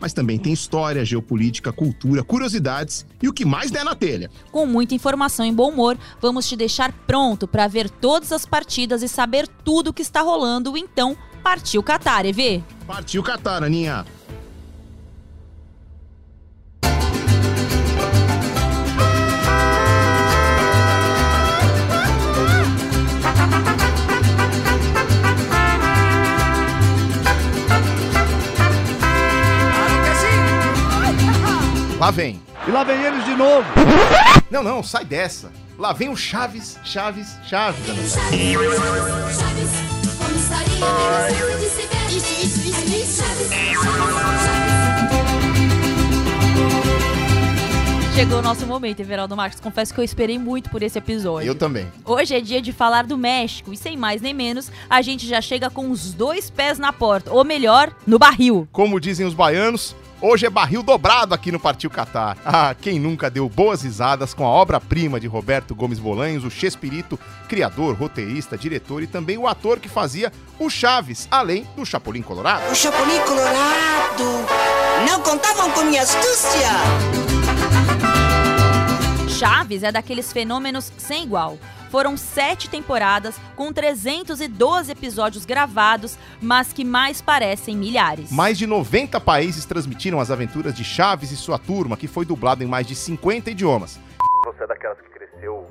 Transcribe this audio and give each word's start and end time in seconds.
mas 0.00 0.12
também 0.12 0.38
tem 0.38 0.52
história, 0.52 1.04
geopolítica, 1.04 1.72
cultura, 1.72 2.22
curiosidades 2.22 3.06
e 3.22 3.28
o 3.28 3.32
que 3.32 3.44
mais 3.44 3.70
der 3.70 3.84
na 3.84 3.94
telha. 3.94 4.30
Com 4.50 4.66
muita 4.66 4.94
informação 4.94 5.44
e 5.44 5.52
bom 5.52 5.70
humor, 5.70 5.98
vamos 6.20 6.48
te 6.48 6.56
deixar 6.56 6.92
pronto 7.06 7.46
para 7.46 7.66
ver 7.66 7.88
todas 7.90 8.32
as 8.32 8.46
partidas 8.46 9.02
e 9.02 9.08
saber 9.08 9.48
tudo 9.64 9.88
o 9.88 9.92
que 9.92 10.02
está 10.02 10.20
rolando. 10.20 10.76
Então, 10.76 11.16
partiu 11.42 11.82
Qatar, 11.82 12.26
EV! 12.26 12.62
Partiu 12.86 13.22
Qatar, 13.22 13.62
Aninha! 13.62 14.04
Lá 31.98 32.12
vem. 32.12 32.40
E 32.64 32.70
lá 32.70 32.84
vem 32.84 33.02
eles 33.02 33.24
de 33.24 33.34
novo. 33.34 33.66
Não, 34.48 34.62
não, 34.62 34.82
sai 34.84 35.04
dessa. 35.04 35.50
Lá 35.76 35.92
vem 35.92 36.08
o 36.08 36.16
Chaves, 36.16 36.78
Chaves, 36.82 37.36
Chaves. 37.44 37.86
Ana 37.86 38.02
Chaves, 38.02 39.36
Chaves, 39.36 39.70
comissaria, 40.16 41.58
de 41.58 41.66
se 41.68 41.82
ver. 41.82 42.06
Isso, 42.06 42.46
isso, 42.46 42.68
isso, 42.68 42.96
isso, 42.96 43.22
Chaves, 43.22 43.48
Chegou 48.14 48.38
o 48.38 48.42
nosso 48.42 48.66
momento, 48.66 49.00
Everaldo 49.00 49.36
Marques. 49.36 49.60
Confesso 49.60 49.92
que 49.92 50.00
eu 50.00 50.04
esperei 50.04 50.38
muito 50.38 50.70
por 50.70 50.82
esse 50.82 50.98
episódio. 50.98 51.46
Eu 51.46 51.54
também. 51.54 51.86
Hoje 52.04 52.34
é 52.34 52.40
dia 52.40 52.62
de 52.62 52.72
falar 52.72 53.06
do 53.06 53.18
México 53.18 53.72
e 53.72 53.76
sem 53.76 53.96
mais 53.96 54.22
nem 54.22 54.32
menos, 54.32 54.70
a 54.88 55.02
gente 55.02 55.26
já 55.26 55.40
chega 55.40 55.68
com 55.68 55.90
os 55.90 56.14
dois 56.14 56.48
pés 56.48 56.78
na 56.78 56.92
porta, 56.92 57.32
ou 57.32 57.44
melhor, 57.44 57.92
no 58.06 58.18
barril. 58.18 58.66
Como 58.72 58.98
dizem 58.98 59.26
os 59.26 59.34
baianos, 59.34 59.94
Hoje 60.20 60.46
é 60.46 60.50
barril 60.50 60.82
dobrado 60.82 61.32
aqui 61.32 61.52
no 61.52 61.60
Partiu 61.60 61.88
Catar. 61.88 62.36
Ah, 62.44 62.74
quem 62.74 62.98
nunca 62.98 63.30
deu 63.30 63.48
boas 63.48 63.82
risadas 63.82 64.34
com 64.34 64.44
a 64.44 64.48
obra-prima 64.48 65.20
de 65.20 65.28
Roberto 65.28 65.76
Gomes 65.76 66.00
Bolanhos, 66.00 66.44
o 66.44 66.50
Chespirito, 66.50 67.18
criador, 67.48 67.94
roteirista, 67.94 68.58
diretor 68.58 69.00
e 69.00 69.06
também 69.06 69.38
o 69.38 69.46
ator 69.46 69.78
que 69.78 69.88
fazia 69.88 70.32
o 70.58 70.68
Chaves, 70.68 71.28
além 71.30 71.64
do 71.76 71.86
Chapolin 71.86 72.22
Colorado. 72.22 72.68
O 72.68 72.74
Chapolin 72.74 73.20
Colorado! 73.20 74.24
Não 75.08 75.22
contavam 75.22 75.70
com 75.70 75.82
minha 75.82 76.02
astúcia! 76.02 77.37
Chaves 79.38 79.84
é 79.84 79.92
daqueles 79.92 80.32
fenômenos 80.32 80.86
sem 80.98 81.22
igual. 81.22 81.58
Foram 81.92 82.16
sete 82.16 82.68
temporadas 82.68 83.38
com 83.54 83.72
312 83.72 84.90
episódios 84.90 85.46
gravados, 85.46 86.18
mas 86.42 86.72
que 86.72 86.84
mais 86.84 87.22
parecem 87.22 87.76
milhares. 87.76 88.32
Mais 88.32 88.58
de 88.58 88.66
90 88.66 89.20
países 89.20 89.64
transmitiram 89.64 90.18
as 90.18 90.32
aventuras 90.32 90.74
de 90.74 90.82
Chaves 90.82 91.30
e 91.30 91.36
sua 91.36 91.56
turma, 91.56 91.96
que 91.96 92.08
foi 92.08 92.24
dublado 92.24 92.64
em 92.64 92.66
mais 92.66 92.84
de 92.84 92.96
50 92.96 93.50
idiomas. 93.50 94.00
Você 94.44 94.64
é 94.64 94.66
daquelas 94.66 95.00
que 95.00 95.08
cresceu 95.08 95.70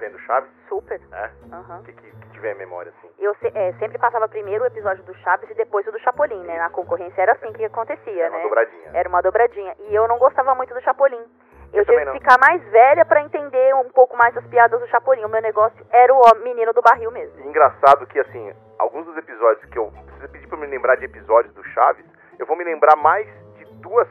vendo 0.00 0.18
Chaves? 0.20 0.48
Super. 0.66 0.98
É? 1.12 1.30
Uhum. 1.52 1.80
O 1.80 1.82
que, 1.82 1.92
que, 1.92 2.10
que 2.10 2.30
tiver 2.32 2.54
em 2.54 2.58
memória, 2.58 2.94
assim? 2.96 3.08
Eu 3.18 3.34
se, 3.34 3.46
é, 3.54 3.74
sempre 3.74 3.98
passava 3.98 4.26
primeiro 4.26 4.64
o 4.64 4.66
episódio 4.66 5.04
do 5.04 5.14
Chaves 5.18 5.50
e 5.50 5.54
depois 5.54 5.86
o 5.86 5.92
do 5.92 6.00
Chapolin, 6.00 6.42
né? 6.44 6.56
Na 6.56 6.70
concorrência 6.70 7.20
era 7.20 7.32
assim 7.32 7.52
que 7.52 7.62
acontecia, 7.62 8.24
Era 8.24 8.30
né? 8.30 8.36
uma 8.38 8.42
dobradinha. 8.42 8.90
Era 8.94 9.08
uma 9.08 9.20
dobradinha. 9.20 9.76
E 9.90 9.94
eu 9.94 10.08
não 10.08 10.18
gostava 10.18 10.54
muito 10.54 10.72
do 10.72 10.80
Chapolin. 10.80 11.22
Eu, 11.72 11.80
Eu 11.80 11.84
tive 11.86 12.04
que 12.04 12.18
ficar 12.18 12.38
mais 12.38 12.62
velha 12.70 13.04
pra 13.04 13.22
entender 13.22 13.74
um 13.76 13.90
pouco 13.90 14.16
mais 14.16 14.36
as 14.36 14.44
piadas 14.46 14.78
do 14.78 14.86
Chapolin. 14.88 15.24
O 15.24 15.28
meu 15.28 15.40
negócio 15.40 15.84
era 15.90 16.12
o 16.12 16.20
menino 16.44 16.72
do 16.72 16.82
barril 16.82 17.10
mesmo. 17.10 17.38
E 17.40 17.48
engraçado 17.48 18.06
que, 18.06 18.20
assim, 18.20 18.52
alguns 18.78 19.06
dos 19.06 19.16
episódios 19.16 19.64
que 19.70 19.78
eu... 19.78 19.90
Se 19.90 20.20
você 20.20 20.28
pedir 20.28 20.46
pra 20.48 20.58
me 20.58 20.66
lembrar 20.66 20.96
de 20.96 21.06
episódios 21.06 21.54
do 21.54 21.64
Chaves, 21.68 22.04
eu 22.38 22.46
vou 22.46 22.56
me 22.56 22.64
lembrar 22.64 22.96
mais 22.96 23.26
de 23.56 23.64
duas 23.76 24.08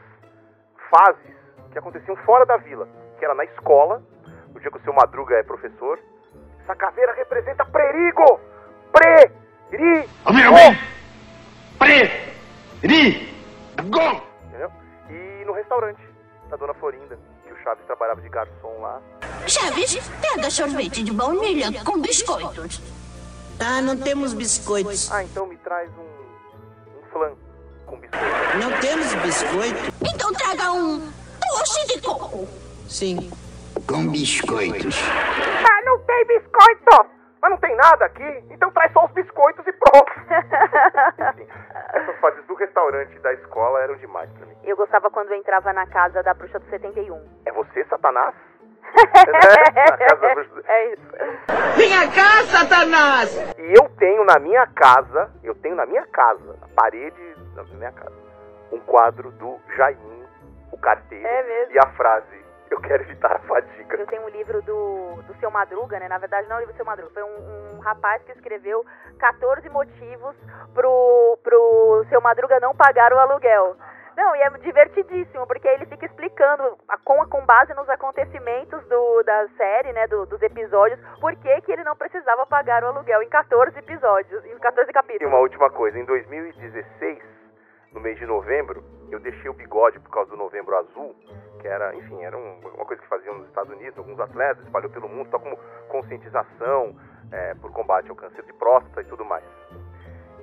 fases 0.90 1.36
que 1.70 1.78
aconteciam 1.78 2.16
fora 2.16 2.44
da 2.44 2.56
vila. 2.56 2.88
Que 3.18 3.24
era 3.24 3.34
na 3.34 3.44
escola, 3.44 4.02
o 4.54 4.58
dia 4.58 4.70
que 4.70 4.78
o 4.78 4.82
seu 4.82 4.92
Madruga 4.92 5.36
é 5.36 5.42
professor. 5.42 5.98
Essa 6.64 6.74
caveira 6.74 7.12
representa 7.12 7.64
perigo! 7.64 8.40
Pre-ri! 8.92 10.08
Entendeu? 14.48 14.70
E 15.08 15.44
no 15.44 15.52
restaurante 15.52 16.02
da 16.50 16.56
Dona 16.56 16.74
Florinda, 16.74 17.18
Chaves 17.62 17.84
trabalhava 17.86 18.20
de 18.20 18.28
garçom 18.28 18.80
lá. 18.80 19.00
Chaves, 19.46 19.98
pega 20.20 20.50
sorvete 20.50 21.02
de 21.02 21.12
baunilha 21.12 21.84
com 21.84 22.00
biscoitos. 22.00 22.80
Ah, 23.60 23.80
não 23.80 23.96
temos 23.96 24.34
biscoitos. 24.34 25.10
Ah, 25.12 25.22
então 25.22 25.46
me 25.46 25.56
traz 25.58 25.88
um, 25.96 26.98
um 26.98 27.02
flan 27.12 27.32
com 27.86 27.96
biscoito. 27.96 28.58
Não 28.58 28.80
temos 28.80 29.14
biscoito? 29.14 29.94
Então 30.12 30.32
traga 30.32 30.72
um 30.72 31.12
doce 31.56 31.86
de 31.86 32.00
coco. 32.00 32.48
Sim. 32.88 33.30
Com 33.86 34.08
biscoitos. 34.08 34.96
Ah, 34.98 35.84
não 35.84 35.98
tem 36.00 36.26
biscoito! 36.26 37.21
Mas 37.42 37.50
não 37.50 37.58
tem 37.58 37.74
nada 37.74 38.04
aqui, 38.04 38.44
então 38.50 38.70
traz 38.70 38.92
só 38.92 39.04
os 39.04 39.10
biscoitos 39.10 39.66
e 39.66 39.72
pronto. 39.72 40.12
Enfim, 41.34 41.48
essas 41.92 42.16
fases 42.20 42.44
do 42.46 42.54
restaurante 42.54 43.16
e 43.16 43.18
da 43.18 43.32
escola 43.34 43.80
eram 43.82 43.96
demais 43.96 44.30
pra 44.30 44.46
mim. 44.46 44.56
Eu 44.62 44.76
gostava 44.76 45.10
quando 45.10 45.32
eu 45.32 45.36
entrava 45.36 45.72
na 45.72 45.84
casa 45.86 46.22
da 46.22 46.32
bruxa 46.34 46.60
do 46.60 46.66
71. 46.70 47.20
É 47.44 47.50
você, 47.52 47.84
Satanás? 47.86 48.32
Na 48.94 49.96
casa 49.96 50.16
da 50.20 50.34
bruxa 50.34 50.54
do- 50.54 50.64
É 50.66 50.92
isso. 50.92 51.08
Vem 51.76 52.10
cá, 52.10 52.44
Satanás! 52.46 53.34
E 53.58 53.72
eu 53.76 53.88
tenho 53.98 54.22
na 54.24 54.38
minha 54.38 54.66
casa, 54.68 55.30
eu 55.42 55.54
tenho 55.56 55.74
na 55.74 55.86
minha 55.86 56.06
casa, 56.06 56.56
na 56.60 56.68
parede 56.76 57.34
da 57.54 57.64
minha 57.64 57.90
casa, 57.92 58.16
um 58.70 58.78
quadro 58.80 59.30
do 59.32 59.58
Jaiminho, 59.76 60.28
o 60.70 60.78
carteiro, 60.78 61.26
É 61.26 61.42
mesmo? 61.42 61.74
e 61.74 61.78
a 61.78 61.86
frase, 61.92 62.41
eu 62.72 62.80
quero 62.80 63.02
evitar 63.02 63.36
a 63.36 63.38
fadiga. 63.40 63.96
Eu 63.96 64.06
tenho 64.06 64.22
um 64.22 64.28
livro 64.28 64.62
do, 64.62 65.22
do 65.22 65.34
Seu 65.40 65.50
Madruga, 65.50 65.98
né? 65.98 66.08
Na 66.08 66.18
verdade, 66.18 66.48
não 66.48 66.56
é 66.56 66.58
o 66.58 66.60
livro 66.60 66.74
do 66.74 66.76
Seu 66.76 66.86
Madruga. 66.86 67.10
Foi 67.12 67.22
um, 67.22 67.76
um 67.76 67.80
rapaz 67.80 68.22
que 68.24 68.32
escreveu 68.32 68.84
14 69.18 69.68
motivos 69.68 70.34
pro, 70.74 71.38
pro 71.42 72.04
Seu 72.08 72.20
Madruga 72.20 72.58
não 72.60 72.74
pagar 72.74 73.12
o 73.12 73.18
aluguel. 73.18 73.76
Não, 74.14 74.36
e 74.36 74.42
é 74.42 74.50
divertidíssimo, 74.58 75.46
porque 75.46 75.66
ele 75.66 75.86
fica 75.86 76.04
explicando, 76.04 76.76
com, 77.02 77.26
com 77.30 77.46
base 77.46 77.72
nos 77.72 77.88
acontecimentos 77.88 78.84
do, 78.86 79.22
da 79.22 79.48
série, 79.56 79.90
né, 79.94 80.06
do- 80.06 80.26
dos 80.26 80.42
episódios, 80.42 81.00
por 81.18 81.34
que, 81.36 81.60
que 81.62 81.72
ele 81.72 81.82
não 81.82 81.96
precisava 81.96 82.44
pagar 82.44 82.84
o 82.84 82.88
aluguel 82.88 83.22
em 83.22 83.28
14 83.30 83.78
episódios, 83.78 84.44
em 84.44 84.58
14 84.58 84.90
E 84.90 84.92
capítulos. 84.92 85.32
uma 85.32 85.40
última 85.40 85.70
coisa, 85.70 85.98
em 85.98 86.04
2016, 86.04 87.22
no 87.92 88.00
mês 88.00 88.18
de 88.18 88.26
novembro, 88.26 88.82
eu 89.10 89.20
deixei 89.20 89.50
o 89.50 89.54
bigode 89.54 89.98
por 90.00 90.10
causa 90.10 90.30
do 90.30 90.36
novembro 90.36 90.76
azul, 90.76 91.14
que 91.60 91.68
era, 91.68 91.94
enfim, 91.94 92.22
era 92.24 92.36
um- 92.36 92.58
uma 92.74 92.84
coisa 92.84 93.00
que 93.02 93.08
faziam 93.08 93.34
nos 93.36 93.46
Estados 93.48 93.72
Unidos, 93.72 93.96
alguns 93.98 94.18
atletas, 94.18 94.64
espalhou 94.64 94.90
pelo 94.90 95.08
mundo, 95.08 95.28
só 95.30 95.38
como 95.38 95.56
conscientização 95.88 96.96
é, 97.30 97.54
por 97.54 97.72
combate 97.72 98.10
ao 98.10 98.16
câncer 98.16 98.42
de 98.44 98.52
próstata 98.52 99.00
e 99.00 99.04
tudo 99.04 99.24
mais. 99.24 99.44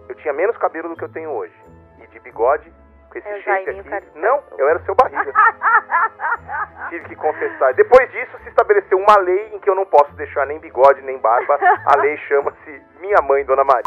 Eu 0.07 0.15
tinha 0.15 0.33
menos 0.33 0.57
cabelo 0.57 0.89
do 0.89 0.95
que 0.95 1.03
eu 1.03 1.09
tenho 1.11 1.29
hoje. 1.29 1.53
E 2.01 2.07
de 2.07 2.19
bigode, 2.19 2.71
com 3.11 3.17
esse 3.19 3.27
É 3.27 3.37
o 3.37 3.41
shape 3.43 3.69
aqui. 3.69 3.83
Cartão. 3.89 4.09
Não, 4.21 4.43
eu 4.57 4.67
era 4.67 4.79
seu 4.85 4.95
barriga. 4.95 5.31
Tive 6.89 7.07
que 7.09 7.15
confessar. 7.15 7.73
Depois 7.75 8.09
disso, 8.11 8.37
se 8.43 8.49
estabeleceu 8.49 8.97
uma 8.97 9.19
lei 9.19 9.53
em 9.53 9.59
que 9.59 9.69
eu 9.69 9.75
não 9.75 9.85
posso 9.85 10.11
deixar 10.13 10.47
nem 10.47 10.57
bigode 10.59 11.01
nem 11.03 11.19
barba. 11.19 11.59
A 11.85 11.95
lei 11.97 12.17
chama-se 12.27 12.81
Minha 12.99 13.21
Mãe, 13.21 13.45
Dona 13.45 13.63
Maria. 13.63 13.83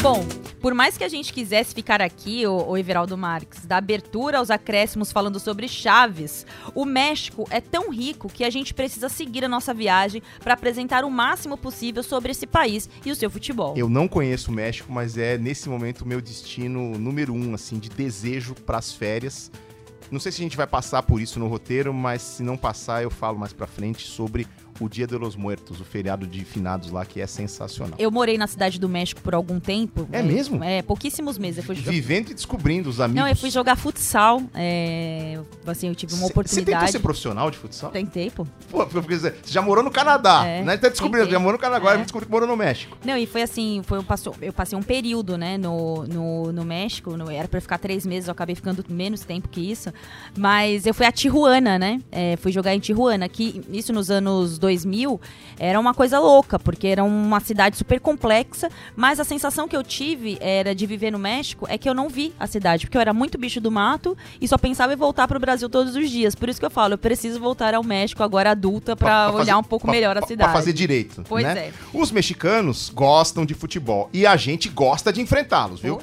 Bom, 0.00 0.24
por 0.60 0.74
mais 0.74 0.96
que 0.96 1.02
a 1.02 1.08
gente 1.08 1.32
quisesse 1.32 1.74
ficar 1.74 2.00
aqui, 2.00 2.46
o, 2.46 2.76
Everaldo 2.76 3.18
Marques, 3.18 3.66
da 3.66 3.78
abertura 3.78 4.38
aos 4.38 4.48
acréscimos 4.48 5.10
falando 5.10 5.40
sobre 5.40 5.66
Chaves, 5.66 6.46
o 6.72 6.84
México 6.84 7.48
é 7.50 7.60
tão 7.60 7.90
rico 7.90 8.28
que 8.28 8.44
a 8.44 8.50
gente 8.50 8.72
precisa 8.72 9.08
seguir 9.08 9.44
a 9.44 9.48
nossa 9.48 9.74
viagem 9.74 10.22
para 10.38 10.54
apresentar 10.54 11.04
o 11.04 11.10
máximo 11.10 11.56
possível 11.56 12.04
sobre 12.04 12.30
esse 12.30 12.46
país 12.46 12.88
e 13.04 13.10
o 13.10 13.16
seu 13.16 13.28
futebol. 13.28 13.74
Eu 13.76 13.88
não 13.88 14.06
conheço 14.06 14.52
o 14.52 14.54
México, 14.54 14.92
mas 14.92 15.18
é 15.18 15.36
nesse 15.36 15.68
momento 15.68 16.02
o 16.02 16.08
meu 16.08 16.20
destino 16.20 16.96
número 16.96 17.34
um, 17.34 17.52
assim, 17.54 17.80
de 17.80 17.88
desejo 17.88 18.54
para 18.54 18.78
as 18.78 18.92
férias. 18.92 19.50
Não 20.12 20.20
sei 20.20 20.30
se 20.30 20.40
a 20.40 20.44
gente 20.44 20.56
vai 20.56 20.66
passar 20.66 21.02
por 21.02 21.20
isso 21.20 21.40
no 21.40 21.48
roteiro, 21.48 21.92
mas 21.92 22.22
se 22.22 22.42
não 22.42 22.56
passar, 22.56 23.02
eu 23.02 23.10
falo 23.10 23.36
mais 23.36 23.52
pra 23.52 23.66
frente 23.66 24.06
sobre 24.06 24.46
o 24.80 24.88
Dia 24.88 25.06
de 25.06 25.16
los 25.16 25.34
Muertos, 25.36 25.80
o 25.80 25.84
feriado 25.84 26.26
de 26.26 26.44
finados 26.44 26.90
lá, 26.90 27.04
que 27.04 27.20
é 27.20 27.26
sensacional. 27.26 27.94
Eu 27.98 28.10
morei 28.10 28.38
na 28.38 28.46
cidade 28.46 28.78
do 28.78 28.88
México 28.88 29.20
por 29.20 29.34
algum 29.34 29.58
tempo. 29.58 30.08
É 30.12 30.22
mesmo? 30.22 30.62
É, 30.62 30.82
pouquíssimos 30.82 31.36
meses. 31.38 31.58
Eu 31.58 31.64
fui. 31.64 31.74
Vivendo 31.74 32.30
e 32.30 32.34
descobrindo 32.34 32.88
os 32.88 33.00
amigos. 33.00 33.20
Não, 33.22 33.28
eu 33.28 33.36
fui 33.36 33.50
jogar 33.50 33.76
futsal. 33.76 34.42
É, 34.54 35.38
assim, 35.66 35.88
eu 35.88 35.94
tive 35.94 36.12
uma 36.12 36.20
Você 36.22 36.26
tentou 36.28 36.40
oportunidade. 36.42 36.92
ser 36.92 36.98
profissional 37.00 37.50
de 37.50 37.58
futsal? 37.58 37.90
Tentei, 37.90 38.30
pô. 38.30 38.46
Pô, 38.70 38.86
porque 38.86 39.16
você 39.18 39.34
já 39.46 39.60
morou 39.62 39.82
no 39.82 39.90
Canadá, 39.90 40.46
É, 40.46 40.62
né? 40.62 40.76
Tá 40.76 40.88
descobrindo, 40.88 41.24
tentei. 41.26 41.32
já 41.32 41.38
morou 41.38 41.52
no 41.54 41.58
Canadá, 41.58 41.76
agora 41.78 41.98
É. 41.98 42.02
descobriu 42.02 42.26
que 42.26 42.32
morou 42.32 42.48
no 42.48 42.56
México. 42.56 42.96
Não, 43.04 43.16
e 43.16 43.26
foi 43.26 43.42
assim, 43.42 43.82
foi 43.84 43.98
um 43.98 44.04
passou, 44.04 44.34
eu 44.40 44.52
passei 44.52 44.78
um 44.78 44.82
período, 44.82 45.36
né, 45.38 45.56
no, 45.58 46.04
no, 46.06 46.52
no 46.52 46.64
México, 46.64 47.16
no- 47.16 47.30
era 47.30 47.48
pra 47.48 47.58
eu 47.58 47.62
ficar 47.62 47.78
três 47.78 48.04
meses, 48.06 48.28
eu 48.28 48.32
acabei 48.32 48.54
ficando 48.54 48.84
menos 48.88 49.20
tempo 49.22 49.48
que 49.48 49.60
isso, 49.60 49.92
mas 50.36 50.86
eu 50.86 50.94
fui 50.94 51.06
a 51.06 51.12
Tijuana, 51.12 51.78
né, 51.78 52.00
é, 52.12 52.36
fui 52.36 52.52
jogar 52.52 52.74
em 52.74 52.78
Tijuana, 52.80 53.28
que 53.28 53.62
isso 53.70 53.92
nos 53.92 54.10
anos 54.10 54.58
2000 54.58 54.67
era 55.58 55.78
uma 55.78 55.94
coisa 55.94 56.18
louca, 56.18 56.58
porque 56.58 56.86
era 56.88 57.02
uma 57.04 57.40
cidade 57.40 57.76
super 57.76 57.98
complexa, 58.00 58.70
mas 58.96 59.18
a 59.20 59.24
sensação 59.24 59.66
que 59.66 59.76
eu 59.76 59.82
tive 59.82 60.36
era 60.40 60.74
de 60.74 60.86
viver 60.86 61.10
no 61.10 61.18
México 61.18 61.66
é 61.68 61.76
que 61.78 61.88
eu 61.88 61.94
não 61.94 62.08
vi 62.08 62.32
a 62.38 62.46
cidade, 62.46 62.86
porque 62.86 62.96
eu 62.96 63.00
era 63.00 63.12
muito 63.14 63.38
bicho 63.38 63.60
do 63.60 63.70
mato 63.70 64.16
e 64.40 64.46
só 64.48 64.56
pensava 64.58 64.92
em 64.92 64.96
voltar 64.96 65.26
pro 65.28 65.38
Brasil 65.40 65.68
todos 65.68 65.96
os 65.96 66.10
dias, 66.10 66.34
por 66.34 66.48
isso 66.48 66.60
que 66.60 66.66
eu 66.66 66.70
falo, 66.70 66.94
eu 66.94 66.98
preciso 66.98 67.40
voltar 67.40 67.74
ao 67.74 67.82
México 67.82 68.22
agora 68.22 68.50
adulta 68.50 68.94
pra, 68.96 69.28
olhar 69.30 69.38
fazer- 69.38 69.54
um 69.54 69.62
pouco 69.62 69.86
pra- 69.86 69.92
melhor 69.92 70.16
a 70.16 70.22
cidade. 70.22 70.50
Pra 70.50 70.58
fazer 70.58 70.72
direito, 70.72 71.24
Pois 71.28 71.44
né? 71.44 71.68
é. 71.68 71.72
Os 71.92 72.10
mexicanos 72.10 72.90
gostam 72.94 73.44
de 73.46 73.54
futebol 73.54 74.08
e 74.12 74.26
a 74.26 74.36
gente 74.36 74.68
gosta 74.68 75.12
de 75.12 75.20
enfrentá-los, 75.20 75.80
viu? 75.80 76.00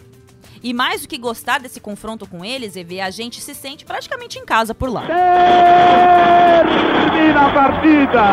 E 0.65 0.73
mais 0.73 1.03
do 1.03 1.07
que 1.07 1.19
gostar 1.19 1.59
desse 1.59 1.79
confronto 1.79 2.27
com 2.27 2.43
eles, 2.43 2.75
EV, 2.75 2.99
a 2.99 3.11
gente 3.11 3.39
se 3.39 3.53
sente 3.53 3.85
praticamente 3.85 4.39
em 4.39 4.45
casa 4.45 4.73
por 4.73 4.91
lá. 4.91 5.03
Termina 6.63 7.41
a 7.45 7.53
partida! 7.53 8.23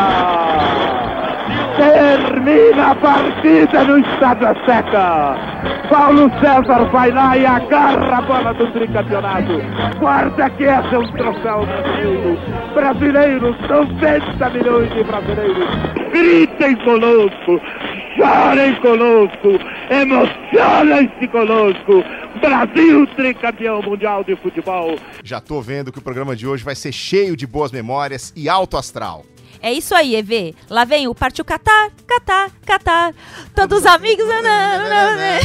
Termina 1.77 2.89
a 2.89 2.95
partida 2.95 3.83
no 3.83 3.99
Estádio 3.99 4.47
Seca! 4.65 5.37
Paulo 5.87 6.31
César 6.39 6.85
vai 6.85 7.11
lá 7.11 7.37
e 7.37 7.45
agarra 7.45 8.17
a 8.17 8.21
bola 8.23 8.51
do 8.55 8.65
tricampeonato. 8.71 9.61
Guarda 9.99 10.49
que 10.49 10.63
é 10.63 10.79
um 10.79 11.11
troféu 11.11 11.67
brasileiro. 11.67 12.39
Brasileiros, 12.73 13.55
90 13.69 14.49
milhões 14.49 14.91
de 14.91 15.03
brasileiros. 15.03 15.67
Gritem 16.11 16.75
conosco, 16.77 17.61
chorem 18.17 18.73
conosco, 18.75 19.59
emocionem-se 19.89 21.27
conosco. 21.27 22.03
Brasil, 22.39 23.07
tricampeão 23.15 23.81
mundial 23.81 24.23
de 24.23 24.35
futebol. 24.35 24.97
Já 25.23 25.39
tô 25.39 25.61
vendo 25.61 25.91
que 25.91 25.99
o 25.99 26.01
programa 26.01 26.35
de 26.35 26.47
hoje 26.47 26.63
vai 26.63 26.75
ser 26.75 26.91
cheio 26.91 27.35
de 27.35 27.45
boas 27.47 27.71
memórias 27.71 28.33
e 28.35 28.49
alto 28.49 28.77
astral. 28.77 29.25
É 29.61 29.71
isso 29.71 29.95
aí, 29.95 30.15
EV. 30.15 30.53
Lá 30.69 30.83
vem 30.83 31.07
o 31.07 31.15
Partiu 31.15 31.45
Catar, 31.45 31.89
Catar, 32.05 32.51
Catar. 32.65 33.13
Todos 33.55 33.79
os 33.79 33.85
amigos. 33.85 34.27
nananana. 34.27 35.39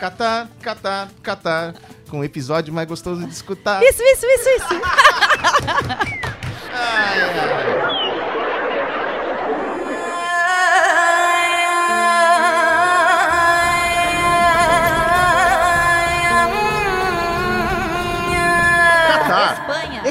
Catar, 0.00 0.48
catar, 0.62 1.10
catar. 1.22 1.74
Com 2.08 2.20
um 2.20 2.24
episódio 2.24 2.72
mais 2.72 2.88
gostoso 2.88 3.26
de 3.26 3.32
escutar. 3.32 3.82
Isso, 3.82 4.02
isso, 4.02 4.26
isso, 4.26 4.48
isso. 4.48 4.80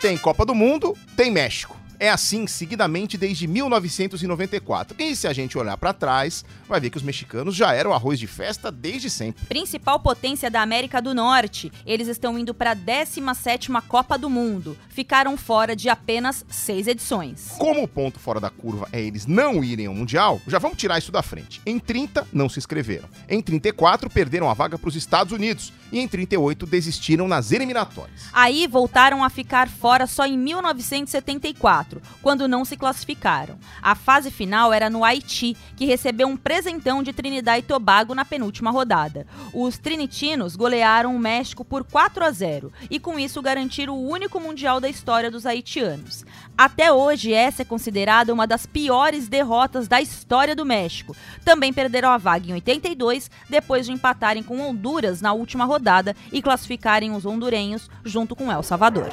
Tem 0.00 0.16
Copa 0.16 0.46
do 0.46 0.54
Mundo, 0.54 0.96
tem 1.14 1.30
México. 1.30 1.78
É 2.02 2.08
assim 2.08 2.46
seguidamente 2.46 3.18
desde 3.18 3.46
1994. 3.46 4.96
E 4.98 5.14
se 5.14 5.28
a 5.28 5.34
gente 5.34 5.58
olhar 5.58 5.76
pra 5.76 5.92
trás, 5.92 6.42
vai 6.66 6.80
ver 6.80 6.88
que 6.88 6.96
os 6.96 7.02
mexicanos 7.02 7.54
já 7.54 7.74
eram 7.74 7.92
arroz 7.92 8.18
de 8.18 8.26
festa 8.26 8.72
desde 8.72 9.10
sempre. 9.10 9.44
Principal 9.44 10.00
potência 10.00 10.50
da 10.50 10.62
América 10.62 11.02
do 11.02 11.12
Norte, 11.12 11.70
eles 11.84 12.08
estão 12.08 12.38
indo 12.38 12.54
para 12.54 12.70
a 12.70 12.76
17ª 12.76 13.82
Copa 13.86 14.16
do 14.16 14.30
Mundo. 14.30 14.78
Ficaram 14.88 15.36
fora 15.36 15.76
de 15.76 15.90
apenas 15.90 16.42
seis 16.48 16.86
edições. 16.86 17.48
Como 17.58 17.82
o 17.82 17.88
ponto 17.88 18.18
fora 18.18 18.40
da 18.40 18.48
curva 18.48 18.88
é 18.90 19.02
eles 19.02 19.26
não 19.26 19.62
irem 19.62 19.84
ao 19.84 19.94
Mundial, 19.94 20.40
já 20.46 20.58
vamos 20.58 20.78
tirar 20.78 20.96
isso 20.98 21.12
da 21.12 21.22
frente. 21.22 21.60
Em 21.66 21.78
30, 21.78 22.26
não 22.32 22.48
se 22.48 22.58
inscreveram. 22.58 23.10
Em 23.28 23.42
34, 23.42 24.08
perderam 24.08 24.48
a 24.48 24.54
vaga 24.54 24.78
para 24.78 24.88
os 24.88 24.96
Estados 24.96 25.34
Unidos. 25.34 25.70
E 25.92 25.98
em 25.98 26.06
38, 26.06 26.66
desistiram 26.66 27.26
nas 27.26 27.52
eliminatórias. 27.52 28.28
Aí 28.32 28.66
voltaram 28.66 29.24
a 29.24 29.30
ficar 29.30 29.68
fora 29.68 30.06
só 30.06 30.24
em 30.26 30.38
1974, 30.38 32.00
quando 32.22 32.46
não 32.46 32.64
se 32.64 32.76
classificaram. 32.76 33.58
A 33.82 33.94
fase 33.94 34.30
final 34.30 34.72
era 34.72 34.88
no 34.88 35.04
Haiti, 35.04 35.56
que 35.76 35.84
recebeu 35.84 36.28
um 36.28 36.36
presentão 36.36 37.02
de 37.02 37.12
Trinidad 37.12 37.58
e 37.58 37.62
Tobago 37.62 38.14
na 38.14 38.24
penúltima 38.24 38.70
rodada. 38.70 39.26
Os 39.52 39.78
trinitinos 39.78 40.56
golearam 40.56 41.14
o 41.14 41.18
México 41.18 41.64
por 41.64 41.84
4 41.84 42.24
a 42.24 42.30
0 42.30 42.72
e 42.88 43.00
com 43.00 43.18
isso 43.18 43.42
garantiram 43.42 43.96
o 43.96 44.08
único 44.08 44.40
mundial 44.40 44.80
da 44.80 44.88
história 44.88 45.30
dos 45.30 45.46
haitianos. 45.46 46.24
Até 46.60 46.92
hoje, 46.92 47.32
essa 47.32 47.62
é 47.62 47.64
considerada 47.64 48.34
uma 48.34 48.46
das 48.46 48.66
piores 48.66 49.30
derrotas 49.30 49.88
da 49.88 49.98
história 49.98 50.54
do 50.54 50.66
México. 50.66 51.16
Também 51.42 51.72
perderam 51.72 52.10
a 52.10 52.18
vaga 52.18 52.50
em 52.50 52.52
82, 52.52 53.30
depois 53.48 53.86
de 53.86 53.92
empatarem 53.92 54.42
com 54.42 54.60
Honduras 54.60 55.22
na 55.22 55.32
última 55.32 55.64
rodada 55.64 56.14
e 56.30 56.42
classificarem 56.42 57.12
os 57.12 57.24
hondurenhos 57.24 57.88
junto 58.04 58.36
com 58.36 58.52
El 58.52 58.62
Salvador. 58.62 59.08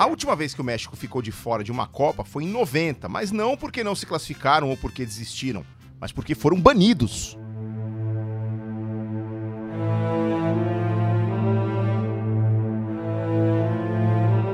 A 0.00 0.06
última 0.06 0.34
vez 0.34 0.52
que 0.52 0.60
o 0.60 0.64
México 0.64 0.96
ficou 0.96 1.22
de 1.22 1.30
fora 1.30 1.62
de 1.62 1.70
uma 1.70 1.86
Copa 1.86 2.24
foi 2.24 2.42
em 2.42 2.48
90, 2.48 3.08
mas 3.08 3.30
não 3.30 3.56
porque 3.56 3.84
não 3.84 3.94
se 3.94 4.04
classificaram 4.04 4.68
ou 4.68 4.76
porque 4.76 5.06
desistiram, 5.06 5.64
mas 6.00 6.10
porque 6.10 6.34
foram 6.34 6.60
banidos. 6.60 7.38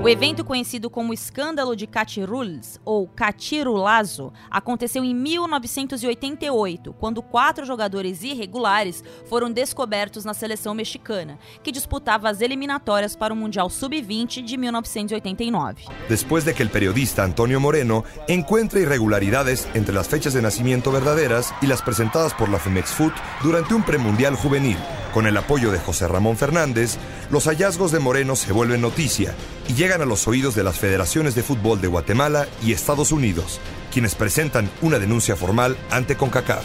O 0.03 0.09
evento 0.09 0.43
conhecido 0.43 0.89
como 0.89 1.13
Escândalo 1.13 1.77
de 1.77 1.87
Catiruls, 1.87 2.81
ou 2.87 3.07
Catirulazo, 3.07 4.33
aconteceu 4.51 5.05
em 5.05 5.15
1988, 5.15 6.95
quando 6.95 7.21
quatro 7.21 7.67
jogadores 7.67 8.23
irregulares 8.23 9.05
foram 9.29 9.51
descobertos 9.53 10.25
na 10.25 10.33
seleção 10.33 10.73
mexicana, 10.73 11.39
que 11.63 11.71
disputava 11.71 12.31
as 12.31 12.41
eliminatórias 12.41 13.15
para 13.15 13.35
o 13.35 13.37
Mundial 13.37 13.69
Sub-20 13.69 14.43
de 14.43 14.57
1989. 14.57 15.85
después 16.09 16.47
de 16.47 16.55
que 16.55 16.63
el 16.63 16.71
periodista 16.71 17.23
Antonio 17.23 17.61
Moreno 17.61 18.03
encuentre 18.27 18.81
irregularidades 18.81 19.69
entre 19.75 19.95
las 19.95 20.09
fechas 20.09 20.33
de 20.33 20.41
nacimiento 20.41 20.91
verdaderas 20.91 21.53
y 21.61 21.67
las 21.67 21.83
presentadas 21.83 22.33
por 22.33 22.49
la 22.49 22.59
Femex 22.59 22.91
Foot 22.91 23.13
durante 23.43 23.75
un 23.75 23.83
premundial 23.83 24.35
juvenil. 24.35 24.79
Con 25.13 25.27
el 25.27 25.37
apoyo 25.37 25.73
de 25.73 25.81
José 25.81 26.07
Ramón 26.07 26.37
Fernández, 26.37 26.97
los 27.33 27.47
hallazgos 27.47 27.91
de 27.91 27.99
Moreno 27.99 28.37
se 28.37 28.53
vuelven 28.53 28.81
noticia 28.81 29.35
y 29.69 29.75
llegan 29.75 30.03
a 30.03 30.05
los 30.05 30.29
oídos 30.29 30.55
de 30.55 30.63
las 30.63 30.79
federaciones 30.79 31.35
de 31.35 31.43
fútbol 31.43 31.81
de 31.81 31.89
Guatemala 31.89 32.47
y 32.63 32.73
Estados 32.73 33.11
Unidos, 33.11 33.61
quienes 33.93 34.15
presentan 34.15 34.71
una 34.83 35.01
denuncia 35.01 35.35
formal 35.35 35.77
ante 35.91 36.17
CONCACAF. 36.17 36.65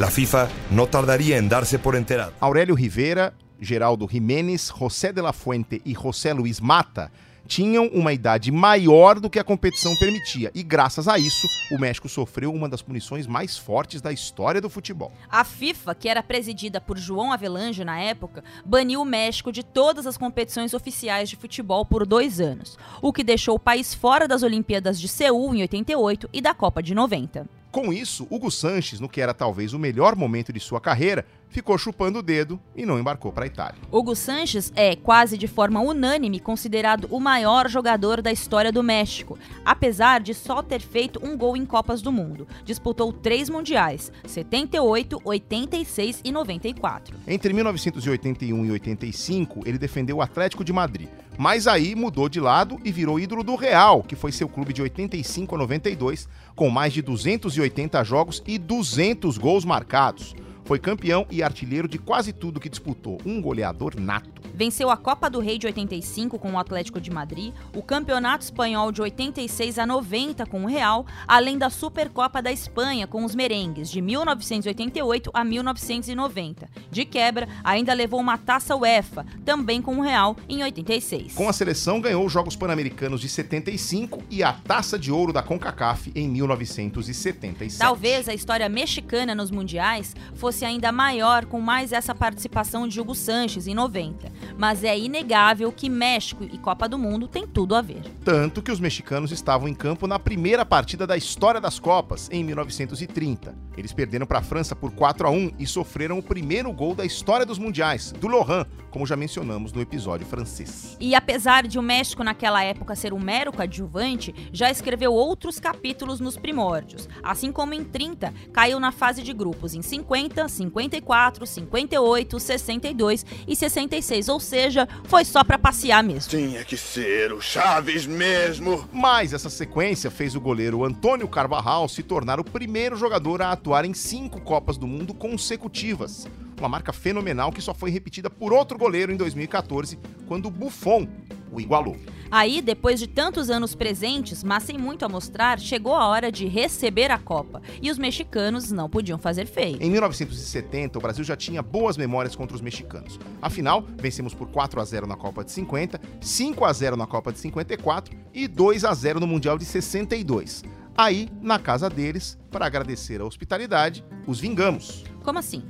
La 0.00 0.10
FIFA 0.10 0.48
no 0.72 0.88
tardaría 0.88 1.38
en 1.38 1.48
darse 1.48 1.78
por 1.78 1.94
enterado. 1.94 2.32
Aurélio 2.40 2.74
Rivera, 2.74 3.34
Geraldo 3.60 4.08
Jiménez, 4.08 4.70
José 4.70 5.12
de 5.12 5.22
la 5.22 5.32
Fuente 5.32 5.80
e 5.84 5.94
José 5.94 6.34
Luiz 6.34 6.60
Mata 6.60 7.12
tinham 7.46 7.86
uma 7.88 8.12
idade 8.12 8.50
maior 8.50 9.20
do 9.20 9.30
que 9.30 9.38
a 9.38 9.44
competição 9.44 9.94
permitia, 9.96 10.50
e 10.54 10.62
graças 10.62 11.08
a 11.08 11.18
isso, 11.18 11.46
o 11.70 11.78
México 11.78 12.08
sofreu 12.08 12.52
uma 12.52 12.68
das 12.68 12.82
punições 12.82 13.26
mais 13.26 13.56
fortes 13.56 14.00
da 14.00 14.12
história 14.12 14.60
do 14.60 14.70
futebol. 14.70 15.12
A 15.30 15.44
FIFA, 15.44 15.94
que 15.94 16.08
era 16.08 16.22
presidida 16.22 16.80
por 16.80 16.98
João 16.98 17.32
Avelange 17.32 17.84
na 17.84 18.00
época, 18.00 18.42
baniu 18.64 19.02
o 19.02 19.04
México 19.04 19.52
de 19.52 19.62
todas 19.62 20.06
as 20.06 20.16
competições 20.16 20.74
oficiais 20.74 21.28
de 21.28 21.36
futebol 21.36 21.84
por 21.84 22.06
dois 22.06 22.40
anos, 22.40 22.78
o 23.00 23.12
que 23.12 23.22
deixou 23.22 23.56
o 23.56 23.60
país 23.60 23.94
fora 23.94 24.26
das 24.26 24.42
Olimpíadas 24.42 25.00
de 25.00 25.08
Seul 25.08 25.54
em 25.54 25.62
88 25.62 26.28
e 26.32 26.40
da 26.40 26.54
Copa 26.54 26.82
de 26.82 26.94
90. 26.94 27.46
Com 27.74 27.92
isso, 27.92 28.24
Hugo 28.30 28.52
Sanches, 28.52 29.00
no 29.00 29.08
que 29.08 29.20
era 29.20 29.34
talvez 29.34 29.72
o 29.72 29.80
melhor 29.80 30.14
momento 30.14 30.52
de 30.52 30.60
sua 30.60 30.80
carreira, 30.80 31.26
ficou 31.48 31.78
chupando 31.78 32.18
o 32.18 32.22
dedo 32.22 32.58
e 32.74 32.84
não 32.84 32.98
embarcou 32.98 33.32
para 33.32 33.44
a 33.44 33.46
Itália. 33.46 33.80
Hugo 33.90 34.14
Sanches 34.16 34.72
é, 34.74 34.96
quase 34.96 35.38
de 35.38 35.46
forma 35.46 35.80
unânime, 35.80 36.40
considerado 36.40 37.06
o 37.10 37.20
maior 37.20 37.68
jogador 37.68 38.20
da 38.20 38.32
história 38.32 38.72
do 38.72 38.82
México, 38.82 39.38
apesar 39.64 40.20
de 40.20 40.34
só 40.34 40.62
ter 40.62 40.80
feito 40.80 41.20
um 41.22 41.36
gol 41.36 41.56
em 41.56 41.64
Copas 41.64 42.02
do 42.02 42.10
Mundo. 42.10 42.46
Disputou 42.64 43.12
três 43.12 43.48
mundiais: 43.48 44.10
78, 44.26 45.20
86 45.24 46.20
e 46.24 46.32
94. 46.32 47.16
Entre 47.26 47.52
1981 47.52 48.66
e 48.66 48.70
85, 48.72 49.62
ele 49.64 49.78
defendeu 49.78 50.16
o 50.16 50.22
Atlético 50.22 50.64
de 50.64 50.72
Madrid, 50.72 51.08
mas 51.38 51.66
aí 51.66 51.94
mudou 51.94 52.28
de 52.28 52.40
lado 52.40 52.78
e 52.84 52.92
virou 52.92 53.18
ídolo 53.18 53.42
do 53.42 53.56
Real, 53.56 54.02
que 54.02 54.16
foi 54.16 54.32
seu 54.32 54.48
clube 54.48 54.72
de 54.72 54.82
85 54.82 55.54
a 55.54 55.58
92, 55.58 56.28
com 56.54 56.70
mais 56.70 56.92
de 56.92 57.02
280 57.02 58.02
jogos 58.04 58.42
e 58.46 58.58
200 58.58 59.38
gols 59.38 59.64
marcados. 59.64 60.34
Foi 60.64 60.78
campeão 60.78 61.26
e 61.30 61.42
artilheiro 61.42 61.86
de 61.86 61.98
quase 61.98 62.32
tudo 62.32 62.58
que 62.58 62.70
disputou, 62.70 63.18
um 63.24 63.40
goleador 63.40 64.00
nato. 64.00 64.42
Venceu 64.54 64.88
a 64.88 64.96
Copa 64.96 65.28
do 65.28 65.40
Rei 65.40 65.58
de 65.58 65.66
85 65.66 66.38
com 66.38 66.52
o 66.52 66.58
Atlético 66.58 67.00
de 67.00 67.10
Madrid, 67.10 67.52
o 67.74 67.82
Campeonato 67.82 68.44
Espanhol 68.44 68.90
de 68.90 69.02
86 69.02 69.78
a 69.78 69.86
90 69.86 70.46
com 70.46 70.62
o 70.62 70.66
Real, 70.66 71.04
além 71.26 71.58
da 71.58 71.68
Supercopa 71.68 72.40
da 72.40 72.52
Espanha 72.52 73.06
com 73.06 73.24
os 73.24 73.34
Merengues 73.34 73.90
de 73.90 74.00
1988 74.00 75.30
a 75.34 75.44
1990. 75.44 76.68
De 76.90 77.04
quebra, 77.04 77.48
ainda 77.62 77.92
levou 77.92 78.20
uma 78.20 78.38
taça 78.38 78.76
UEFA, 78.76 79.26
também 79.44 79.82
com 79.82 79.96
o 79.96 80.02
Real, 80.02 80.36
em 80.48 80.62
86. 80.62 81.34
Com 81.34 81.48
a 81.48 81.52
seleção, 81.52 82.00
ganhou 82.00 82.24
os 82.24 82.32
Jogos 82.32 82.56
Pan-Americanos 82.56 83.20
de 83.20 83.28
75 83.28 84.22
e 84.30 84.42
a 84.42 84.52
Taça 84.52 84.98
de 84.98 85.10
Ouro 85.10 85.32
da 85.32 85.42
CONCACAF 85.42 86.12
em 86.14 86.28
1977. 86.28 87.78
Talvez 87.78 88.28
a 88.28 88.34
história 88.34 88.68
mexicana 88.68 89.34
nos 89.34 89.50
mundiais 89.50 90.14
fosse 90.36 90.53
ainda 90.62 90.92
maior 90.92 91.46
com 91.46 91.58
mais 91.58 91.90
essa 91.90 92.14
participação 92.14 92.86
de 92.86 93.00
Hugo 93.00 93.14
Sanches 93.14 93.66
em 93.66 93.74
90, 93.74 94.30
mas 94.58 94.84
é 94.84 94.98
inegável 94.98 95.72
que 95.72 95.88
México 95.88 96.44
e 96.44 96.58
Copa 96.58 96.86
do 96.86 96.98
Mundo 96.98 97.26
têm 97.26 97.46
tudo 97.46 97.74
a 97.74 97.80
ver. 97.80 98.02
Tanto 98.22 98.60
que 98.60 98.70
os 98.70 98.78
mexicanos 98.78 99.32
estavam 99.32 99.66
em 99.66 99.74
campo 99.74 100.06
na 100.06 100.18
primeira 100.18 100.66
partida 100.66 101.06
da 101.06 101.16
história 101.16 101.62
das 101.62 101.78
Copas, 101.78 102.28
em 102.30 102.44
1930. 102.44 103.56
Eles 103.76 103.92
perderam 103.92 104.26
para 104.26 104.40
a 104.40 104.42
França 104.42 104.76
por 104.76 104.92
4 104.92 105.26
a 105.26 105.30
1 105.30 105.52
e 105.58 105.66
sofreram 105.66 106.18
o 106.18 106.22
primeiro 106.22 106.70
gol 106.72 106.94
da 106.94 107.06
história 107.06 107.46
dos 107.46 107.58
mundiais, 107.58 108.12
do 108.12 108.28
Lohan, 108.28 108.66
como 108.90 109.06
já 109.06 109.16
mencionamos 109.16 109.72
no 109.72 109.80
episódio 109.80 110.26
francês. 110.26 110.96
E 111.00 111.14
apesar 111.14 111.66
de 111.66 111.78
o 111.78 111.82
México 111.82 112.22
naquela 112.22 112.62
época 112.62 112.94
ser 112.94 113.12
um 113.12 113.18
mero 113.18 113.52
coadjuvante, 113.52 114.34
já 114.52 114.70
escreveu 114.70 115.12
outros 115.12 115.58
capítulos 115.58 116.20
nos 116.20 116.36
primórdios. 116.36 117.08
Assim 117.22 117.50
como 117.50 117.74
em 117.74 117.82
30, 117.82 118.32
caiu 118.52 118.78
na 118.78 118.92
fase 118.92 119.22
de 119.22 119.32
grupos 119.32 119.74
em 119.74 119.82
50, 119.82 120.43
54, 120.48 121.46
58, 121.46 122.40
62 122.40 123.26
e 123.46 123.56
66, 123.56 124.28
ou 124.28 124.40
seja, 124.40 124.88
foi 125.04 125.24
só 125.24 125.42
para 125.44 125.58
passear 125.58 126.02
mesmo. 126.02 126.30
Tinha 126.30 126.64
que 126.64 126.76
ser 126.76 127.32
o 127.32 127.40
Chaves 127.40 128.06
mesmo. 128.06 128.88
Mas 128.92 129.32
essa 129.32 129.50
sequência 129.50 130.10
fez 130.10 130.34
o 130.34 130.40
goleiro 130.40 130.84
Antônio 130.84 131.28
Carvajal 131.28 131.88
se 131.88 132.02
tornar 132.02 132.40
o 132.40 132.44
primeiro 132.44 132.96
jogador 132.96 133.42
a 133.42 133.52
atuar 133.52 133.84
em 133.84 133.94
cinco 133.94 134.40
Copas 134.40 134.76
do 134.76 134.86
Mundo 134.86 135.14
consecutivas. 135.14 136.26
Uma 136.58 136.68
marca 136.68 136.92
fenomenal 136.92 137.52
que 137.52 137.60
só 137.60 137.74
foi 137.74 137.90
repetida 137.90 138.30
por 138.30 138.52
outro 138.52 138.78
goleiro 138.78 139.12
em 139.12 139.16
2014, 139.16 139.98
quando 140.26 140.46
o 140.46 140.50
Buffon 140.50 141.06
o 141.50 141.60
igualou. 141.60 141.96
Aí, 142.36 142.60
depois 142.60 142.98
de 142.98 143.06
tantos 143.06 143.48
anos 143.48 143.76
presentes, 143.76 144.42
mas 144.42 144.64
sem 144.64 144.76
muito 144.76 145.04
a 145.04 145.08
mostrar, 145.08 145.60
chegou 145.60 145.94
a 145.94 146.08
hora 146.08 146.32
de 146.32 146.48
receber 146.48 147.12
a 147.12 147.16
Copa. 147.16 147.62
E 147.80 147.92
os 147.92 147.96
mexicanos 147.96 148.72
não 148.72 148.90
podiam 148.90 149.16
fazer 149.16 149.46
feio. 149.46 149.78
Em 149.80 149.88
1970, 149.88 150.98
o 150.98 151.00
Brasil 151.00 151.22
já 151.22 151.36
tinha 151.36 151.62
boas 151.62 151.96
memórias 151.96 152.34
contra 152.34 152.56
os 152.56 152.60
mexicanos. 152.60 153.20
Afinal, 153.40 153.84
vencemos 154.00 154.34
por 154.34 154.48
4 154.48 154.80
a 154.80 154.84
0 154.84 155.06
na 155.06 155.14
Copa 155.14 155.44
de 155.44 155.52
50, 155.52 156.00
5 156.20 156.64
a 156.64 156.72
0 156.72 156.96
na 156.96 157.06
Copa 157.06 157.32
de 157.32 157.38
54 157.38 158.16
e 158.34 158.48
2 158.48 158.84
a 158.84 158.92
0 158.92 159.20
no 159.20 159.28
Mundial 159.28 159.56
de 159.56 159.64
62. 159.64 160.64
Aí, 160.96 161.28
na 161.40 161.60
casa 161.60 161.88
deles, 161.88 162.36
para 162.50 162.66
agradecer 162.66 163.20
a 163.20 163.24
hospitalidade, 163.24 164.04
os 164.26 164.40
vingamos. 164.40 165.04
Como 165.22 165.38
assim? 165.38 165.62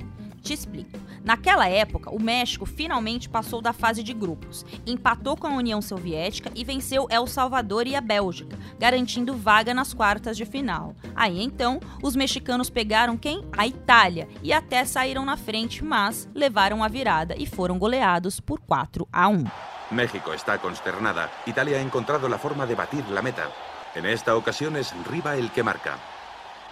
Te 0.45 0.53
explico. 0.53 0.99
Naquela 1.23 1.67
época, 1.67 2.11
o 2.11 2.21
México 2.21 2.67
finalmente 2.67 3.27
passou 3.27 3.63
da 3.63 3.73
fase 3.73 4.03
de 4.03 4.13
grupos, 4.13 4.63
empatou 4.85 5.35
com 5.35 5.47
a 5.47 5.55
União 5.55 5.81
Soviética 5.81 6.51
e 6.53 6.63
venceu 6.63 7.07
El 7.09 7.25
Salvador 7.25 7.87
e 7.87 7.95
a 7.95 7.99
Bélgica, 7.99 8.55
garantindo 8.77 9.35
vaga 9.35 9.73
nas 9.73 9.91
quartas 9.91 10.37
de 10.37 10.45
final. 10.45 10.93
Aí 11.15 11.41
então, 11.41 11.79
os 12.03 12.15
mexicanos 12.15 12.69
pegaram 12.69 13.17
quem? 13.17 13.43
A 13.57 13.65
Itália, 13.65 14.29
e 14.43 14.53
até 14.53 14.85
saíram 14.85 15.25
na 15.25 15.35
frente, 15.35 15.83
mas 15.83 16.29
levaram 16.35 16.83
a 16.83 16.87
virada 16.87 17.33
e 17.35 17.47
foram 17.47 17.79
goleados 17.79 18.39
por 18.39 18.59
4 18.59 19.07
a 19.11 19.27
1. 19.27 19.45
México 19.89 20.31
está 20.31 20.59
consternada. 20.59 21.31
Italia 21.47 21.77
ha 21.77 21.81
encontrado 21.81 22.27
la 22.27 22.37
forma 22.37 22.67
de 22.67 22.75
batir 22.75 23.03
la 23.09 23.23
meta. 23.23 23.49
En 23.95 24.05
esta 24.05 24.35
ocasión 24.35 24.75
es 24.75 24.93
Riva 25.07 25.37
el 25.37 25.49
que 25.49 25.63
marca. 25.63 25.97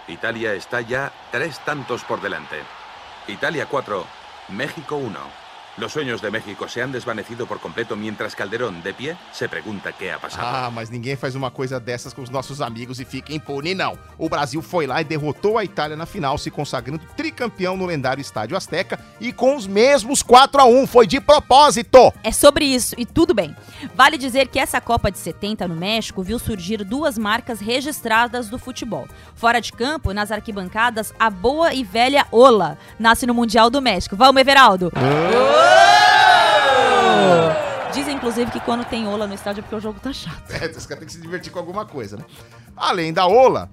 Italia 0.06 0.54
está 0.54 0.80
ya 0.80 1.10
tres 1.32 1.58
tantos 1.64 2.04
por 2.04 2.20
delante. 2.20 2.83
Italia 3.26 3.64
4, 3.66 4.04
México 4.50 4.96
1. 4.96 5.43
Los 5.76 5.92
sueños 5.92 6.22
de 6.22 6.30
México 6.30 6.68
se 6.68 6.80
han 6.82 6.92
desvanecido 6.92 7.46
por 7.46 7.58
completo 7.58 7.96
mientras 7.96 8.36
Calderón, 8.36 8.80
de 8.84 8.94
pie, 8.94 9.16
se 9.32 9.48
pregunta 9.48 9.92
qué 9.92 10.12
ha 10.12 10.20
pasado. 10.20 10.46
Ah, 10.46 10.70
mas 10.72 10.88
ninguém 10.88 11.16
faz 11.16 11.34
uma 11.34 11.50
coisa 11.50 11.80
dessas 11.80 12.12
com 12.12 12.22
os 12.22 12.30
nossos 12.30 12.60
amigos 12.60 13.00
e 13.00 13.04
fica 13.04 13.34
impune, 13.34 13.74
não. 13.74 13.98
O 14.16 14.28
Brasil 14.28 14.62
foi 14.62 14.86
lá 14.86 15.00
e 15.00 15.04
derrotou 15.04 15.58
a 15.58 15.64
Itália 15.64 15.96
na 15.96 16.06
final, 16.06 16.38
se 16.38 16.48
consagrando 16.48 17.04
tricampeão 17.16 17.76
no 17.76 17.86
lendário 17.86 18.20
Estádio 18.20 18.56
Azteca 18.56 19.00
e 19.20 19.32
com 19.32 19.56
os 19.56 19.66
mesmos 19.66 20.22
4 20.22 20.60
a 20.60 20.64
1 20.64 20.86
Foi 20.86 21.08
de 21.08 21.20
propósito! 21.20 22.12
É 22.22 22.30
sobre 22.30 22.66
isso, 22.66 22.94
e 22.96 23.04
tudo 23.04 23.34
bem. 23.34 23.56
Vale 23.96 24.16
dizer 24.16 24.46
que 24.46 24.60
essa 24.60 24.80
Copa 24.80 25.10
de 25.10 25.18
70 25.18 25.66
no 25.66 25.74
México 25.74 26.22
viu 26.22 26.38
surgir 26.38 26.84
duas 26.84 27.18
marcas 27.18 27.58
registradas 27.58 28.48
do 28.48 28.60
futebol. 28.60 29.08
Fora 29.34 29.60
de 29.60 29.72
campo, 29.72 30.12
nas 30.12 30.30
arquibancadas, 30.30 31.12
a 31.18 31.28
boa 31.28 31.74
e 31.74 31.82
velha 31.82 32.28
Ola 32.30 32.78
nasce 32.96 33.26
no 33.26 33.34
Mundial 33.34 33.70
do 33.70 33.82
México. 33.82 34.14
Vamos, 34.14 34.40
Everaldo! 34.40 34.92
Dizem, 37.92 38.16
inclusive, 38.16 38.50
que 38.50 38.60
quando 38.60 38.84
tem 38.84 39.06
Ola 39.06 39.26
no 39.26 39.34
estádio 39.34 39.60
é 39.60 39.62
porque 39.62 39.76
o 39.76 39.80
jogo 39.80 40.00
tá 40.00 40.12
chato. 40.12 40.50
É, 40.50 40.66
os 40.66 40.86
caras 40.86 40.98
têm 40.98 41.06
que 41.06 41.12
se 41.12 41.20
divertir 41.20 41.52
com 41.52 41.58
alguma 41.58 41.86
coisa, 41.86 42.16
né? 42.16 42.24
Além 42.76 43.12
da 43.12 43.26
Ola, 43.26 43.70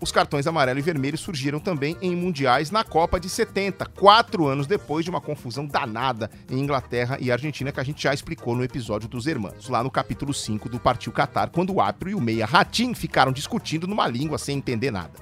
os 0.00 0.10
cartões 0.10 0.46
amarelo 0.46 0.78
e 0.78 0.82
vermelho 0.82 1.18
surgiram 1.18 1.60
também 1.60 1.96
em 2.00 2.16
mundiais 2.16 2.70
na 2.70 2.82
Copa 2.82 3.20
de 3.20 3.28
70, 3.28 3.84
quatro 3.86 4.46
anos 4.46 4.66
depois 4.66 5.04
de 5.04 5.10
uma 5.10 5.20
confusão 5.20 5.66
danada 5.66 6.30
em 6.50 6.58
Inglaterra 6.58 7.18
e 7.20 7.30
Argentina, 7.30 7.70
que 7.70 7.80
a 7.80 7.84
gente 7.84 8.02
já 8.02 8.14
explicou 8.14 8.56
no 8.56 8.64
episódio 8.64 9.08
dos 9.08 9.26
Hermanos, 9.26 9.68
lá 9.68 9.84
no 9.84 9.90
capítulo 9.90 10.32
5 10.32 10.68
do 10.70 10.80
Partiu 10.80 11.12
Qatar, 11.12 11.50
quando 11.50 11.74
o 11.74 11.80
árbitro 11.80 12.08
e 12.08 12.14
o 12.14 12.20
meia 12.20 12.46
Ratim 12.46 12.94
ficaram 12.94 13.30
discutindo 13.30 13.86
numa 13.86 14.06
língua 14.08 14.38
sem 14.38 14.56
entender 14.56 14.90
nada. 14.90 15.12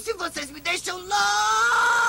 se 0.00 0.12
vocês 0.14 0.50
me 0.50 0.60
deixam 0.60 0.96
louca! 0.96 2.07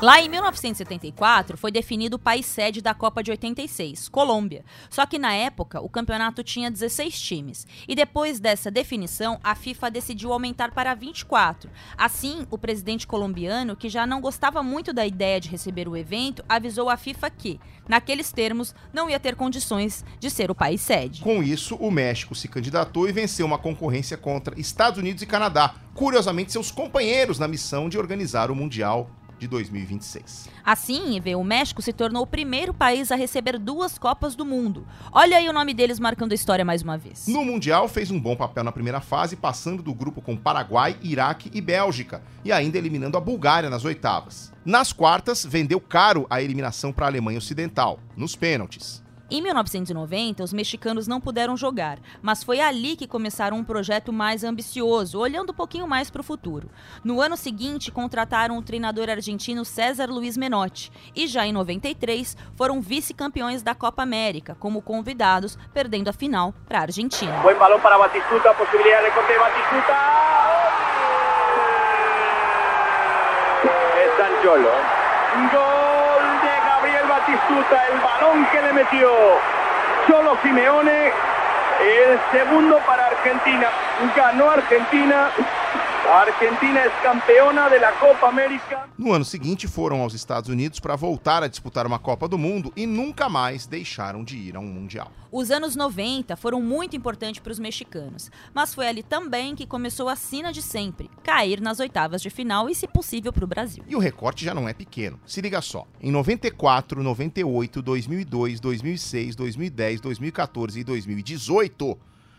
Lá 0.00 0.20
em 0.20 0.28
1974, 0.28 1.58
foi 1.58 1.72
definido 1.72 2.14
o 2.14 2.18
país 2.20 2.46
sede 2.46 2.80
da 2.80 2.94
Copa 2.94 3.20
de 3.20 3.32
86, 3.32 4.08
Colômbia. 4.08 4.64
Só 4.88 5.04
que 5.04 5.18
na 5.18 5.34
época, 5.34 5.80
o 5.80 5.88
campeonato 5.88 6.44
tinha 6.44 6.70
16 6.70 7.20
times. 7.20 7.66
E 7.88 7.96
depois 7.96 8.38
dessa 8.38 8.70
definição, 8.70 9.40
a 9.42 9.56
FIFA 9.56 9.90
decidiu 9.90 10.32
aumentar 10.32 10.70
para 10.70 10.94
24. 10.94 11.68
Assim, 11.96 12.46
o 12.48 12.56
presidente 12.56 13.08
colombiano, 13.08 13.74
que 13.74 13.88
já 13.88 14.06
não 14.06 14.20
gostava 14.20 14.62
muito 14.62 14.92
da 14.92 15.04
ideia 15.04 15.40
de 15.40 15.48
receber 15.48 15.88
o 15.88 15.96
evento, 15.96 16.44
avisou 16.48 16.88
a 16.88 16.96
FIFA 16.96 17.28
que, 17.30 17.60
naqueles 17.88 18.30
termos, 18.30 18.76
não 18.92 19.10
ia 19.10 19.18
ter 19.18 19.34
condições 19.34 20.04
de 20.20 20.30
ser 20.30 20.48
o 20.48 20.54
país 20.54 20.80
sede. 20.80 21.22
Com 21.22 21.42
isso, 21.42 21.74
o 21.74 21.90
México 21.90 22.36
se 22.36 22.46
candidatou 22.46 23.08
e 23.08 23.12
venceu 23.12 23.44
uma 23.44 23.58
concorrência 23.58 24.16
contra 24.16 24.58
Estados 24.60 25.00
Unidos 25.00 25.24
e 25.24 25.26
Canadá, 25.26 25.74
curiosamente 25.92 26.52
seus 26.52 26.70
companheiros 26.70 27.40
na 27.40 27.48
missão 27.48 27.88
de 27.88 27.98
organizar 27.98 28.48
o 28.48 28.54
Mundial 28.54 29.10
de 29.38 29.46
2026. 29.46 30.48
Assim, 30.64 31.20
o 31.36 31.44
México 31.44 31.80
se 31.80 31.92
tornou 31.92 32.22
o 32.22 32.26
primeiro 32.26 32.74
país 32.74 33.12
a 33.12 33.16
receber 33.16 33.58
duas 33.58 33.98
Copas 33.98 34.34
do 34.34 34.44
Mundo. 34.44 34.86
Olha 35.12 35.36
aí 35.36 35.48
o 35.48 35.52
nome 35.52 35.72
deles 35.72 35.98
marcando 35.98 36.32
a 36.32 36.34
história 36.34 36.64
mais 36.64 36.82
uma 36.82 36.98
vez. 36.98 37.26
No 37.26 37.44
Mundial, 37.44 37.88
fez 37.88 38.10
um 38.10 38.20
bom 38.20 38.36
papel 38.36 38.64
na 38.64 38.72
primeira 38.72 39.00
fase, 39.00 39.36
passando 39.36 39.82
do 39.82 39.94
grupo 39.94 40.20
com 40.20 40.36
Paraguai, 40.36 40.96
Iraque 41.02 41.50
e 41.54 41.60
Bélgica, 41.60 42.22
e 42.44 42.52
ainda 42.52 42.78
eliminando 42.78 43.16
a 43.16 43.20
Bulgária 43.20 43.70
nas 43.70 43.84
oitavas. 43.84 44.52
Nas 44.64 44.92
quartas, 44.92 45.44
vendeu 45.44 45.80
caro 45.80 46.26
a 46.28 46.42
eliminação 46.42 46.92
para 46.92 47.06
a 47.06 47.08
Alemanha 47.08 47.38
Ocidental, 47.38 47.98
nos 48.16 48.36
pênaltis. 48.36 49.02
Em 49.30 49.42
1990, 49.42 50.42
os 50.42 50.54
mexicanos 50.54 51.06
não 51.06 51.20
puderam 51.20 51.54
jogar, 51.54 51.98
mas 52.22 52.42
foi 52.42 52.60
ali 52.60 52.96
que 52.96 53.06
começaram 53.06 53.58
um 53.58 53.64
projeto 53.64 54.10
mais 54.10 54.42
ambicioso, 54.42 55.18
olhando 55.18 55.50
um 55.50 55.54
pouquinho 55.54 55.86
mais 55.86 56.08
para 56.08 56.22
o 56.22 56.24
futuro. 56.24 56.70
No 57.04 57.20
ano 57.20 57.36
seguinte, 57.36 57.92
contrataram 57.92 58.56
o 58.56 58.62
treinador 58.62 59.10
argentino 59.10 59.66
César 59.66 60.06
Luiz 60.06 60.34
Menotti 60.38 60.90
e 61.14 61.26
já 61.26 61.46
em 61.46 61.52
93 61.52 62.38
foram 62.56 62.80
vice-campeões 62.80 63.62
da 63.62 63.74
Copa 63.74 64.02
América, 64.02 64.56
como 64.58 64.80
convidados, 64.80 65.58
perdendo 65.74 66.08
a 66.08 66.12
final 66.14 66.54
para 66.66 66.78
a 66.78 66.82
Argentina. 66.82 67.38
Buen 67.42 67.58
balón 67.58 67.80
para 67.82 67.98
Batistuta, 67.98 68.54
posibilidad 68.54 69.02
de 69.02 69.10
corte 69.10 69.34
Batistuta. 69.38 69.92
Es 73.98 74.16
Sancholo. 74.16 74.98
Gol 75.52 75.77
Batistuta, 77.28 77.88
el 77.92 78.00
balón 78.00 78.46
que 78.46 78.62
le 78.62 78.72
metió 78.72 79.10
Cholo 80.06 80.38
Simeone. 80.42 81.12
El 81.78 82.18
segundo 82.32 82.78
para 82.86 83.06
Argentina. 83.06 83.68
Ganó 84.16 84.50
Argentina. 84.50 85.30
A 86.08 86.20
Argentina 86.20 86.80
é 86.80 86.88
campeona 87.02 87.68
da 87.68 87.92
Copa 87.92 88.28
América. 88.28 88.88
No 88.96 89.12
ano 89.12 89.26
seguinte, 89.26 89.68
foram 89.68 90.00
aos 90.00 90.14
Estados 90.14 90.48
Unidos 90.48 90.80
para 90.80 90.96
voltar 90.96 91.42
a 91.42 91.48
disputar 91.48 91.86
uma 91.86 91.98
Copa 91.98 92.26
do 92.26 92.38
Mundo 92.38 92.72
e 92.74 92.86
nunca 92.86 93.28
mais 93.28 93.66
deixaram 93.66 94.24
de 94.24 94.38
ir 94.38 94.56
a 94.56 94.58
um 94.58 94.64
Mundial. 94.64 95.12
Os 95.30 95.50
anos 95.50 95.76
90 95.76 96.34
foram 96.34 96.62
muito 96.62 96.96
importantes 96.96 97.42
para 97.42 97.52
os 97.52 97.58
mexicanos, 97.58 98.30
mas 98.54 98.74
foi 98.74 98.88
ali 98.88 99.02
também 99.02 99.54
que 99.54 99.66
começou 99.66 100.08
a 100.08 100.16
sina 100.16 100.50
de 100.50 100.62
sempre: 100.62 101.10
cair 101.22 101.60
nas 101.60 101.78
oitavas 101.78 102.22
de 102.22 102.30
final 102.30 102.70
e, 102.70 102.74
se 102.74 102.88
possível, 102.88 103.30
para 103.30 103.44
o 103.44 103.48
Brasil. 103.48 103.84
E 103.86 103.94
o 103.94 103.98
recorte 103.98 104.46
já 104.46 104.54
não 104.54 104.66
é 104.66 104.72
pequeno. 104.72 105.20
Se 105.26 105.42
liga 105.42 105.60
só: 105.60 105.86
em 106.00 106.10
94, 106.10 107.02
98, 107.02 107.82
2002, 107.82 108.60
2006, 108.60 109.36
2010, 109.36 110.00
2014 110.00 110.80
e 110.80 110.84
2018, 110.84 111.98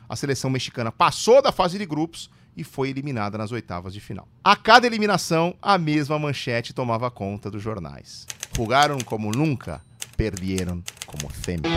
a 0.10 0.16
seleção 0.16 0.50
mexicana 0.50 0.92
passou 0.92 1.40
da 1.40 1.52
fase 1.52 1.78
de 1.78 1.86
grupos 1.86 2.32
e 2.60 2.64
foi 2.64 2.90
eliminada 2.90 3.38
nas 3.38 3.54
oitavas 3.54 3.94
de 3.94 4.02
final. 4.02 4.28
A 4.44 4.56
cada 4.56 4.86
eliminação, 4.86 5.56
a 5.62 5.78
mesma 5.78 6.20
manchete 6.20 6.74
tomava 6.74 7.10
conta 7.10 7.50
dos 7.50 7.64
jornais. 7.64 8.28
Jogaram 8.56 9.00
como 9.00 9.32
nunca, 9.32 9.82
perderam 10.18 10.84
como 11.06 11.32
sempre. 11.34 11.72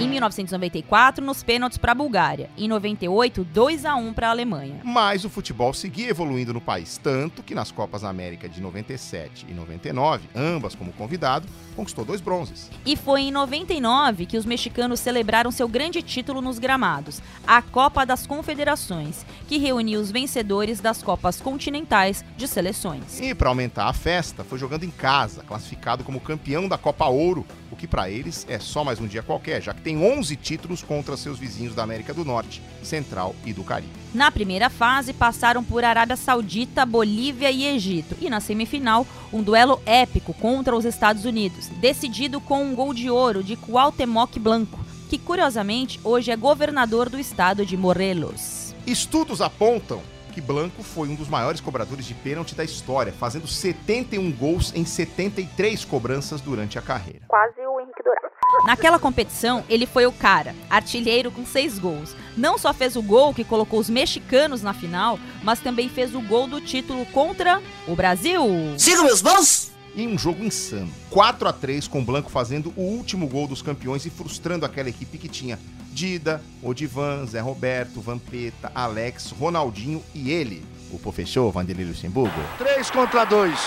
Em 0.00 0.08
1994, 0.08 1.22
nos 1.22 1.42
pênaltis 1.42 1.76
para 1.76 1.92
a 1.92 1.94
Bulgária. 1.94 2.48
Em 2.56 2.68
98, 2.68 3.44
2 3.44 3.84
a 3.84 3.94
1 3.96 4.14
para 4.14 4.28
a 4.28 4.30
Alemanha. 4.30 4.80
Mas 4.82 5.26
o 5.26 5.28
futebol 5.28 5.74
seguia 5.74 6.08
evoluindo 6.08 6.54
no 6.54 6.60
país, 6.60 6.96
tanto 6.96 7.42
que 7.42 7.54
nas 7.54 7.70
Copas 7.70 8.02
América 8.02 8.48
de 8.48 8.62
97 8.62 9.44
e 9.46 9.52
99, 9.52 10.28
ambas 10.34 10.74
como 10.74 10.92
convidado, 10.94 11.46
conquistou 11.76 12.04
dois 12.04 12.20
bronzes. 12.20 12.70
E 12.84 12.96
foi 12.96 13.22
em 13.22 13.30
99 13.30 14.26
que 14.26 14.38
os 14.38 14.46
mexicanos 14.46 14.98
celebraram 14.98 15.50
seu 15.50 15.68
grande 15.68 16.02
título 16.02 16.40
nos 16.40 16.58
gramados, 16.58 17.20
a 17.46 17.60
Copa 17.60 18.04
das 18.04 18.26
Confederações, 18.26 19.24
que 19.46 19.58
reuniu 19.58 20.00
os 20.00 20.10
vencedores 20.10 20.80
das 20.80 21.02
Copas 21.02 21.40
Continentais 21.40 22.24
de 22.36 22.48
seleções. 22.48 23.20
E 23.20 23.34
para 23.34 23.50
aumentar 23.50 23.86
a 23.86 23.92
festa, 23.92 24.42
foi 24.42 24.58
jogando 24.58 24.84
em 24.84 24.90
casa, 24.90 25.42
classificado 25.42 26.02
como 26.02 26.20
campeão 26.20 26.66
da 26.66 26.78
Copa 26.78 27.06
Ouro, 27.06 27.46
o 27.70 27.76
que 27.76 27.86
para 27.86 28.08
eles 28.08 28.46
é 28.48 28.58
só 28.58 28.82
mais 28.82 29.00
um 29.00 29.06
dia 29.06 29.22
qualquer, 29.22 29.60
já 29.60 29.74
que 29.74 29.82
tem 29.82 29.98
11 29.98 30.34
títulos 30.36 30.82
contra 30.82 31.16
seus 31.16 31.38
vizinhos 31.38 31.74
da 31.74 31.82
América 31.82 32.14
do 32.14 32.24
Norte, 32.24 32.62
Central 32.82 33.34
e 33.44 33.52
do 33.52 33.62
Caribe. 33.62 33.92
Na 34.14 34.30
primeira 34.30 34.70
fase, 34.70 35.12
passaram 35.12 35.62
por 35.62 35.84
Arábia 35.84 36.16
Saudita, 36.16 36.86
Bolívia 36.86 37.50
e 37.50 37.66
Egito. 37.66 38.16
E 38.20 38.30
na 38.30 38.40
semifinal, 38.40 39.06
um 39.32 39.42
duelo 39.42 39.80
épico 39.84 40.32
contra 40.32 40.74
os 40.74 40.84
Estados 40.84 41.24
Unidos, 41.24 41.65
decidido 41.74 42.40
com 42.40 42.62
um 42.62 42.74
gol 42.74 42.92
de 42.94 43.10
ouro 43.10 43.42
de 43.42 43.56
Cuauhtémoc 43.56 44.38
Blanco, 44.38 44.78
que 45.08 45.18
curiosamente 45.18 46.00
hoje 46.02 46.30
é 46.30 46.36
governador 46.36 47.08
do 47.08 47.18
estado 47.18 47.64
de 47.64 47.76
Morelos. 47.76 48.74
Estudos 48.86 49.40
apontam 49.40 50.00
que 50.36 50.40
Blanco 50.40 50.82
foi 50.82 51.08
um 51.08 51.14
dos 51.14 51.28
maiores 51.28 51.62
cobradores 51.62 52.04
de 52.04 52.12
pênalti 52.12 52.54
da 52.54 52.62
história, 52.62 53.10
fazendo 53.10 53.46
71 53.46 54.30
gols 54.32 54.70
em 54.74 54.84
73 54.84 55.82
cobranças 55.86 56.42
durante 56.42 56.78
a 56.78 56.82
carreira. 56.82 57.22
Quase 57.26 57.58
o 57.60 57.80
Henrique 57.80 58.02
Dourado. 58.04 58.26
Naquela 58.66 58.98
competição, 58.98 59.64
ele 59.68 59.86
foi 59.86 60.06
o 60.06 60.12
cara, 60.12 60.54
artilheiro 60.68 61.30
com 61.30 61.46
seis 61.46 61.78
gols. 61.78 62.14
Não 62.36 62.58
só 62.58 62.74
fez 62.74 62.96
o 62.96 63.02
gol 63.02 63.32
que 63.32 63.44
colocou 63.44 63.80
os 63.80 63.88
mexicanos 63.88 64.62
na 64.62 64.74
final, 64.74 65.18
mas 65.42 65.60
também 65.60 65.88
fez 65.88 66.14
o 66.14 66.20
gol 66.20 66.46
do 66.46 66.60
título 66.60 67.06
contra 67.06 67.62
o 67.88 67.94
Brasil. 67.94 68.42
Siga 68.76 69.02
meus 69.02 69.22
bons! 69.22 69.75
Em 69.96 70.06
um 70.06 70.18
jogo 70.18 70.44
insano. 70.44 70.92
4 71.08 71.48
a 71.48 71.52
3 71.54 71.88
com 71.88 72.04
Blanco 72.04 72.30
fazendo 72.30 72.70
o 72.76 72.82
último 72.82 73.26
gol 73.26 73.48
dos 73.48 73.62
campeões 73.62 74.04
e 74.04 74.10
frustrando 74.10 74.66
aquela 74.66 74.90
equipe 74.90 75.16
que 75.16 75.28
tinha 75.28 75.58
Dida, 75.90 76.42
Odivan, 76.62 77.24
Zé 77.24 77.40
Roberto, 77.40 78.02
Vampeta, 78.02 78.70
Alex, 78.74 79.30
Ronaldinho 79.30 80.04
e 80.14 80.30
ele, 80.30 80.62
o 80.92 80.98
professor 80.98 81.50
Vanderlei 81.50 81.86
Luxemburgo. 81.86 82.38
3 82.58 82.90
contra 82.90 83.24
2. 83.24 83.58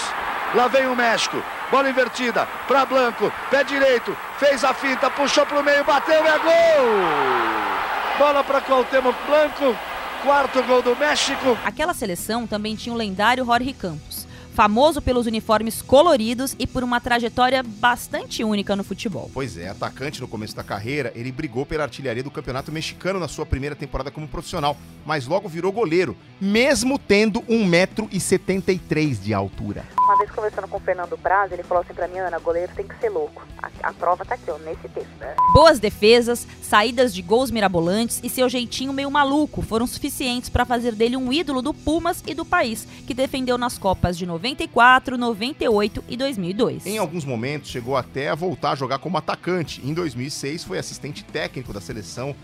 Lá 0.53 0.67
vem 0.67 0.85
o 0.85 0.95
México. 0.95 1.41
Bola 1.71 1.89
invertida 1.89 2.47
para 2.67 2.85
Blanco. 2.85 3.31
Pé 3.49 3.63
direito. 3.63 4.15
Fez 4.37 4.63
a 4.63 4.73
finta. 4.73 5.09
Puxou 5.09 5.45
para 5.45 5.59
o 5.59 5.63
meio. 5.63 5.83
Bateu. 5.83 6.25
É 6.25 6.39
gol! 6.39 8.19
Bola 8.19 8.43
para 8.43 8.61
Cuauhtémoc 8.61 9.15
Blanco. 9.25 9.75
Quarto 10.23 10.61
gol 10.63 10.81
do 10.81 10.95
México. 10.95 11.57
Aquela 11.63 11.93
seleção 11.93 12.45
também 12.45 12.75
tinha 12.75 12.93
o 12.93 12.97
lendário 12.97 13.45
Jorge 13.45 13.71
Campos, 13.71 14.27
famoso 14.59 15.01
pelos 15.01 15.25
uniformes 15.25 15.81
coloridos 15.81 16.53
e 16.59 16.67
por 16.67 16.83
uma 16.83 16.99
trajetória 16.99 17.63
bastante 17.63 18.43
única 18.43 18.75
no 18.75 18.83
futebol. 18.83 19.31
Pois 19.33 19.55
é, 19.55 19.69
atacante 19.69 20.19
no 20.19 20.27
começo 20.27 20.53
da 20.53 20.65
carreira, 20.65 21.13
ele 21.15 21.31
brigou 21.31 21.65
pela 21.65 21.83
artilharia 21.83 22.21
do 22.21 22.29
Campeonato 22.29 22.69
Mexicano 22.69 23.21
na 23.21 23.29
sua 23.29 23.45
primeira 23.45 23.73
temporada 23.73 24.11
como 24.11 24.27
profissional, 24.27 24.75
mas 25.05 25.25
logo 25.25 25.47
virou 25.47 25.71
goleiro, 25.71 26.13
mesmo 26.41 26.99
tendo 26.99 27.41
1,73m 27.43 29.21
de 29.21 29.33
altura. 29.33 29.85
Uma 29.97 30.17
vez 30.17 30.29
conversando 30.31 30.67
com 30.67 30.75
o 30.75 30.81
Fernando 30.81 31.15
Braz, 31.15 31.53
ele 31.53 31.63
falou 31.63 31.81
assim 31.81 31.93
pra 31.93 32.09
mim, 32.09 32.17
Ana, 32.17 32.37
goleiro 32.39 32.73
tem 32.75 32.85
que 32.85 32.99
ser 32.99 33.09
louco. 33.09 33.47
A, 33.63 33.69
a 33.83 33.93
prova 33.93 34.25
tá 34.25 34.35
aqui, 34.35 34.51
ó, 34.51 34.57
nesse 34.57 34.89
texto. 34.89 35.09
Né? 35.21 35.35
Boas 35.53 35.79
defesas, 35.79 36.45
saídas 36.61 37.13
de 37.13 37.21
gols 37.21 37.49
mirabolantes 37.49 38.19
e 38.21 38.29
seu 38.29 38.49
jeitinho 38.49 38.91
meio 38.91 39.09
maluco 39.09 39.61
foram 39.61 39.87
suficientes 39.87 40.49
para 40.49 40.65
fazer 40.65 40.95
dele 40.95 41.15
um 41.15 41.31
ídolo 41.31 41.61
do 41.61 41.73
Pumas 41.73 42.21
e 42.27 42.33
do 42.33 42.43
país, 42.43 42.85
que 43.07 43.13
defendeu 43.13 43.57
nas 43.57 43.77
Copas 43.77 44.17
de 44.17 44.25
94, 44.49 45.17
98 45.17 46.03
e 46.07 46.17
2002. 46.17 46.85
Em 46.85 46.97
alguns 46.97 47.23
momentos 47.23 47.69
chegou 47.69 47.95
até 47.95 48.29
a 48.29 48.35
voltar 48.35 48.71
a 48.71 48.75
jogar 48.75 48.99
como 48.99 49.17
atacante. 49.17 49.81
Em 49.85 49.93
2006 49.93 50.63
foi 50.63 50.79
assistente 50.79 51.23
técnico 51.23 51.71
da 51.73 51.81
seleção 51.81 52.35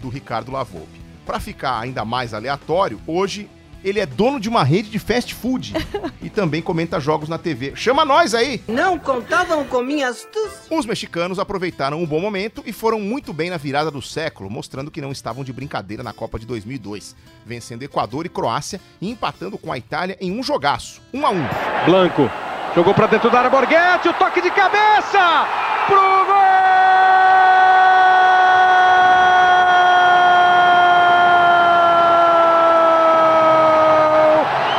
do 0.00 0.08
Ricardo 0.08 0.52
Lavolpe. 0.52 1.00
Para 1.26 1.38
ficar 1.38 1.78
ainda 1.78 2.04
mais 2.04 2.32
aleatório, 2.32 3.00
hoje 3.06 3.48
ele 3.84 4.00
é 4.00 4.06
dono 4.06 4.40
de 4.40 4.48
uma 4.48 4.62
rede 4.62 4.90
de 4.90 4.98
fast 4.98 5.34
food 5.34 5.74
e 6.22 6.30
também 6.30 6.62
comenta 6.62 7.00
jogos 7.00 7.28
na 7.28 7.38
TV. 7.38 7.72
Chama 7.74 8.04
nós 8.04 8.34
aí! 8.34 8.62
Não 8.68 8.98
contavam 8.98 9.64
com 9.64 9.82
minhas. 9.82 10.26
Os 10.70 10.86
mexicanos 10.86 11.38
aproveitaram 11.38 12.00
um 12.00 12.06
bom 12.06 12.20
momento 12.20 12.62
e 12.66 12.72
foram 12.72 13.00
muito 13.00 13.32
bem 13.32 13.50
na 13.50 13.56
virada 13.56 13.90
do 13.90 14.02
século, 14.02 14.50
mostrando 14.50 14.90
que 14.90 15.00
não 15.00 15.12
estavam 15.12 15.42
de 15.44 15.52
brincadeira 15.52 16.02
na 16.02 16.12
Copa 16.12 16.38
de 16.38 16.46
2002, 16.46 17.14
vencendo 17.44 17.82
Equador 17.82 18.26
e 18.26 18.28
Croácia 18.28 18.80
e 19.00 19.10
empatando 19.10 19.58
com 19.58 19.72
a 19.72 19.78
Itália 19.78 20.16
em 20.20 20.30
um 20.30 20.42
jogaço, 20.42 21.00
1 21.12 21.26
a 21.26 21.30
1. 21.30 21.48
Blanco. 21.86 22.30
Jogou 22.74 22.94
pra 22.94 23.08
dentro 23.08 23.28
da 23.30 23.38
área, 23.38 23.50
Borghetti, 23.50 24.08
o 24.08 24.12
toque 24.12 24.40
de 24.40 24.50
cabeça 24.50 25.48
pro 25.88 25.98
gol! 25.98 26.40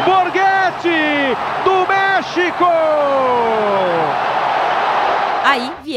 Borghetti 0.06 1.36
do 1.66 1.86
México! 1.86 2.66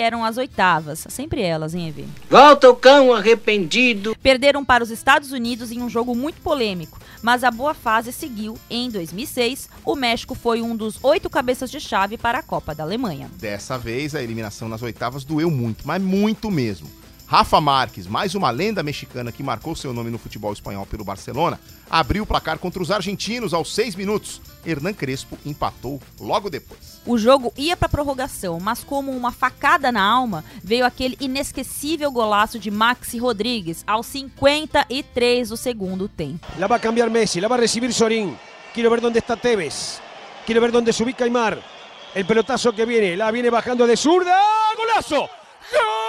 Aí 0.04 0.10
vieram 0.10 0.22
as 0.22 0.36
oitavas, 0.36 1.06
sempre 1.08 1.40
elas, 1.40 1.74
hein, 1.74 1.88
Evê? 1.88 2.04
Volta 2.28 2.68
o 2.68 2.76
cão 2.76 3.10
arrependido. 3.14 4.14
Perderam 4.22 4.62
para 4.62 4.84
os 4.84 4.90
Estados 4.90 5.32
Unidos 5.32 5.72
em 5.72 5.80
um 5.80 5.88
jogo 5.88 6.14
muito 6.14 6.42
polêmico, 6.42 7.00
mas 7.22 7.42
a 7.42 7.50
boa 7.50 7.72
fase 7.72 8.12
seguiu. 8.12 8.58
Em 8.68 8.90
2006, 8.90 9.70
o 9.82 9.96
México 9.96 10.34
foi 10.34 10.60
um 10.60 10.76
dos 10.76 11.02
oito 11.02 11.30
cabeças 11.30 11.70
de 11.70 11.80
chave 11.80 12.18
para 12.18 12.40
a 12.40 12.42
Copa 12.42 12.74
da 12.74 12.84
Alemanha. 12.84 13.30
Dessa 13.38 13.78
vez, 13.78 14.14
a 14.14 14.22
eliminação 14.22 14.68
nas 14.68 14.82
oitavas 14.82 15.24
doeu 15.24 15.50
muito, 15.50 15.86
mas 15.88 16.02
muito 16.02 16.50
mesmo. 16.50 16.86
Rafa 17.26 17.60
Marques, 17.60 18.06
mais 18.06 18.34
uma 18.34 18.50
lenda 18.50 18.82
mexicana 18.82 19.32
que 19.32 19.42
marcou 19.42 19.74
seu 19.74 19.92
nome 19.92 20.10
no 20.10 20.18
futebol 20.18 20.52
espanhol 20.52 20.86
pelo 20.86 21.04
Barcelona, 21.04 21.58
abriu 21.90 22.22
o 22.22 22.26
placar 22.26 22.58
contra 22.58 22.82
os 22.82 22.90
argentinos 22.90 23.54
aos 23.54 23.74
seis 23.74 23.96
minutos. 23.96 24.40
Hernan 24.64 24.92
Crespo 24.92 25.38
empatou 25.44 26.00
logo 26.20 26.50
depois. 26.50 27.00
O 27.06 27.18
jogo 27.18 27.52
ia 27.56 27.76
para 27.76 27.88
prorrogação, 27.88 28.58
mas 28.60 28.84
como 28.84 29.10
uma 29.10 29.32
facada 29.32 29.90
na 29.90 30.02
alma, 30.02 30.44
veio 30.62 30.86
aquele 30.86 31.16
inesquecível 31.18 32.10
golaço 32.12 32.58
de 32.58 32.70
Maxi 32.70 33.18
Rodrigues 33.18 33.82
aos 33.86 34.06
53 34.06 35.48
do 35.48 35.56
segundo 35.56 36.08
tempo. 36.08 36.46
La 36.58 36.66
va 36.66 36.76
a 36.76 36.80
cambiar 36.80 37.10
Messi, 37.10 37.40
la 37.40 37.48
va 37.48 37.56
a 37.56 37.60
recibir 37.60 37.92
Sorín. 37.92 38.36
Quiero 38.74 38.90
ver 38.90 39.00
dónde 39.00 39.18
está 39.18 39.36
Tevez. 39.36 39.98
Quiero 40.44 40.60
ver 40.60 40.72
dónde 40.72 40.92
se 40.92 41.02
ubica 41.02 41.24
Aymar. 41.24 41.58
El 42.14 42.26
pelotazo 42.26 42.72
que 42.72 42.84
viene, 42.84 43.16
la 43.16 43.30
viene 43.30 43.50
bajando 43.50 43.86
de 43.86 43.96
zurda. 43.96 44.38
¡Golazo! 44.76 45.28
¡Gol! 45.72 46.04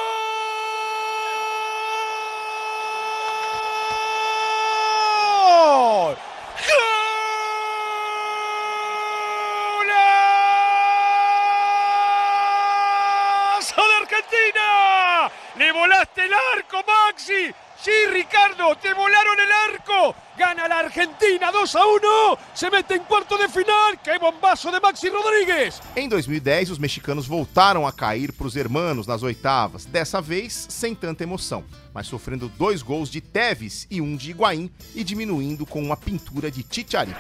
¡Golazo 12.46 13.82
de 13.82 13.96
Argentina! 13.96 15.32
¡Le 15.58 15.72
volaste 15.72 16.26
el 16.26 16.34
arco, 16.34 16.84
Maxi! 16.86 17.54
Sí, 17.82 17.92
Ricardo, 18.12 18.76
te 18.78 18.94
volaron 18.94 19.38
el 19.40 19.52
arco. 19.74 20.16
Gana 20.38 20.68
la 20.68 20.80
Argentina 20.80 21.52
2 21.66 21.76
a 21.76 21.88
1. 21.88 22.38
Se 22.54 22.70
mete 22.70 22.94
en 22.94 23.04
cuarto 23.04 23.38
de 23.38 23.48
final. 23.50 23.98
¡Qué 24.04 24.20
bombazo 24.20 24.72
de 24.72 24.80
Maxi 24.80 25.10
Rodríguez! 25.10 25.82
Em 25.96 26.08
2010, 26.08 26.70
os 26.70 26.78
mexicanos 26.78 27.28
voltaram 27.28 27.88
a 27.88 27.92
cair 27.92 28.32
para 28.32 28.46
os 28.46 28.56
hermanos 28.56 29.08
nas 29.08 29.24
oitavas, 29.24 29.86
dessa 29.86 30.22
vez 30.22 30.68
sem 30.70 30.94
tanta 30.94 31.24
emoção, 31.24 31.66
mas 31.92 32.06
sofrendo 32.06 32.48
dois 32.50 32.84
gols 32.84 33.10
de 33.10 33.20
Teves 33.20 33.88
e 33.90 34.00
um 34.00 34.16
de 34.16 34.30
Higuaín 34.30 34.72
e 34.94 35.04
diminuindo 35.04 35.66
com 35.66 35.82
uma 35.82 35.98
pintura 35.98 36.52
de 36.52 36.62
Titiari. 36.62 37.16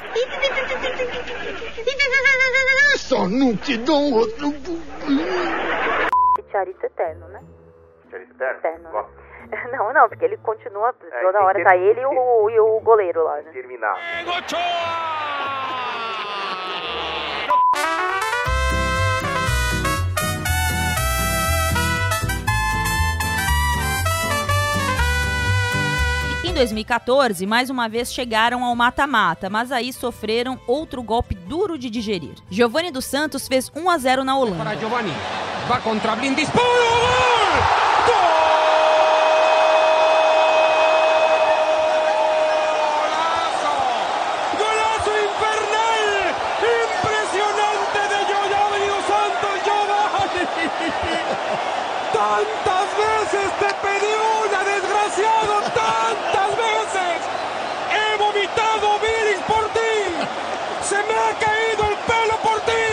Só 2.98 3.28
não 3.28 3.58
te 3.58 3.78
dou 3.78 4.14
outro. 4.14 4.54
Charito 6.52 6.86
eterno, 6.86 7.28
né? 7.30 7.42
Charito 8.12 8.34
eterno? 8.34 8.60
Eterno, 8.60 8.92
né? 8.92 9.25
Não, 9.72 9.94
não, 9.94 10.08
porque 10.10 10.26
ele 10.26 10.38
continua, 10.38 10.94
É, 11.12 11.22
toda 11.22 11.44
hora 11.44 11.64
tá 11.64 11.76
ele 11.76 12.02
e 12.02 12.06
o, 12.06 12.50
e 12.50 12.60
o 12.60 12.80
goleiro 12.82 13.24
lá, 13.24 13.38
né? 13.42 13.52
Terminar. 13.52 13.96
Em 26.44 26.54
2014, 26.54 27.46
mais 27.46 27.70
uma 27.70 27.90
vez 27.90 28.14
chegaram 28.14 28.64
ao 28.64 28.76
mata-mata, 28.76 29.50
mas 29.50 29.72
aí 29.72 29.92
sofreram 29.92 30.60
outro 30.68 31.02
golpe 31.04 31.34
duro 31.36 31.78
de 31.78 31.90
digerir. 31.90 32.36
Giovanni 32.50 32.92
dos 32.92 33.06
Santos 33.06 33.48
fez 33.48 33.70
1 33.76 33.90
a 33.90 33.98
0 33.98 34.24
na 34.24 34.38
Holanda. 34.38 34.64
Para 34.64 34.76
Giovanni. 34.78 35.12
Va 35.70 35.80
contra 35.82 36.16
Blindis. 36.16 36.50
¡Puro 36.52 36.62
gol! 36.64 38.26
¡Golazo! 42.46 43.74
¡Golazo 44.60 45.12
infernal! 45.26 46.06
¡Impresionante 46.86 48.02
de 48.12 48.20
Giovanni 48.30 48.88
dos 48.94 49.06
Santos! 49.10 49.54
¡Giovanni! 49.66 50.44
¡Tantas 52.14 52.88
veces 52.98 53.48
te 53.60 53.70
pedí 53.84 54.14
una, 54.46 54.60
desgraciado! 54.64 55.54
¡Tantas 55.74 56.50
veces! 56.58 57.18
¡He 57.92 58.18
vomitado 58.18 58.88
bilis 59.00 59.42
por 59.48 59.66
ti! 59.70 59.94
¡Se 60.82 60.96
me 61.08 61.16
ha 61.16 61.32
caído 61.40 61.84
el 61.90 61.98
pelo 62.10 62.36
por 62.44 62.60
ti! 62.62 62.86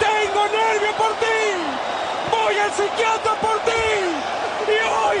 ¡Tengo 0.00 0.42
nervio 0.48 0.92
por 0.96 1.12
ti! 1.22 1.24
¡Voy 2.64 2.70
al 2.70 2.72
psiquiatra 2.72 3.34
por 3.42 3.60
ti! 3.60 3.70
¡Y 4.66 4.78
hoy, 4.88 5.18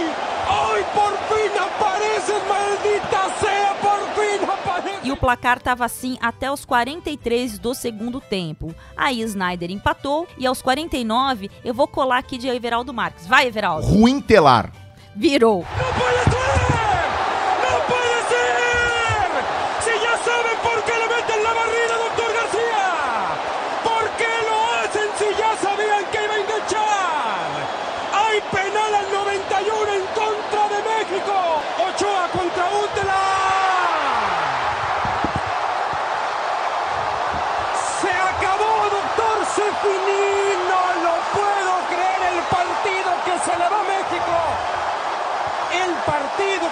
hoy 0.48 0.82
por 0.94 1.12
fin 1.28 1.52
apareces, 1.60 2.42
maldita 2.48 3.28
sea! 3.38 3.74
¡Por 3.82 4.00
fin 4.14 4.48
apareces! 4.48 5.04
E 5.04 5.12
o 5.12 5.16
placar 5.16 5.58
estava 5.58 5.84
assim 5.84 6.16
até 6.22 6.50
os 6.50 6.64
43 6.64 7.58
do 7.58 7.74
segundo 7.74 8.18
tempo. 8.18 8.74
Aí 8.96 9.20
Snyder 9.20 9.70
empatou 9.70 10.26
e 10.38 10.46
aos 10.46 10.62
49 10.62 11.50
eu 11.62 11.74
vou 11.74 11.86
colar 11.86 12.18
aqui 12.18 12.38
de 12.38 12.48
Everaldo 12.48 12.94
Marques. 12.94 13.26
Vai, 13.26 13.46
Everaldo. 13.46 13.86
Ruim 13.86 14.22
telar. 14.22 14.72
Virou. 15.14 15.66
¡No 15.76 16.00
puede 16.00 16.43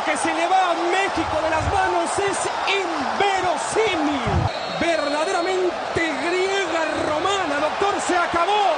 que 0.04 0.16
se 0.16 0.32
le 0.32 0.46
va 0.48 0.70
a 0.70 0.74
México 0.74 1.40
de 1.42 1.50
las 1.50 1.64
manos 1.72 2.10
es 2.18 2.38
inverosímil. 2.66 4.20
Verdaderamente 4.80 6.00
griega 6.24 6.84
romana, 7.08 7.60
doctor, 7.60 8.00
se 8.00 8.16
acabó. 8.16 8.74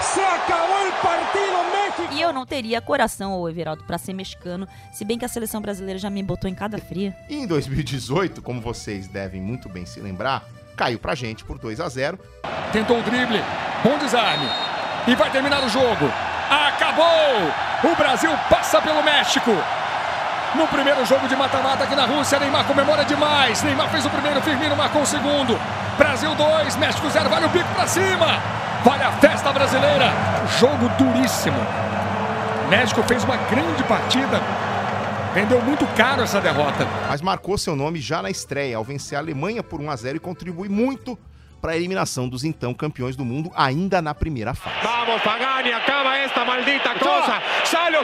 Se 0.00 0.20
acabó 0.20 0.78
el 0.84 0.92
partido 1.02 1.56
México. 1.72 2.14
E 2.14 2.20
eu 2.20 2.32
não 2.32 2.44
teria 2.44 2.80
coração, 2.80 3.38
ô 3.38 3.48
Everaldo, 3.48 3.84
pra 3.84 3.96
ser 3.96 4.12
mexicano, 4.12 4.66
se 4.92 5.04
bem 5.04 5.18
que 5.18 5.24
a 5.24 5.28
seleção 5.28 5.60
brasileira 5.60 5.98
já 5.98 6.10
me 6.10 6.22
botou 6.22 6.50
em 6.50 6.54
cada 6.54 6.78
fria. 6.78 7.16
E 7.28 7.36
em 7.36 7.46
2018, 7.46 8.42
como 8.42 8.60
vocês 8.60 9.06
devem 9.08 9.40
muito 9.40 9.68
bem 9.68 9.86
se 9.86 10.00
lembrar, 10.00 10.44
caiu 10.76 10.98
pra 10.98 11.14
gente 11.14 11.44
por 11.44 11.58
2 11.58 11.80
a 11.80 11.88
0 11.88 12.18
Tentou 12.72 12.98
o 12.98 13.02
drible, 13.02 13.42
bom 13.82 13.96
desarme. 13.98 14.46
E 15.06 15.14
vai 15.14 15.30
terminar 15.30 15.64
o 15.64 15.68
jogo. 15.68 16.10
Acabou! 16.50 17.92
O 17.92 17.96
Brasil 17.96 18.30
passa 18.50 18.82
pelo 18.82 19.02
México. 19.02 19.52
No 20.54 20.66
primeiro 20.66 21.04
jogo 21.06 21.28
de 21.28 21.36
mata-mata 21.36 21.84
aqui 21.84 21.94
na 21.94 22.06
Rússia, 22.06 22.38
Neymar 22.38 22.64
comemora 22.64 23.04
demais. 23.04 23.62
Neymar 23.62 23.88
fez 23.88 24.04
o 24.04 24.10
primeiro, 24.10 24.42
Firmino 24.42 24.76
marcou 24.76 25.02
o 25.02 25.06
segundo. 25.06 25.58
Brasil 25.96 26.34
2, 26.34 26.76
México 26.76 27.08
0, 27.08 27.28
vale 27.28 27.46
o 27.46 27.48
bico 27.48 27.68
pra 27.74 27.86
cima. 27.86 28.40
Vale 28.84 29.04
a 29.04 29.12
festa 29.12 29.52
brasileira. 29.52 30.12
Jogo 30.58 30.88
duríssimo. 30.98 31.60
México 32.68 33.02
fez 33.04 33.22
uma 33.22 33.36
grande 33.36 33.84
partida. 33.84 34.40
Vendeu 35.32 35.62
muito 35.62 35.86
caro 35.94 36.22
essa 36.22 36.40
derrota. 36.40 36.86
mas 37.08 37.20
marcou 37.20 37.56
seu 37.56 37.76
nome 37.76 38.00
já 38.00 38.20
na 38.20 38.30
estreia 38.30 38.76
ao 38.76 38.82
vencer 38.82 39.16
a 39.16 39.20
Alemanha 39.20 39.62
por 39.62 39.80
1 39.80 39.90
a 39.90 39.96
0 39.96 40.16
e 40.16 40.20
contribui 40.20 40.68
muito 40.68 41.16
para 41.60 41.72
a 41.72 41.76
eliminação 41.76 42.28
dos 42.28 42.42
então 42.42 42.74
campeões 42.74 43.14
do 43.14 43.24
mundo 43.24 43.52
ainda 43.54 44.02
na 44.02 44.14
primeira 44.14 44.54
fase. 44.54 44.76
Vamos, 44.82 45.22
Pagani, 45.22 45.72
acaba 45.72 46.16
esta 46.16 46.44
maldita 46.44 46.90
salió 47.64 48.00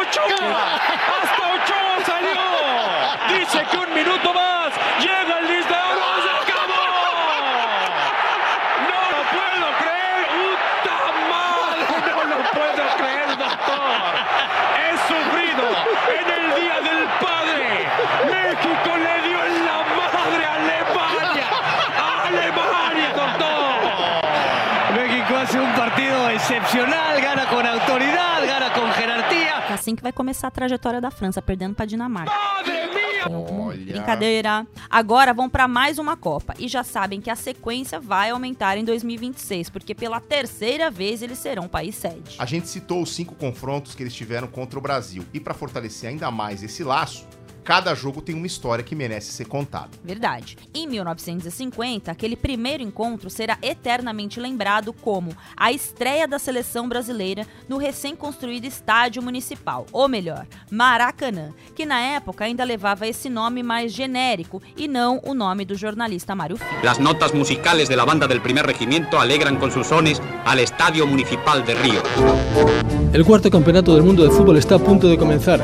Ochoa. 0.00 0.80
Hasta 1.22 1.42
Ochoa 1.54 1.60
salió. 1.66 1.79
Dice 3.38 3.64
que 3.70 3.76
un 3.76 3.94
minuto 3.94 4.34
más. 4.34 4.72
Llega 5.00 5.38
el 5.38 5.46
lista 5.48 5.74
de 5.74 5.82
oro. 5.84 6.22
¡Se 6.24 6.30
acabó! 6.42 6.84
No 8.90 9.00
lo 9.12 9.20
puedo 9.36 9.66
creer. 9.80 10.20
¡Puta 10.34 10.98
madre! 11.30 11.82
No 12.12 12.24
lo 12.24 12.38
puedo 12.50 12.82
creer, 12.98 13.28
doctor. 13.38 14.10
He 14.80 14.90
sufrido 15.10 15.64
en 16.18 16.26
el 16.38 16.46
Día 16.60 16.76
del 16.88 17.02
Padre. 17.20 17.66
México 18.26 18.90
le 18.96 19.14
dio 19.28 19.38
en 19.44 19.54
la 19.64 19.78
madre 20.00 20.42
a 20.44 20.54
Alemania. 20.54 21.48
¡A 21.98 22.26
Alemania, 22.28 23.10
doctor! 23.14 23.78
México 24.94 25.32
hace 25.36 25.58
un 25.60 25.72
partido 25.74 26.28
excepcional, 26.30 27.09
assim 29.90 29.96
que 29.96 30.02
vai 30.02 30.12
começar 30.12 30.48
a 30.48 30.50
trajetória 30.50 31.00
da 31.00 31.10
França, 31.10 31.42
perdendo 31.42 31.74
pra 31.74 31.84
Dinamarca. 31.84 32.32
Olha. 33.28 33.92
Brincadeira. 33.92 34.66
Agora 34.88 35.34
vão 35.34 35.48
pra 35.48 35.68
mais 35.68 35.98
uma 35.98 36.16
Copa 36.16 36.54
e 36.58 36.68
já 36.68 36.82
sabem 36.82 37.20
que 37.20 37.28
a 37.28 37.36
sequência 37.36 38.00
vai 38.00 38.30
aumentar 38.30 38.78
em 38.78 38.84
2026, 38.84 39.68
porque 39.68 39.94
pela 39.94 40.20
terceira 40.20 40.90
vez 40.90 41.22
eles 41.22 41.38
serão 41.38 41.68
país 41.68 41.96
sede. 41.96 42.36
A 42.38 42.46
gente 42.46 42.68
citou 42.68 43.02
os 43.02 43.14
cinco 43.14 43.34
confrontos 43.34 43.94
que 43.94 44.02
eles 44.02 44.14
tiveram 44.14 44.48
contra 44.48 44.78
o 44.78 44.82
Brasil. 44.82 45.24
E 45.34 45.40
para 45.40 45.52
fortalecer 45.52 46.08
ainda 46.08 46.30
mais 46.30 46.62
esse 46.62 46.82
laço, 46.82 47.26
cada 47.64 47.94
jogo 47.94 48.20
tem 48.20 48.34
uma 48.34 48.46
história 48.46 48.84
que 48.84 48.94
merece 48.94 49.32
ser 49.32 49.46
contada. 49.46 49.90
Verdade. 50.02 50.56
Em 50.74 50.86
1950, 50.86 52.10
aquele 52.10 52.36
primeiro 52.36 52.82
encontro 52.82 53.30
será 53.30 53.58
eternamente 53.62 54.40
lembrado 54.40 54.92
como 54.92 55.34
a 55.56 55.72
estreia 55.72 56.26
da 56.26 56.38
seleção 56.38 56.88
brasileira 56.88 57.46
no 57.68 57.76
recém-construído 57.76 58.66
estádio 58.66 59.22
municipal, 59.22 59.86
ou 59.92 60.08
melhor, 60.08 60.46
Maracanã, 60.70 61.52
que 61.74 61.86
na 61.86 62.00
época 62.00 62.44
ainda 62.44 62.64
levava 62.64 63.06
esse 63.06 63.28
nome 63.28 63.62
mais 63.62 63.92
genérico 63.92 64.62
e 64.76 64.88
não 64.88 65.20
o 65.24 65.34
nome 65.34 65.64
do 65.64 65.74
jornalista 65.74 66.34
Mário 66.34 66.56
Filho. 66.56 66.82
Las 66.82 66.98
notas 66.98 67.32
musicales 67.32 67.88
de 67.88 67.96
la 67.96 68.04
banda 68.04 68.26
del 68.26 68.40
primer 68.40 68.66
regimiento 68.66 69.18
alegran 69.18 69.56
con 69.56 69.70
sus 69.70 69.86
sones 69.86 70.20
al 70.44 70.58
Estadio 70.58 71.06
Municipal 71.06 71.64
de 71.64 71.74
Río. 71.74 72.02
El 73.12 73.24
cuarto 73.24 73.50
campeonato 73.50 73.94
del 73.94 74.04
mundo 74.04 74.22
de 74.24 74.30
fútbol 74.30 74.56
está 74.56 74.76
a 74.76 74.78
punto 74.78 75.08
de 75.08 75.18
comenzar. 75.18 75.60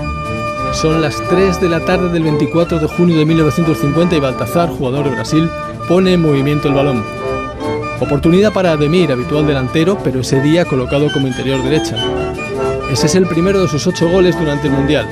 Son 0.72 1.00
las 1.00 1.16
3 1.28 1.60
de 1.60 1.68
la 1.68 1.80
tarde 1.80 2.10
del 2.10 2.22
24 2.22 2.78
de 2.78 2.86
junio 2.86 3.18
de 3.18 3.24
1950 3.24 4.16
y 4.16 4.20
Baltazar, 4.20 4.68
jugador 4.68 5.04
de 5.04 5.14
Brasil, 5.14 5.50
pone 5.88 6.12
en 6.12 6.22
movimiento 6.22 6.68
el 6.68 6.74
balón. 6.74 7.02
Oportunidad 8.00 8.52
para 8.52 8.72
Ademir, 8.72 9.10
habitual 9.10 9.46
delantero, 9.46 9.98
pero 10.04 10.20
ese 10.20 10.40
día 10.42 10.66
colocado 10.66 11.10
como 11.12 11.26
interior 11.26 11.62
derecha. 11.62 11.96
Ese 12.90 13.06
es 13.06 13.14
el 13.14 13.26
primero 13.26 13.60
de 13.62 13.68
sus 13.68 13.86
ocho 13.86 14.08
goles 14.08 14.38
durante 14.38 14.68
el 14.68 14.74
Mundial. 14.74 15.06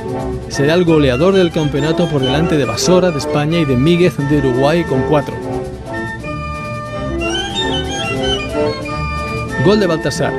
Será 0.49 0.75
el 0.75 0.85
goleador 0.85 1.35
del 1.35 1.51
campeonato 1.51 2.09
por 2.09 2.21
delante 2.21 2.57
de 2.57 2.65
Basora 2.67 3.11
de 3.11 3.19
España 3.19 3.59
y 3.59 3.65
de 3.65 3.77
Míguez 3.77 4.17
de 4.17 4.39
Uruguay 4.39 4.85
con 4.85 5.03
cuatro. 5.09 5.35
Gol 9.65 9.81
de 9.81 9.87
Baltasar. 9.87 10.33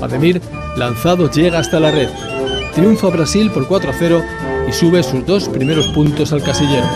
Ademir, 0.00 0.40
lanzado, 0.76 1.28
llega 1.30 1.58
hasta 1.58 1.80
la 1.80 1.90
red. 1.90 2.08
Triunfa 2.74 3.08
Brasil 3.08 3.50
por 3.50 3.66
4 3.66 3.90
a 3.90 3.92
0 3.92 4.22
y 4.66 4.72
sube 4.72 5.02
sus 5.02 5.24
dos 5.26 5.48
primeros 5.48 5.88
puntos 5.88 6.32
al 6.32 6.42
casillero. 6.42 6.86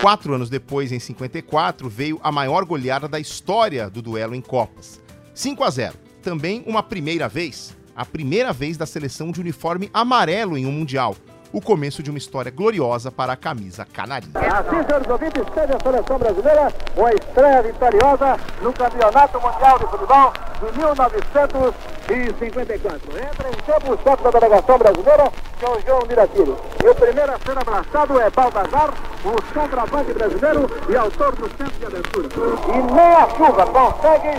Quatro 0.00 0.34
anos 0.34 0.50
depois, 0.50 0.90
em 0.92 0.98
54, 0.98 1.88
veio 1.88 2.20
a 2.22 2.32
maior 2.32 2.64
goleada 2.64 3.08
da 3.08 3.20
história 3.20 3.88
do 3.88 4.02
duelo 4.02 4.34
em 4.34 4.40
Copas. 4.40 5.00
5 5.34 5.62
a 5.64 5.70
0. 5.70 5.94
Também 6.22 6.62
uma 6.66 6.82
primeira 6.82 7.28
vez, 7.28 7.76
a 7.94 8.04
primeira 8.04 8.52
vez 8.52 8.76
da 8.76 8.86
seleção 8.86 9.30
de 9.30 9.40
uniforme 9.40 9.90
amarelo 9.92 10.56
em 10.58 10.66
um 10.66 10.72
Mundial. 10.72 11.14
O 11.52 11.60
começo 11.60 12.02
de 12.02 12.10
uma 12.10 12.18
história 12.18 12.50
gloriosa 12.50 13.12
para 13.12 13.34
a 13.34 13.36
camisa 13.36 13.84
canarinha. 13.84 14.32
Assim, 14.34 14.82
senhores 14.86 15.08
ouvintes, 15.08 15.42
teve 15.54 15.74
a 15.74 15.80
seleção 15.80 16.18
brasileira 16.18 16.72
uma 16.96 17.12
estreia 17.12 17.62
vitoriosa 17.62 18.36
no 18.62 18.72
Campeonato 18.72 19.40
Mundial 19.40 19.78
de 19.78 19.86
Futebol 19.86 20.32
de 20.62 21.91
1954. 22.08 23.18
Entra 23.18 23.48
em 23.48 23.56
campo 23.64 23.94
o 23.94 23.98
chefe 24.02 24.22
da 24.22 24.30
delegação 24.30 24.78
brasileira, 24.78 25.32
que 25.58 25.64
é 25.64 25.70
o 25.70 25.80
João 25.80 26.06
Miratiro. 26.06 26.56
E 26.82 26.88
o 26.88 26.94
primeiro 26.94 27.32
a 27.32 27.38
ser 27.38 27.58
abraçado 27.58 28.20
é 28.20 28.30
Baltazar, 28.30 28.92
o 29.24 29.40
centroavante 29.52 30.12
brasileiro 30.12 30.70
e 30.88 30.96
autor 30.96 31.34
do 31.36 31.48
centro 31.56 31.78
de 31.78 31.86
abertura. 31.86 32.28
E 32.68 32.82
nem 32.92 33.14
a 33.14 33.28
chuva 33.30 33.64
consegue 33.66 34.36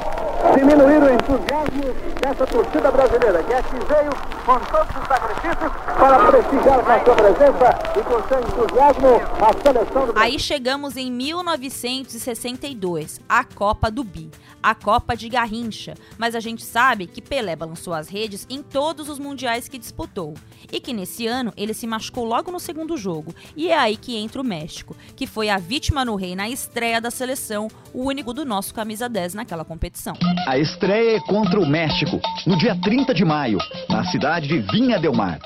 diminuir 0.58 1.02
o 1.02 1.14
entusiasmo 1.14 1.94
dessa 2.22 2.46
torcida 2.48 2.92
brasileira, 2.92 3.42
que 3.44 3.54
aqui 3.54 3.78
veio 3.88 4.12
com 4.46 4.60
todos 4.60 4.94
os 4.96 5.08
sacrifícios 5.08 5.72
para 5.98 6.20
prestigiar 6.26 6.84
com 6.84 6.92
a 6.92 7.04
sua 7.04 7.16
presença 7.16 7.80
e 7.98 8.04
com 8.04 8.22
seu 8.28 8.42
entusiasmo 8.42 9.22
a 9.42 9.54
seleção 9.62 10.06
do 10.08 10.20
Aí 10.20 10.38
chegamos 10.38 10.98
em 10.98 11.10
1962, 11.12 13.22
a 13.28 13.44
Copa 13.46 13.90
do 13.90 14.04
Bi, 14.04 14.30
a 14.64 14.74
Copa 14.74 15.16
de 15.16 15.28
Garrincha. 15.28 15.94
Mas 16.18 16.34
a 16.34 16.40
gente 16.40 16.64
sabe 16.64 17.06
que 17.06 17.22
Pelé 17.22 17.56
balançou 17.56 17.94
as 17.94 18.08
redes 18.08 18.48
em 18.50 18.64
todos 18.64 19.10
os 19.10 19.20
mundiais 19.20 19.68
que 19.68 19.78
disputou. 19.78 20.34
E 20.72 20.80
que 20.80 20.94
nesse 20.94 21.28
ano 21.28 21.54
ele 21.58 21.74
se 21.74 21.86
machucou 21.86 22.24
logo 22.24 22.50
no 22.50 22.60
segundo 22.60 22.96
jogo. 22.96 23.36
E 23.56 23.70
é 23.70 23.78
aí 23.78 23.98
que 23.98 24.16
entra 24.16 24.42
o 24.42 24.46
México, 24.46 24.96
que 25.16 25.28
foi 25.28 25.50
a 25.50 25.58
vítima 25.58 26.06
no 26.06 26.16
rei 26.16 26.36
na 26.36 26.50
estreia 26.50 27.02
da 27.02 27.12
seleção, 27.12 27.68
o 27.94 28.06
único 28.06 28.34
do 28.34 28.46
nosso 28.46 28.74
camisa 28.74 29.10
10 29.10 29.34
naquela 29.34 29.66
competição. 29.66 30.16
A 30.48 30.58
estreia 30.58 31.18
é 31.18 31.20
contra 31.20 31.60
o 31.60 31.66
México, 31.66 32.20
no 32.48 32.58
dia 32.58 32.76
30 32.82 33.14
de 33.14 33.26
maio, 33.26 33.60
na 33.90 34.06
cidade 34.06 34.48
de 34.48 34.60
Vinha 34.60 34.98
del 34.98 35.14
Mar. 35.14 35.40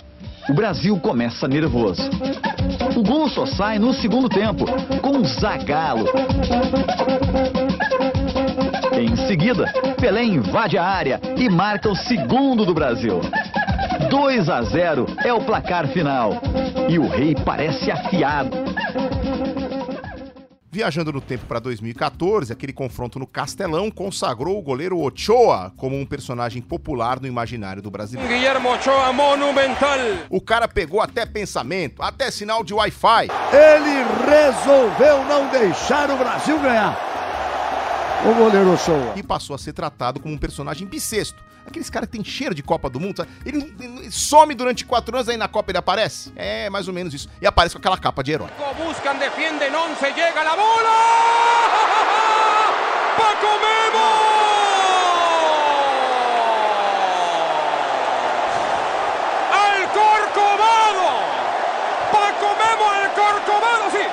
O 0.50 0.54
Brasil 0.54 0.98
começa 1.00 1.46
nervoso. 1.46 2.02
O 2.96 3.04
gol 3.04 3.30
só 3.30 3.46
sai 3.46 3.80
no 3.80 3.94
segundo 3.94 4.30
tempo, 4.30 4.66
com 5.02 5.24
Zagallo. 5.26 6.06
Em 9.00 9.16
seguida, 9.28 9.72
Pelé 10.02 10.24
invade 10.24 10.76
a 10.76 10.84
área 10.84 11.22
e 11.38 11.48
marca 11.48 11.88
o 11.88 11.96
segundo 11.96 12.66
do 12.66 12.74
Brasil. 12.74 13.22
2 14.10 14.50
a 14.50 14.64
0 14.64 15.06
é 15.24 15.32
o 15.32 15.46
placar 15.46 15.88
final. 15.90 16.42
E 16.90 16.98
o 16.98 17.08
rei 17.08 17.36
parece 17.46 17.92
afiado. 17.92 18.58
Viajando 20.72 21.14
no 21.14 21.22
tempo 21.22 21.46
para 21.46 21.60
2014, 21.60 22.52
aquele 22.52 22.74
confronto 22.74 23.20
no 23.20 23.28
Castelão 23.28 23.92
consagrou 23.92 24.58
o 24.58 24.62
goleiro 24.64 25.00
Ochoa 25.00 25.72
como 25.78 25.96
um 25.96 26.06
personagem 26.06 26.62
popular 26.62 27.20
no 27.20 27.28
imaginário 27.28 27.84
do 27.84 27.92
brasileiro. 27.92 28.32
Guillermo 28.32 28.74
Ochoa, 28.74 29.14
monumental. 29.14 29.98
O 30.30 30.42
cara 30.42 30.68
pegou 30.68 31.02
até 31.02 31.24
pensamento, 31.24 32.02
até 32.02 32.32
sinal 32.32 32.64
de 32.64 32.74
Wi-Fi. 32.74 33.28
Ele 33.54 34.06
resolveu 34.28 35.24
não 35.26 35.50
deixar 35.50 36.10
o 36.10 36.18
Brasil 36.18 36.60
ganhar. 36.60 37.07
O 38.28 38.34
goleiro 38.34 38.74
Ochoa. 38.74 39.14
E 39.16 39.24
passou 39.24 39.56
a 39.56 39.58
ser 39.58 39.72
tratado 39.72 40.20
como 40.20 40.34
um 40.34 40.38
personagem 40.38 40.86
bissexto. 40.86 41.42
Aqueles 41.66 41.90
caras 41.90 42.10
que 42.10 42.18
tem 42.18 42.26
cheiro 42.26 42.54
de 42.54 42.62
Copa 42.62 42.90
do 42.90 43.00
Mundo, 43.00 43.16
sabe? 43.18 43.30
Ele, 43.46 43.74
ele 43.80 44.12
some 44.12 44.54
durante 44.54 44.84
quatro 44.86 45.16
anos, 45.16 45.30
aí 45.30 45.38
na 45.38 45.48
Copa 45.48 45.72
ele 45.72 45.78
aparece. 45.78 46.34
É 46.36 46.70
mais 46.70 46.90
ou 46.90 46.94
menos 46.94 47.14
isso. 47.14 47.30
E 47.42 47.48
aparece 47.48 47.74
com 47.76 47.80
aquela 47.80 47.98
capa 47.98 48.22
de 48.22 48.34
herói. 48.34 48.50
Buscan, 48.86 49.16
defienden, 49.16 49.74
11, 49.74 50.06
llega 50.14 50.44
la 50.44 50.56
bola. 50.58 50.68
Paco 53.18 53.48
Memo. 53.64 54.08
Al 59.52 59.82
Corcovado. 59.98 61.08
Paco 62.12 62.50
Memo 62.60 62.86
al 62.92 63.08
Corcovado, 63.14 63.92
sí. 63.92 64.04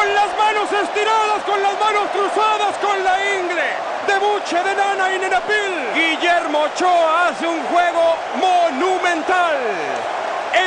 Con 0.00 0.14
las 0.14 0.32
manos 0.38 0.72
estiradas, 0.72 1.44
con 1.44 1.62
las 1.62 1.78
manos 1.78 2.08
cruzadas, 2.10 2.74
con 2.80 3.04
la 3.04 3.16
ingle. 3.36 3.68
De 4.08 4.16
Buche, 4.18 4.56
de 4.56 4.74
Nana 4.74 5.14
y 5.14 5.18
Nenapil. 5.18 5.74
Guillermo 5.94 6.60
Ochoa 6.60 7.28
hace 7.28 7.46
un 7.46 7.60
juego 7.64 8.16
monumental. 8.40 9.56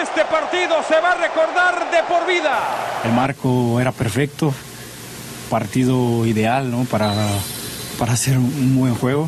Este 0.04 0.24
partido 0.26 0.84
se 0.88 1.00
va 1.00 1.14
a 1.14 1.16
recordar 1.16 1.90
de 1.90 2.04
por 2.04 2.28
vida. 2.28 2.60
El 3.04 3.14
marco 3.14 3.82
era 3.82 3.92
perfecto, 3.92 4.54
partido 5.50 6.28
ideal 6.28 6.70
¿no? 6.70 6.84
para, 6.84 7.16
para 7.98 8.14
hacer 8.14 8.38
un 8.38 8.78
buen 8.78 8.94
juego. 8.94 9.28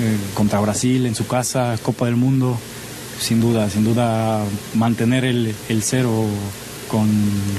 Eh, 0.00 0.16
contra 0.34 0.58
Brasil 0.58 1.06
en 1.06 1.14
su 1.14 1.28
casa, 1.28 1.78
Copa 1.80 2.06
del 2.06 2.16
Mundo, 2.16 2.58
sin 3.20 3.40
duda, 3.40 3.70
sin 3.70 3.84
duda 3.84 4.40
mantener 4.74 5.24
el, 5.24 5.54
el 5.68 5.82
cero 5.84 6.26
con, 6.90 7.08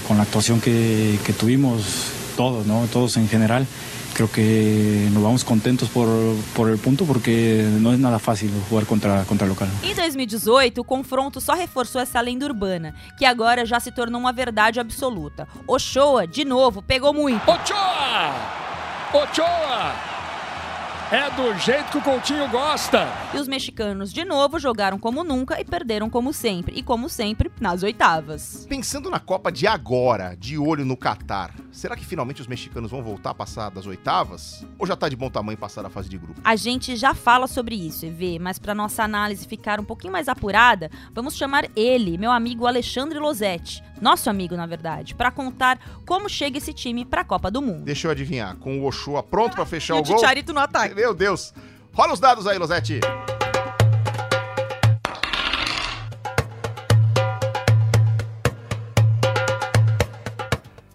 con, 0.07 0.17
la 0.17 0.23
actuación 0.23 0.59
que, 0.59 1.17
que 1.25 1.33
tuvimos 1.33 2.11
todos, 2.35 2.65
¿no? 2.65 2.87
todos 2.91 3.17
en 3.17 3.27
general. 3.27 3.65
Creo 4.13 4.29
que 4.29 5.07
nos 5.13 5.23
vamos 5.23 5.43
contentos 5.43 5.87
por, 5.87 6.07
por 6.53 6.69
el 6.69 6.77
punto 6.77 7.05
porque 7.05 7.63
não 7.79 7.93
é 7.93 7.97
nada 7.97 8.19
fácil 8.19 8.51
jugar 8.69 8.85
contra, 8.85 9.23
contra 9.23 9.47
local. 9.47 9.69
Em 9.81 9.95
2018, 9.95 10.81
o 10.81 10.83
confronto 10.83 11.39
só 11.39 11.53
reforçou 11.53 12.01
essa 12.01 12.19
lenda 12.19 12.45
urbana, 12.45 12.93
que 13.17 13.23
agora 13.23 13.65
já 13.65 13.79
se 13.79 13.89
tornou 13.89 14.19
uma 14.19 14.33
verdade 14.33 14.81
absoluta. 14.81 15.47
Ochoa, 15.65 16.27
de 16.27 16.43
novo, 16.43 16.81
pegou 16.81 17.13
muito. 17.13 17.41
Ochoa! 17.49 18.35
Ochoa! 19.13 20.10
É 21.11 21.29
do 21.31 21.53
jeito 21.59 21.91
que 21.91 21.97
o 21.97 22.01
Coutinho 22.01 22.47
gosta. 22.47 23.05
E 23.33 23.37
os 23.37 23.45
mexicanos, 23.45 24.13
de 24.13 24.23
novo, 24.23 24.57
jogaram 24.57 24.97
como 24.97 25.25
nunca 25.25 25.59
e 25.59 25.65
perderam 25.65 26.09
como 26.09 26.31
sempre. 26.31 26.79
E 26.79 26.81
como 26.81 27.09
sempre, 27.09 27.51
nas 27.59 27.83
oitavas. 27.83 28.65
Pensando 28.69 29.09
na 29.09 29.19
Copa 29.19 29.51
de 29.51 29.67
agora, 29.67 30.37
de 30.37 30.57
olho 30.57 30.85
no 30.85 30.95
Catar, 30.95 31.53
será 31.69 31.97
que 31.97 32.05
finalmente 32.05 32.39
os 32.39 32.47
mexicanos 32.47 32.89
vão 32.89 33.03
voltar 33.03 33.31
a 33.31 33.35
passar 33.35 33.69
das 33.69 33.85
oitavas? 33.85 34.65
Ou 34.79 34.87
já 34.87 34.95
tá 34.95 35.09
de 35.09 35.17
bom 35.17 35.29
tamanho 35.29 35.57
passar 35.57 35.85
a 35.85 35.89
fase 35.89 36.07
de 36.07 36.17
grupo? 36.17 36.39
A 36.45 36.55
gente 36.55 36.95
já 36.95 37.13
fala 37.13 37.45
sobre 37.45 37.75
isso, 37.75 38.05
EV, 38.05 38.39
mas 38.39 38.57
para 38.57 38.73
nossa 38.73 39.03
análise 39.03 39.45
ficar 39.45 39.81
um 39.81 39.85
pouquinho 39.85 40.13
mais 40.13 40.29
apurada, 40.29 40.89
vamos 41.13 41.35
chamar 41.35 41.65
ele, 41.75 42.17
meu 42.17 42.31
amigo 42.31 42.65
Alexandre 42.65 43.19
Losetti, 43.19 43.83
nosso 44.01 44.29
amigo 44.29 44.55
na 44.55 44.65
verdade, 44.65 45.15
para 45.15 45.31
contar 45.31 45.79
como 46.05 46.27
chega 46.27 46.57
esse 46.57 46.73
time 46.73 47.05
para 47.05 47.21
a 47.21 47.25
Copa 47.25 47.51
do 47.51 47.61
Mundo. 47.61 47.85
Deixa 47.85 48.07
eu 48.07 48.11
adivinhar, 48.11 48.57
com 48.57 48.79
o 48.79 48.85
Ochoa 48.85 49.21
pronto 49.21 49.55
para 49.55 49.65
fechar 49.65 49.95
e 49.95 49.97
o 49.99 50.01
o 50.01 50.05
gol. 50.05 50.17
Chicharito 50.17 50.51
no 50.51 50.59
ataque. 50.59 50.95
Meu 50.95 51.13
Deus. 51.13 51.53
Rola 51.93 52.13
os 52.13 52.19
dados 52.19 52.47
aí, 52.47 52.57
Losetti. 52.57 52.99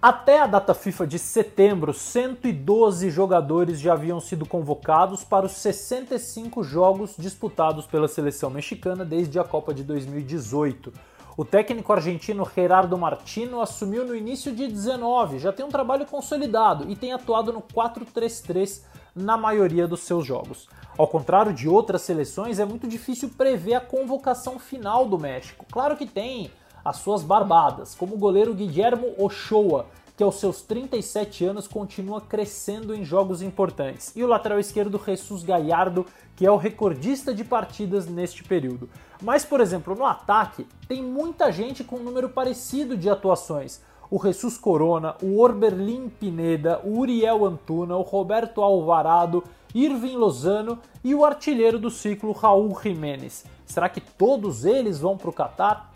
Até 0.00 0.40
a 0.40 0.46
data 0.46 0.72
FIFA 0.72 1.04
de 1.04 1.18
setembro, 1.18 1.92
112 1.92 3.10
jogadores 3.10 3.80
já 3.80 3.94
haviam 3.94 4.20
sido 4.20 4.46
convocados 4.46 5.24
para 5.24 5.46
os 5.46 5.52
65 5.52 6.62
jogos 6.62 7.14
disputados 7.18 7.86
pela 7.86 8.06
seleção 8.06 8.48
mexicana 8.48 9.04
desde 9.04 9.36
a 9.40 9.42
Copa 9.42 9.74
de 9.74 9.82
2018. 9.82 10.92
O 11.36 11.44
técnico 11.44 11.92
argentino 11.92 12.48
Gerardo 12.54 12.96
Martino 12.96 13.60
assumiu 13.60 14.06
no 14.06 14.16
início 14.16 14.54
de 14.54 14.66
19, 14.66 15.38
já 15.38 15.52
tem 15.52 15.66
um 15.66 15.70
trabalho 15.70 16.06
consolidado 16.06 16.90
e 16.90 16.96
tem 16.96 17.12
atuado 17.12 17.52
no 17.52 17.60
4-3-3 17.60 18.80
na 19.14 19.36
maioria 19.36 19.86
dos 19.86 20.00
seus 20.00 20.24
jogos. 20.24 20.66
Ao 20.96 21.06
contrário 21.06 21.52
de 21.52 21.68
outras 21.68 22.00
seleções, 22.00 22.58
é 22.58 22.64
muito 22.64 22.88
difícil 22.88 23.28
prever 23.36 23.74
a 23.74 23.82
convocação 23.82 24.58
final 24.58 25.04
do 25.04 25.18
México. 25.18 25.66
Claro 25.70 25.94
que 25.94 26.06
tem 26.06 26.50
as 26.82 26.96
suas 26.96 27.22
barbadas, 27.22 27.94
como 27.94 28.14
o 28.14 28.18
goleiro 28.18 28.54
Guillermo 28.54 29.12
Ochoa, 29.18 29.84
que 30.16 30.22
aos 30.22 30.40
seus 30.40 30.62
37 30.62 31.44
anos 31.44 31.68
continua 31.68 32.20
crescendo 32.20 32.94
em 32.94 33.04
jogos 33.04 33.42
importantes, 33.42 34.12
e 34.16 34.24
o 34.24 34.26
lateral 34.26 34.58
esquerdo 34.58 35.00
Jesus 35.04 35.42
Gallardo, 35.42 36.06
que 36.34 36.46
é 36.46 36.50
o 36.50 36.56
recordista 36.56 37.34
de 37.34 37.44
partidas 37.44 38.06
neste 38.06 38.42
período. 38.42 38.88
Mas, 39.22 39.44
por 39.44 39.60
exemplo, 39.60 39.94
no 39.94 40.06
ataque, 40.06 40.66
tem 40.88 41.02
muita 41.02 41.52
gente 41.52 41.84
com 41.84 41.96
um 41.96 42.02
número 42.02 42.28
parecido 42.28 42.96
de 42.96 43.10
atuações. 43.10 43.80
O 44.10 44.22
Jesus 44.22 44.56
Corona, 44.56 45.16
o 45.20 45.40
Orbelin 45.40 46.08
Pineda, 46.08 46.80
o 46.84 46.98
Uriel 46.98 47.44
Antuna, 47.44 47.96
o 47.96 48.02
Roberto 48.02 48.62
Alvarado 48.62 49.42
Irving 49.74 50.16
Lozano 50.16 50.78
e 51.04 51.14
o 51.14 51.24
artilheiro 51.24 51.78
do 51.78 51.90
ciclo 51.90 52.32
Raul 52.32 52.74
Jiménez. 52.80 53.44
Será 53.66 53.88
que 53.88 54.00
todos 54.00 54.64
eles 54.64 54.98
vão 54.98 55.18
para 55.18 55.28
o 55.28 55.32
Catar? 55.32 55.92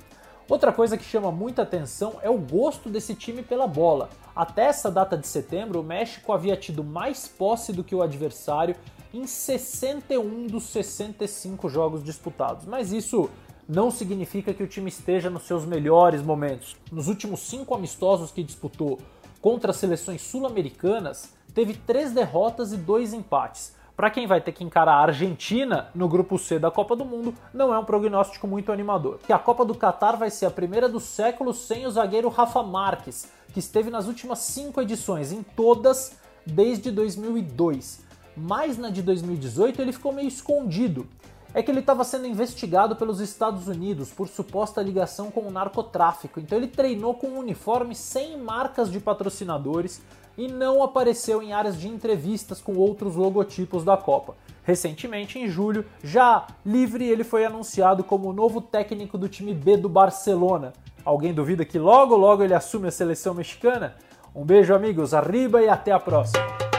Outra 0.50 0.72
coisa 0.72 0.98
que 0.98 1.04
chama 1.04 1.30
muita 1.30 1.62
atenção 1.62 2.18
é 2.22 2.28
o 2.28 2.36
gosto 2.36 2.90
desse 2.90 3.14
time 3.14 3.40
pela 3.40 3.68
bola. 3.68 4.10
Até 4.34 4.64
essa 4.64 4.90
data 4.90 5.16
de 5.16 5.28
setembro, 5.28 5.78
o 5.78 5.84
México 5.84 6.32
havia 6.32 6.56
tido 6.56 6.82
mais 6.82 7.28
posse 7.28 7.72
do 7.72 7.84
que 7.84 7.94
o 7.94 8.02
adversário 8.02 8.74
em 9.14 9.28
61 9.28 10.48
dos 10.48 10.64
65 10.64 11.68
jogos 11.68 12.02
disputados, 12.02 12.66
mas 12.66 12.92
isso 12.92 13.30
não 13.68 13.92
significa 13.92 14.52
que 14.52 14.64
o 14.64 14.66
time 14.66 14.88
esteja 14.88 15.30
nos 15.30 15.44
seus 15.44 15.64
melhores 15.64 16.20
momentos. 16.20 16.74
Nos 16.90 17.06
últimos 17.06 17.38
cinco 17.42 17.72
amistosos 17.72 18.32
que 18.32 18.42
disputou 18.42 18.98
contra 19.40 19.70
as 19.70 19.76
seleções 19.76 20.20
sul-americanas, 20.20 21.32
teve 21.54 21.74
três 21.74 22.10
derrotas 22.10 22.72
e 22.72 22.76
dois 22.76 23.14
empates. 23.14 23.72
Para 24.00 24.08
quem 24.08 24.26
vai 24.26 24.40
ter 24.40 24.52
que 24.52 24.64
encarar 24.64 24.94
a 24.94 25.02
Argentina 25.02 25.90
no 25.94 26.08
grupo 26.08 26.38
C 26.38 26.58
da 26.58 26.70
Copa 26.70 26.96
do 26.96 27.04
Mundo, 27.04 27.34
não 27.52 27.70
é 27.70 27.78
um 27.78 27.84
prognóstico 27.84 28.46
muito 28.46 28.72
animador. 28.72 29.18
Que 29.26 29.30
a 29.30 29.38
Copa 29.38 29.62
do 29.62 29.74
Catar 29.74 30.16
vai 30.16 30.30
ser 30.30 30.46
a 30.46 30.50
primeira 30.50 30.88
do 30.88 30.98
século 30.98 31.52
sem 31.52 31.84
o 31.84 31.90
zagueiro 31.90 32.30
Rafa 32.30 32.62
Marques, 32.62 33.30
que 33.52 33.58
esteve 33.58 33.90
nas 33.90 34.06
últimas 34.06 34.38
cinco 34.38 34.80
edições, 34.80 35.32
em 35.32 35.42
todas 35.42 36.16
desde 36.46 36.90
2002. 36.90 38.00
Mas 38.34 38.78
na 38.78 38.88
de 38.88 39.02
2018 39.02 39.82
ele 39.82 39.92
ficou 39.92 40.14
meio 40.14 40.28
escondido. 40.28 41.06
É 41.52 41.62
que 41.62 41.70
ele 41.70 41.80
estava 41.80 42.02
sendo 42.02 42.26
investigado 42.26 42.96
pelos 42.96 43.20
Estados 43.20 43.68
Unidos 43.68 44.10
por 44.10 44.28
suposta 44.28 44.80
ligação 44.80 45.30
com 45.30 45.42
o 45.42 45.50
narcotráfico, 45.50 46.40
então 46.40 46.56
ele 46.56 46.68
treinou 46.68 47.12
com 47.12 47.26
um 47.26 47.38
uniforme 47.38 47.94
sem 47.94 48.38
marcas 48.38 48.90
de 48.90 48.98
patrocinadores 48.98 50.00
e 50.36 50.48
não 50.48 50.82
apareceu 50.82 51.42
em 51.42 51.52
áreas 51.52 51.78
de 51.78 51.88
entrevistas 51.88 52.60
com 52.60 52.76
outros 52.76 53.16
logotipos 53.16 53.84
da 53.84 53.96
Copa. 53.96 54.34
Recentemente, 54.62 55.38
em 55.38 55.48
julho, 55.48 55.84
já 56.02 56.46
livre, 56.64 57.04
ele 57.08 57.24
foi 57.24 57.44
anunciado 57.44 58.04
como 58.04 58.28
o 58.28 58.32
novo 58.32 58.60
técnico 58.60 59.18
do 59.18 59.28
time 59.28 59.54
B 59.54 59.76
do 59.76 59.88
Barcelona. 59.88 60.72
Alguém 61.04 61.32
duvida 61.32 61.64
que 61.64 61.78
logo 61.78 62.16
logo 62.16 62.42
ele 62.42 62.54
assume 62.54 62.88
a 62.88 62.92
seleção 62.92 63.34
mexicana? 63.34 63.96
Um 64.34 64.44
beijo, 64.44 64.74
amigos, 64.74 65.12
arriba 65.12 65.62
e 65.62 65.68
até 65.68 65.90
a 65.90 65.98
próxima! 65.98 66.69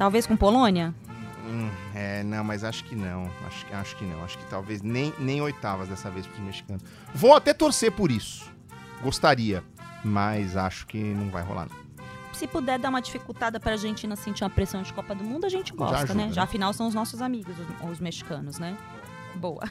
Talvez 0.00 0.26
com 0.26 0.34
Polônia? 0.34 0.94
Hum, 1.46 1.68
é, 1.94 2.22
não, 2.22 2.42
mas 2.42 2.64
acho 2.64 2.84
que 2.84 2.96
não. 2.96 3.30
Acho, 3.46 3.66
acho 3.70 3.96
que 3.96 4.04
não. 4.06 4.24
Acho 4.24 4.38
que 4.38 4.46
talvez 4.46 4.80
nem, 4.80 5.12
nem 5.18 5.42
oitavas 5.42 5.90
dessa 5.90 6.10
vez 6.10 6.26
para 6.26 6.38
os 6.38 6.40
mexicanos. 6.40 6.82
Vou 7.14 7.34
até 7.34 7.52
torcer 7.52 7.92
por 7.92 8.10
isso. 8.10 8.50
Gostaria, 9.02 9.62
mas 10.02 10.56
acho 10.56 10.86
que 10.86 10.96
não 10.96 11.28
vai 11.28 11.42
rolar. 11.42 11.68
Não. 11.68 12.04
Se 12.32 12.46
puder 12.46 12.78
dar 12.78 12.88
uma 12.88 13.02
dificultada 13.02 13.60
para 13.60 13.72
a 13.72 13.74
Argentina 13.74 14.16
sentir 14.16 14.42
uma 14.42 14.48
pressão 14.48 14.80
de 14.80 14.90
Copa 14.90 15.14
do 15.14 15.22
Mundo, 15.22 15.44
a 15.44 15.50
gente 15.50 15.74
gosta, 15.74 15.98
ajuda, 15.98 16.14
né? 16.14 16.26
né? 16.28 16.32
Já 16.32 16.44
afinal 16.44 16.72
são 16.72 16.86
os 16.88 16.94
nossos 16.94 17.20
amigos, 17.20 17.54
os, 17.58 17.90
os 17.90 18.00
mexicanos, 18.00 18.58
né? 18.58 18.78
Boa. 19.34 19.62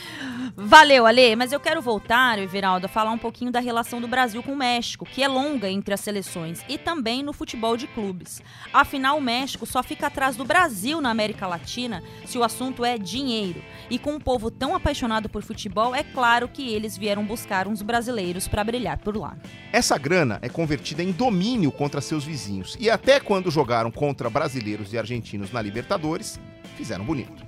Valeu, 0.56 1.06
Ale. 1.06 1.36
Mas 1.36 1.52
eu 1.52 1.60
quero 1.60 1.82
voltar, 1.82 2.38
Everaldo, 2.38 2.86
a 2.86 2.88
falar 2.88 3.10
um 3.10 3.18
pouquinho 3.18 3.50
da 3.50 3.60
relação 3.60 4.00
do 4.00 4.08
Brasil 4.08 4.42
com 4.42 4.52
o 4.52 4.56
México, 4.56 5.04
que 5.04 5.22
é 5.22 5.28
longa 5.28 5.68
entre 5.68 5.94
as 5.94 6.00
seleções 6.00 6.64
e 6.68 6.78
também 6.78 7.22
no 7.22 7.32
futebol 7.32 7.76
de 7.76 7.86
clubes. 7.86 8.42
Afinal, 8.72 9.18
o 9.18 9.22
México 9.22 9.66
só 9.66 9.82
fica 9.82 10.06
atrás 10.06 10.36
do 10.36 10.44
Brasil 10.44 11.00
na 11.00 11.10
América 11.10 11.46
Latina 11.46 12.02
se 12.24 12.38
o 12.38 12.44
assunto 12.44 12.84
é 12.84 12.98
dinheiro. 12.98 13.62
E 13.90 13.98
com 13.98 14.12
um 14.12 14.20
povo 14.20 14.50
tão 14.50 14.74
apaixonado 14.74 15.28
por 15.28 15.42
futebol, 15.42 15.94
é 15.94 16.02
claro 16.02 16.48
que 16.48 16.72
eles 16.72 16.96
vieram 16.96 17.24
buscar 17.24 17.66
uns 17.66 17.82
brasileiros 17.82 18.46
para 18.46 18.64
brilhar 18.64 18.98
por 18.98 19.16
lá. 19.16 19.36
Essa 19.72 19.98
grana 19.98 20.38
é 20.42 20.48
convertida 20.48 21.02
em 21.02 21.12
domínio 21.12 21.70
contra 21.72 22.00
seus 22.00 22.24
vizinhos. 22.24 22.76
E 22.78 22.90
até 22.90 23.20
quando 23.20 23.50
jogaram 23.50 23.90
contra 23.90 24.30
brasileiros 24.30 24.92
e 24.92 24.98
argentinos 24.98 25.52
na 25.52 25.62
Libertadores, 25.62 26.38
fizeram 26.76 27.04
bonito. 27.04 27.47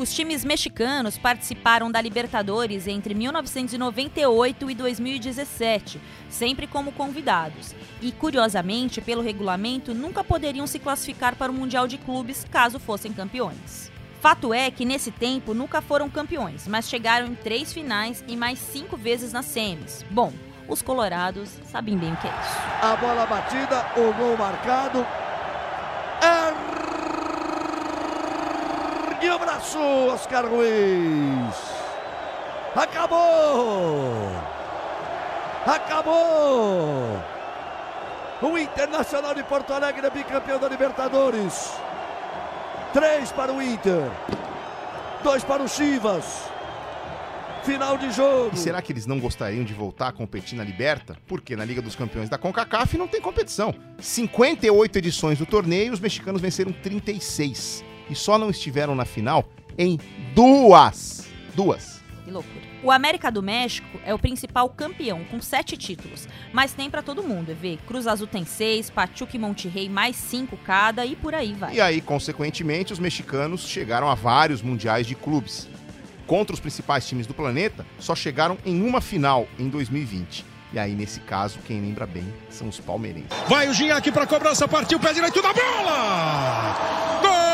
Os 0.00 0.14
times 0.14 0.46
mexicanos 0.46 1.18
participaram 1.18 1.90
da 1.90 2.00
Libertadores 2.00 2.86
entre 2.86 3.12
1998 3.12 4.70
e 4.70 4.74
2017, 4.74 6.00
sempre 6.30 6.66
como 6.66 6.90
convidados. 6.90 7.74
E, 8.00 8.10
curiosamente, 8.10 9.02
pelo 9.02 9.20
regulamento, 9.20 9.92
nunca 9.92 10.24
poderiam 10.24 10.66
se 10.66 10.78
classificar 10.78 11.36
para 11.36 11.52
o 11.52 11.54
Mundial 11.54 11.86
de 11.86 11.98
Clubes 11.98 12.46
caso 12.50 12.78
fossem 12.80 13.12
campeões. 13.12 13.92
Fato 14.22 14.54
é 14.54 14.70
que 14.70 14.86
nesse 14.86 15.10
tempo 15.10 15.52
nunca 15.52 15.82
foram 15.82 16.08
campeões, 16.08 16.66
mas 16.66 16.88
chegaram 16.88 17.26
em 17.26 17.34
três 17.34 17.70
finais 17.70 18.24
e 18.26 18.38
mais 18.38 18.58
cinco 18.58 18.96
vezes 18.96 19.34
nas 19.34 19.44
semis. 19.44 20.02
Bom, 20.08 20.32
os 20.66 20.80
colorados 20.80 21.50
sabem 21.66 21.98
bem 21.98 22.14
o 22.14 22.16
que 22.16 22.26
é 22.26 22.30
isso. 22.30 22.58
A 22.80 22.96
bola 22.96 23.26
batida, 23.26 23.86
o 23.98 24.14
gol 24.14 24.34
marcado. 24.38 25.06
Ergue 26.22 26.99
o 29.76 30.06
Oscar 30.08 30.46
Ruiz. 30.46 31.54
Acabou! 32.74 34.30
Acabou! 35.66 37.20
O 38.42 38.58
Internacional 38.58 39.34
de 39.34 39.42
Porto 39.44 39.72
Alegre 39.72 40.06
é 40.06 40.10
bicampeão 40.10 40.58
da 40.58 40.68
Libertadores. 40.68 41.72
Três 42.92 43.30
para 43.30 43.52
o 43.52 43.62
Inter. 43.62 44.10
Dois 45.22 45.44
para 45.44 45.62
o 45.62 45.68
Chivas. 45.68 46.44
Final 47.62 47.98
de 47.98 48.10
jogo. 48.10 48.52
E 48.54 48.58
será 48.58 48.80
que 48.80 48.90
eles 48.90 49.06
não 49.06 49.20
gostariam 49.20 49.62
de 49.62 49.74
voltar 49.74 50.08
a 50.08 50.12
competir 50.12 50.56
na 50.56 50.64
Liberta? 50.64 51.16
Porque 51.26 51.54
na 51.54 51.64
Liga 51.64 51.82
dos 51.82 51.94
Campeões 51.94 52.30
da 52.30 52.38
CONCACAF 52.38 52.96
não 52.96 53.06
tem 53.06 53.20
competição. 53.20 53.74
58 53.98 54.96
edições 54.96 55.38
do 55.38 55.44
torneio, 55.44 55.92
os 55.92 56.00
mexicanos 56.00 56.40
venceram 56.40 56.72
36. 56.72 57.89
E 58.10 58.14
só 58.14 58.36
não 58.36 58.50
estiveram 58.50 58.94
na 58.94 59.04
final 59.04 59.48
em 59.78 59.98
duas. 60.34 61.28
Duas. 61.54 62.02
Que 62.24 62.30
loucura. 62.30 62.60
O 62.82 62.90
América 62.90 63.30
do 63.30 63.42
México 63.42 64.00
é 64.04 64.14
o 64.14 64.18
principal 64.18 64.68
campeão, 64.70 65.22
com 65.30 65.40
sete 65.40 65.76
títulos. 65.76 66.26
Mas 66.52 66.72
tem 66.72 66.90
pra 66.90 67.02
todo 67.02 67.22
mundo, 67.22 67.50
é 67.50 67.54
ver. 67.54 67.78
Cruz 67.86 68.06
Azul 68.06 68.26
tem 68.26 68.44
seis, 68.44 68.88
Pachuca 68.88 69.36
e 69.36 69.38
Monterrey 69.38 69.88
mais 69.88 70.16
cinco 70.16 70.56
cada 70.56 71.04
e 71.04 71.14
por 71.14 71.34
aí 71.34 71.52
vai. 71.52 71.74
E 71.74 71.80
aí, 71.80 72.00
consequentemente, 72.00 72.92
os 72.92 72.98
mexicanos 72.98 73.66
chegaram 73.68 74.08
a 74.08 74.14
vários 74.14 74.62
mundiais 74.62 75.06
de 75.06 75.14
clubes. 75.14 75.68
Contra 76.26 76.54
os 76.54 76.60
principais 76.60 77.06
times 77.06 77.26
do 77.26 77.34
planeta, 77.34 77.84
só 77.98 78.14
chegaram 78.14 78.56
em 78.64 78.82
uma 78.82 79.00
final 79.00 79.46
em 79.58 79.68
2020. 79.68 80.46
E 80.72 80.78
aí, 80.78 80.94
nesse 80.94 81.20
caso, 81.20 81.58
quem 81.66 81.80
lembra 81.80 82.06
bem 82.06 82.32
são 82.48 82.68
os 82.68 82.78
palmeirenses. 82.78 83.30
Vai 83.48 83.68
o 83.68 83.74
Gignac 83.74 84.10
para 84.12 84.26
cobrança, 84.26 84.68
partiu 84.68 85.00
pé 85.00 85.12
direito 85.12 85.42
da 85.42 85.52
bola! 85.52 86.76
Gol! 87.20 87.49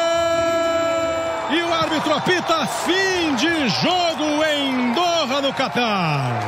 E 1.48 1.62
o 1.62 1.72
árbitro 1.72 2.12
apita 2.12 2.66
fim 2.66 3.36
de 3.36 3.68
jogo 3.68 4.44
em 4.44 4.92
Doha, 4.92 5.40
no 5.40 5.54
Catar. 5.54 6.42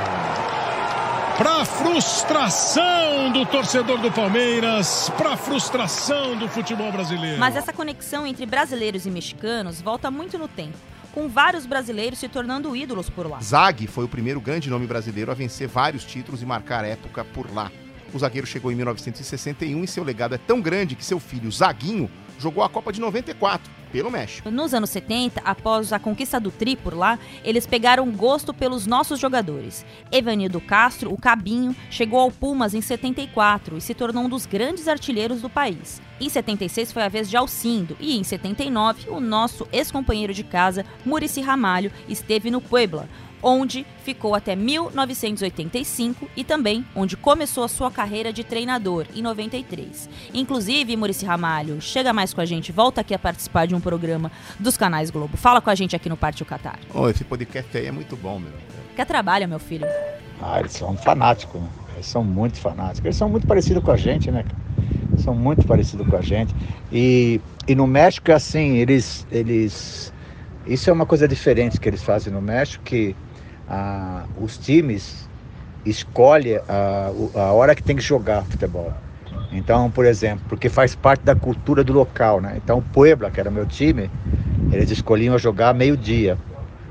Para 1.39 1.65
frustração 1.65 3.31
do 3.33 3.47
torcedor 3.47 3.99
do 3.99 4.11
Palmeiras, 4.11 5.09
para 5.17 5.37
frustração 5.37 6.37
do 6.37 6.49
futebol 6.49 6.91
brasileiro. 6.91 7.39
Mas 7.39 7.55
essa 7.55 7.73
conexão 7.73 8.27
entre 8.27 8.45
brasileiros 8.45 9.07
e 9.07 9.11
mexicanos 9.11 9.81
volta 9.81 10.11
muito 10.11 10.37
no 10.37 10.49
tempo, 10.49 10.77
com 11.15 11.29
vários 11.29 11.65
brasileiros 11.65 12.19
se 12.19 12.29
tornando 12.29 12.75
ídolos 12.75 13.09
por 13.09 13.31
lá. 13.31 13.39
Zag 13.41 13.87
foi 13.87 14.05
o 14.05 14.09
primeiro 14.09 14.41
grande 14.41 14.69
nome 14.69 14.89
brasileiro 14.89 15.31
a 15.31 15.35
vencer 15.35 15.69
vários 15.69 16.03
títulos 16.05 16.43
e 16.43 16.45
marcar 16.47 16.85
época 16.85 17.25
por 17.25 17.55
lá. 17.55 17.71
O 18.13 18.19
zagueiro 18.19 18.49
chegou 18.49 18.73
em 18.73 18.75
1961 18.75 19.85
e 19.85 19.87
seu 19.87 20.03
legado 20.03 20.35
é 20.35 20.39
tão 20.39 20.61
grande 20.61 20.97
que 20.97 21.05
seu 21.05 21.21
filho, 21.21 21.53
Zaguinho, 21.53 22.11
jogou 22.37 22.65
a 22.65 22.69
Copa 22.69 22.93
de 22.93 23.01
94 23.01 23.78
pelo 23.91 24.11
México. 24.11 24.51
Nos 24.51 24.75
anos 24.75 24.91
70, 24.91 25.41
após 25.45 25.93
a 25.93 25.99
conquista 25.99 26.39
do 26.39 26.51
Tri 26.51 26.77
por 26.77 26.95
lá, 26.95 27.19
eles 27.45 27.67
pegaram 27.67 28.11
gosto 28.11 28.53
pelos 28.55 28.87
nossos 28.87 29.19
jogadores. 29.19 29.85
Evanildo 30.11 30.61
Castro, 30.61 31.13
o 31.13 31.19
Cabinho, 31.19 31.75
chegou 31.91 32.21
ao 32.21 32.31
Pumas 32.31 32.75
em 32.75 32.81
74 32.81 33.79
e 33.79 33.81
se 33.81 33.95
tornou 33.95 34.25
um 34.25 34.29
dos 34.29 34.47
grandes 34.47 34.89
artilheiros 34.89 35.41
do 35.41 35.51
país. 35.51 36.01
Em 36.21 36.29
76 36.29 36.91
foi 36.91 37.03
a 37.03 37.09
vez 37.09 37.31
de 37.31 37.37
Alcindo 37.37 37.97
e 38.01 38.19
em 38.19 38.25
79 38.25 39.09
o 39.09 39.21
nosso 39.21 39.69
ex-companheiro 39.73 40.35
de 40.35 40.43
casa, 40.43 40.85
Murici 41.05 41.41
Ramalho, 41.41 41.93
esteve 42.09 42.51
no 42.51 42.61
Puebla, 42.61 43.09
onde 43.43 43.87
ficou 44.05 44.35
até 44.35 44.57
1985 44.57 46.29
e 46.37 46.45
também 46.45 46.85
onde 46.95 47.17
começou 47.17 47.65
a 47.65 47.69
sua 47.69 47.91
carreira 47.91 48.33
de 48.33 48.45
treinador 48.45 49.07
em 49.15 49.23
93. 49.23 50.09
Inclusive, 50.35 50.97
Murici 50.97 51.25
Ramalho, 51.25 51.81
chega 51.81 52.13
mais 52.13 52.33
com 52.33 52.41
a 52.41 52.45
gente, 52.45 52.73
volta 52.73 53.01
aqui 53.01 53.15
a 53.15 53.19
participar 53.19 53.67
de 53.67 53.75
um 53.75 53.81
programa 53.81 54.31
dos 54.59 54.77
canais 54.77 55.11
Globo. 55.11 55.37
Fala 55.37 55.61
com 55.61 55.71
a 55.71 55.75
gente 55.75 55.95
aqui 55.95 56.09
no 56.09 56.17
Partiu 56.17 56.47
Qatar. 56.47 56.79
Oh, 56.95 57.09
esse 57.09 57.25
podcast 57.25 57.77
aí 57.77 57.87
é 57.87 57.93
muito 57.93 58.17
bom, 58.17 58.39
meu. 58.39 58.53
Quer 58.97 59.07
trabalho, 59.07 59.49
meu 59.49 59.59
filho? 59.59 59.87
Ah, 60.41 60.61
eles 60.61 60.73
são 60.73 60.97
fanáticos, 60.97 61.61
né? 61.61 61.69
Eles 61.95 62.07
são 62.07 62.23
muito 62.23 62.59
fanáticos. 62.59 63.05
Eles 63.05 63.17
são 63.17 63.29
muito 63.29 63.47
parecidos 63.47 63.83
com 63.83 63.91
a 63.91 63.97
gente, 63.97 64.31
né? 64.31 64.45
cara? 64.45 65.19
São 65.19 65.35
muito 65.35 65.67
parecidos 65.67 66.07
com 66.07 66.17
a 66.17 66.21
gente. 66.21 66.55
E, 66.93 67.41
e 67.67 67.75
no 67.75 67.87
México 67.87 68.31
é 68.31 68.35
assim, 68.35 68.77
eles, 68.77 69.27
eles, 69.31 70.13
Isso 70.67 70.89
é 70.89 70.93
uma 70.93 71.07
coisa 71.07 71.27
diferente 71.27 71.79
que 71.81 71.89
eles 71.89 72.03
fazem 72.03 72.33
no 72.33 72.41
México, 72.41 72.85
que 72.85 73.17
os 74.41 74.59
times 74.59 75.29
escolhem 75.85 76.61
a, 76.69 77.11
a 77.35 77.53
hora 77.53 77.75
que 77.75 77.83
tem 77.83 77.97
que 77.97 78.03
jogar 78.03 78.45
futebol. 78.45 78.93
Então, 79.53 79.91
por 79.91 80.05
exemplo, 80.05 80.45
porque 80.49 80.69
faz 80.69 80.95
parte 80.95 81.25
da 81.25 81.35
cultura 81.35 81.83
do 81.83 81.93
local, 81.93 82.41
né? 82.41 82.55
Então, 82.57 82.79
o 82.79 82.83
Puebla, 82.83 83.31
que 83.31 83.41
era 83.41 83.51
meu 83.51 83.67
time, 83.67 84.11
eles 84.71 84.91
escolhiam 84.91 85.39
jogar 85.39 85.75
meio-dia. 85.75 86.39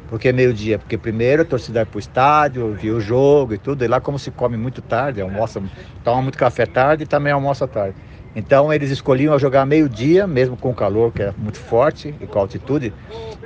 Por 0.07 0.19
que 0.19 0.31
meio-dia? 0.31 0.79
Porque 0.79 0.97
primeiro 0.97 1.41
a 1.41 1.45
torcida 1.45 1.79
vai 1.79 1.85
pro 1.85 1.99
estádio, 1.99 2.73
via 2.73 2.95
o 2.95 2.99
jogo 2.99 3.53
e 3.53 3.57
tudo, 3.57 3.83
e 3.83 3.87
lá 3.87 3.99
como 3.99 4.17
se 4.17 4.31
come 4.31 4.55
muito 4.57 4.81
tarde, 4.81 5.21
almoça, 5.21 5.61
toma 6.03 6.21
muito 6.21 6.37
café 6.37 6.65
tarde 6.65 7.03
e 7.03 7.07
também 7.07 7.33
almoça 7.33 7.67
tarde. 7.67 7.97
Então 8.37 8.71
eles 8.71 8.91
escolhiam 8.91 9.37
jogar 9.39 9.65
meio-dia, 9.65 10.27
mesmo 10.27 10.55
com 10.55 10.69
o 10.69 10.73
calor, 10.75 11.11
que 11.11 11.23
era 11.23 11.33
muito 11.35 11.57
forte 11.57 12.13
e 12.21 12.27
com 12.27 12.37
a 12.37 12.43
altitude, 12.43 12.93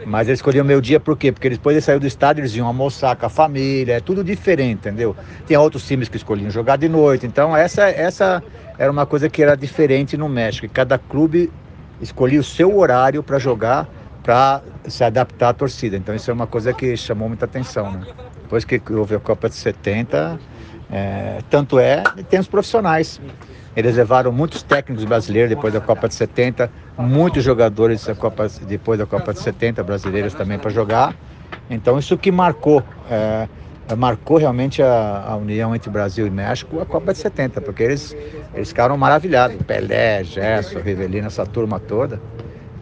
mas 0.06 0.28
eles 0.28 0.40
escolhiam 0.40 0.66
meio-dia 0.66 1.00
por 1.00 1.18
quê? 1.18 1.32
Porque 1.32 1.50
depois 1.50 1.76
eles 1.76 1.86
saíram 1.86 2.02
do 2.02 2.08
estádio, 2.08 2.42
eles 2.42 2.54
iam 2.58 2.68
almoçar 2.68 3.16
com 3.16 3.26
a 3.26 3.30
família, 3.30 3.94
é 3.94 4.00
tudo 4.02 4.22
diferente, 4.22 4.80
entendeu? 4.80 5.16
Tem 5.48 5.56
outros 5.56 5.88
times 5.88 6.10
que 6.10 6.18
escolhiam 6.18 6.50
jogar 6.50 6.76
de 6.76 6.90
noite, 6.90 7.26
então 7.26 7.56
essa, 7.56 7.84
essa 7.84 8.44
era 8.78 8.92
uma 8.92 9.06
coisa 9.06 9.30
que 9.30 9.42
era 9.42 9.56
diferente 9.56 10.18
no 10.18 10.28
México, 10.28 10.66
e 10.66 10.70
cada 10.70 10.98
clube 10.98 11.50
escolhia 12.02 12.42
o 12.42 12.44
seu 12.44 12.78
horário 12.78 13.24
para 13.24 13.40
jogar, 13.40 13.88
para 14.22 14.62
se 14.90 15.06
adaptar 15.06 15.50
à 15.50 15.54
torcida. 15.54 15.96
Então 15.96 16.14
isso 16.14 16.30
é 16.30 16.34
uma 16.34 16.48
coisa 16.48 16.74
que 16.74 16.98
chamou 16.98 17.30
muita 17.30 17.46
atenção, 17.46 17.94
né? 17.94 18.02
Depois 18.42 18.66
que 18.66 18.82
houve 18.92 19.16
a 19.16 19.20
Copa 19.22 19.48
de 19.48 19.56
70, 19.56 20.38
é, 20.92 21.38
tanto 21.50 21.80
é, 21.80 22.04
tem 22.30 22.42
os 22.42 22.48
profissionais. 22.50 23.22
Eles 23.76 23.96
levaram 23.96 24.32
muitos 24.32 24.62
técnicos 24.62 25.06
brasileiros 25.06 25.50
depois 25.50 25.74
da 25.74 25.80
Copa 25.80 26.08
de 26.08 26.16
70, 26.16 26.70
muitos 26.98 27.44
jogadores 27.44 28.06
da 28.06 28.14
Copa, 28.14 28.48
depois 28.68 29.00
da 29.00 29.06
Copa 29.06 29.34
de 29.34 29.40
70, 29.40 29.82
brasileiros 29.84 30.34
também 30.34 30.60
para 30.60 30.70
jogar. 30.70 31.16
Então 31.70 31.98
isso 31.98 32.18
que 32.18 32.32
marcou, 32.32 32.84
é, 33.10 33.48
marcou 33.96 34.38
realmente 34.38 34.82
a, 34.82 35.26
a, 35.26 35.36
união 35.38 35.74
entre 35.74 35.90
Brasil 35.90 36.28
e 36.28 36.30
México, 36.30 36.82
a 36.82 36.86
Copa 36.86 37.14
de 37.14 37.20
70, 37.20 37.62
porque 37.62 37.84
eles, 37.84 38.16
eles 38.54 38.70
ficaram 38.70 38.98
maravilhados. 38.98 39.56
Pelé, 39.66 40.24
Gerson, 40.24 40.80
Rivelino, 40.80 41.28
essa 41.28 41.46
turma 41.46 41.80
toda. 41.80 42.20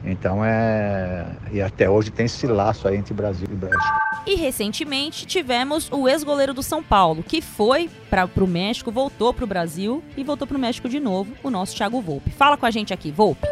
Então 0.03 0.43
é. 0.43 1.25
E 1.51 1.61
até 1.61 1.89
hoje 1.89 2.09
tem 2.09 2.25
esse 2.25 2.47
laço 2.47 2.87
aí 2.87 2.95
entre 2.95 3.13
Brasil 3.13 3.47
e 3.51 3.55
México. 3.55 3.99
E 4.25 4.35
recentemente 4.35 5.25
tivemos 5.25 5.89
o 5.91 6.07
ex-goleiro 6.07 6.53
do 6.53 6.63
São 6.63 6.83
Paulo, 6.83 7.23
que 7.23 7.41
foi 7.41 7.89
para 8.09 8.27
o 8.37 8.47
México, 8.47 8.91
voltou 8.91 9.33
para 9.33 9.43
o 9.43 9.47
Brasil 9.47 10.03
e 10.15 10.23
voltou 10.23 10.47
para 10.47 10.57
o 10.57 10.59
México 10.59 10.87
de 10.87 10.99
novo, 10.99 11.33
o 11.43 11.49
nosso 11.49 11.75
Thiago 11.75 12.01
Volpe. 12.01 12.31
Fala 12.31 12.57
com 12.57 12.65
a 12.65 12.71
gente 12.71 12.93
aqui, 12.93 13.11
Volpe. 13.11 13.47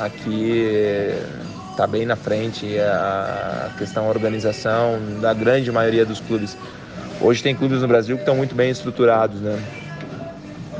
Aqui 0.00 1.14
está 1.70 1.86
bem 1.86 2.04
na 2.04 2.16
frente 2.16 2.78
a 2.78 3.72
questão 3.78 4.04
da 4.04 4.10
organização 4.10 4.98
da 5.20 5.32
grande 5.32 5.70
maioria 5.72 6.04
dos 6.04 6.20
clubes. 6.20 6.56
Hoje 7.20 7.42
tem 7.42 7.54
clubes 7.54 7.82
no 7.82 7.88
Brasil 7.88 8.16
que 8.16 8.22
estão 8.22 8.36
muito 8.36 8.54
bem 8.54 8.70
estruturados, 8.70 9.40
né? 9.40 9.58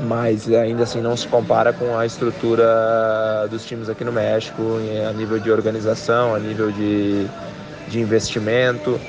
Mas 0.07 0.51
ainda 0.51 0.83
assim 0.83 1.01
não 1.01 1.15
se 1.15 1.27
compara 1.27 1.71
com 1.71 1.97
a 1.97 2.05
estrutura 2.05 3.47
dos 3.49 3.65
times 3.65 3.89
aqui 3.89 4.03
no 4.03 4.11
México, 4.11 4.61
a 5.09 5.13
nível 5.13 5.39
de 5.39 5.51
organização, 5.51 6.33
a 6.33 6.39
nível 6.39 6.71
de, 6.71 7.27
de 7.87 7.99
investimento. 7.99 8.99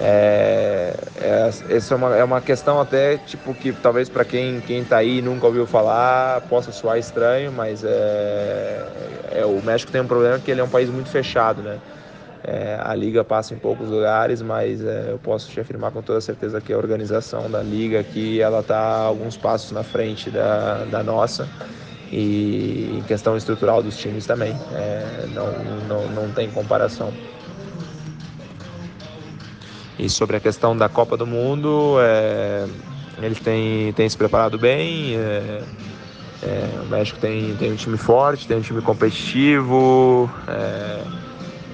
É, 0.00 0.94
é, 1.20 1.50
essa 1.70 1.94
é 1.94 1.96
uma, 1.96 2.16
é 2.16 2.22
uma 2.22 2.40
questão 2.40 2.80
até 2.80 3.18
tipo 3.18 3.52
que 3.52 3.72
talvez 3.72 4.08
para 4.08 4.24
quem 4.24 4.60
quem 4.60 4.82
está 4.82 4.98
aí 4.98 5.18
e 5.18 5.22
nunca 5.22 5.46
ouviu 5.46 5.66
falar 5.66 6.40
possa 6.42 6.70
soar 6.70 6.98
estranho, 6.98 7.50
mas 7.50 7.82
é, 7.82 8.86
é, 9.32 9.44
o 9.44 9.60
México 9.60 9.90
tem 9.90 10.00
um 10.00 10.06
problema 10.06 10.38
que 10.38 10.50
ele 10.50 10.60
é 10.60 10.64
um 10.64 10.68
país 10.68 10.88
muito 10.88 11.08
fechado, 11.08 11.62
né? 11.62 11.78
É, 12.44 12.78
a 12.80 12.94
liga 12.94 13.24
passa 13.24 13.52
em 13.54 13.58
poucos 13.58 13.88
lugares, 13.88 14.40
mas 14.40 14.82
é, 14.84 15.10
eu 15.10 15.18
posso 15.18 15.50
te 15.50 15.58
afirmar 15.60 15.90
com 15.90 16.02
toda 16.02 16.20
certeza 16.20 16.60
que 16.60 16.72
a 16.72 16.76
organização 16.76 17.50
da 17.50 17.62
liga 17.62 18.00
aqui 18.00 18.40
ela 18.40 18.60
está 18.60 18.78
alguns 18.78 19.36
passos 19.36 19.72
na 19.72 19.82
frente 19.82 20.30
da, 20.30 20.84
da 20.84 21.02
nossa 21.02 21.48
e 22.10 22.96
em 22.98 23.02
questão 23.02 23.36
estrutural 23.36 23.82
dos 23.82 23.96
times 23.98 24.26
também, 24.26 24.54
é, 24.72 25.26
não, 25.34 25.52
não, 25.88 26.08
não 26.08 26.32
tem 26.32 26.50
comparação. 26.50 27.12
E 29.98 30.08
sobre 30.08 30.36
a 30.36 30.40
questão 30.40 30.76
da 30.76 30.88
Copa 30.88 31.16
do 31.16 31.26
Mundo, 31.26 31.96
é, 32.00 32.66
eles 33.20 33.40
têm, 33.40 33.92
têm 33.92 34.08
se 34.08 34.16
preparado 34.16 34.56
bem. 34.56 35.16
É, 35.16 35.62
é, 36.40 36.80
o 36.80 36.86
México 36.86 37.18
tem, 37.18 37.54
tem 37.56 37.72
um 37.72 37.76
time 37.76 37.98
forte, 37.98 38.46
tem 38.46 38.56
um 38.56 38.60
time 38.60 38.80
competitivo. 38.80 40.30
É, 40.46 41.02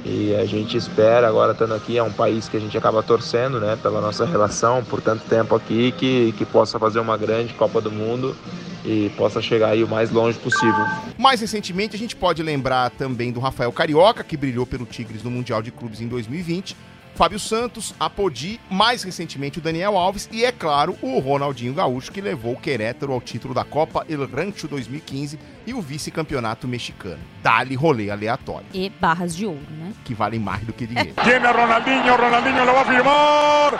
e 0.04 0.34
a 0.34 0.44
gente 0.44 0.76
espera, 0.76 1.26
agora 1.26 1.52
estando 1.52 1.74
aqui, 1.74 1.96
é 1.96 2.02
um 2.02 2.12
país 2.12 2.48
que 2.48 2.56
a 2.56 2.60
gente 2.60 2.76
acaba 2.76 3.02
torcendo, 3.02 3.58
né, 3.58 3.76
pela 3.80 4.00
nossa 4.00 4.26
relação, 4.26 4.84
por 4.84 5.00
tanto 5.00 5.24
tempo 5.24 5.54
aqui, 5.54 5.92
que, 5.92 6.32
que 6.32 6.44
possa 6.44 6.78
fazer 6.78 7.00
uma 7.00 7.16
grande 7.16 7.54
Copa 7.54 7.80
do 7.80 7.90
Mundo 7.90 8.36
e 8.84 9.10
possa 9.16 9.40
chegar 9.40 9.68
aí 9.68 9.82
o 9.82 9.88
mais 9.88 10.10
longe 10.10 10.38
possível. 10.38 10.84
Mais 11.16 11.40
recentemente, 11.40 11.96
a 11.96 11.98
gente 11.98 12.14
pode 12.14 12.42
lembrar 12.42 12.90
também 12.90 13.32
do 13.32 13.40
Rafael 13.40 13.72
Carioca, 13.72 14.22
que 14.22 14.36
brilhou 14.36 14.66
pelo 14.66 14.84
Tigres 14.84 15.22
no 15.22 15.30
Mundial 15.30 15.62
de 15.62 15.70
Clubes 15.70 16.02
em 16.02 16.08
2020 16.08 16.76
Fábio 17.14 17.38
Santos, 17.38 17.94
Apodi, 17.98 18.60
mais 18.68 19.02
recentemente 19.02 19.58
o 19.58 19.62
Daniel 19.62 19.96
Alves 19.96 20.28
e, 20.32 20.44
é 20.44 20.50
claro, 20.50 20.98
o 21.00 21.18
Ronaldinho 21.20 21.72
Gaúcho, 21.72 22.10
que 22.10 22.20
levou 22.20 22.54
o 22.54 22.60
Querétaro 22.60 23.12
ao 23.12 23.20
título 23.20 23.54
da 23.54 23.64
Copa 23.64 24.04
El 24.08 24.26
Rancho 24.26 24.66
2015 24.66 25.38
e 25.66 25.72
o 25.72 25.80
vice-campeonato 25.80 26.66
mexicano. 26.66 27.20
Dá-lhe 27.42 27.76
rolê 27.76 28.10
aleatório. 28.10 28.66
E 28.74 28.90
barras 28.90 29.36
de 29.36 29.46
ouro, 29.46 29.66
né? 29.70 29.92
Que 30.04 30.14
valem 30.14 30.40
mais 30.40 30.64
do 30.64 30.72
que 30.72 30.86
dinheiro. 30.86 31.14
Tiene 31.22 31.46
Ronaldinho, 31.46 32.16
Ronaldinho 32.16 32.64
lo 32.64 32.72
va 32.72 32.80
a 32.80 32.84
firmar. 32.84 33.70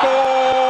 Gol! 0.00 0.69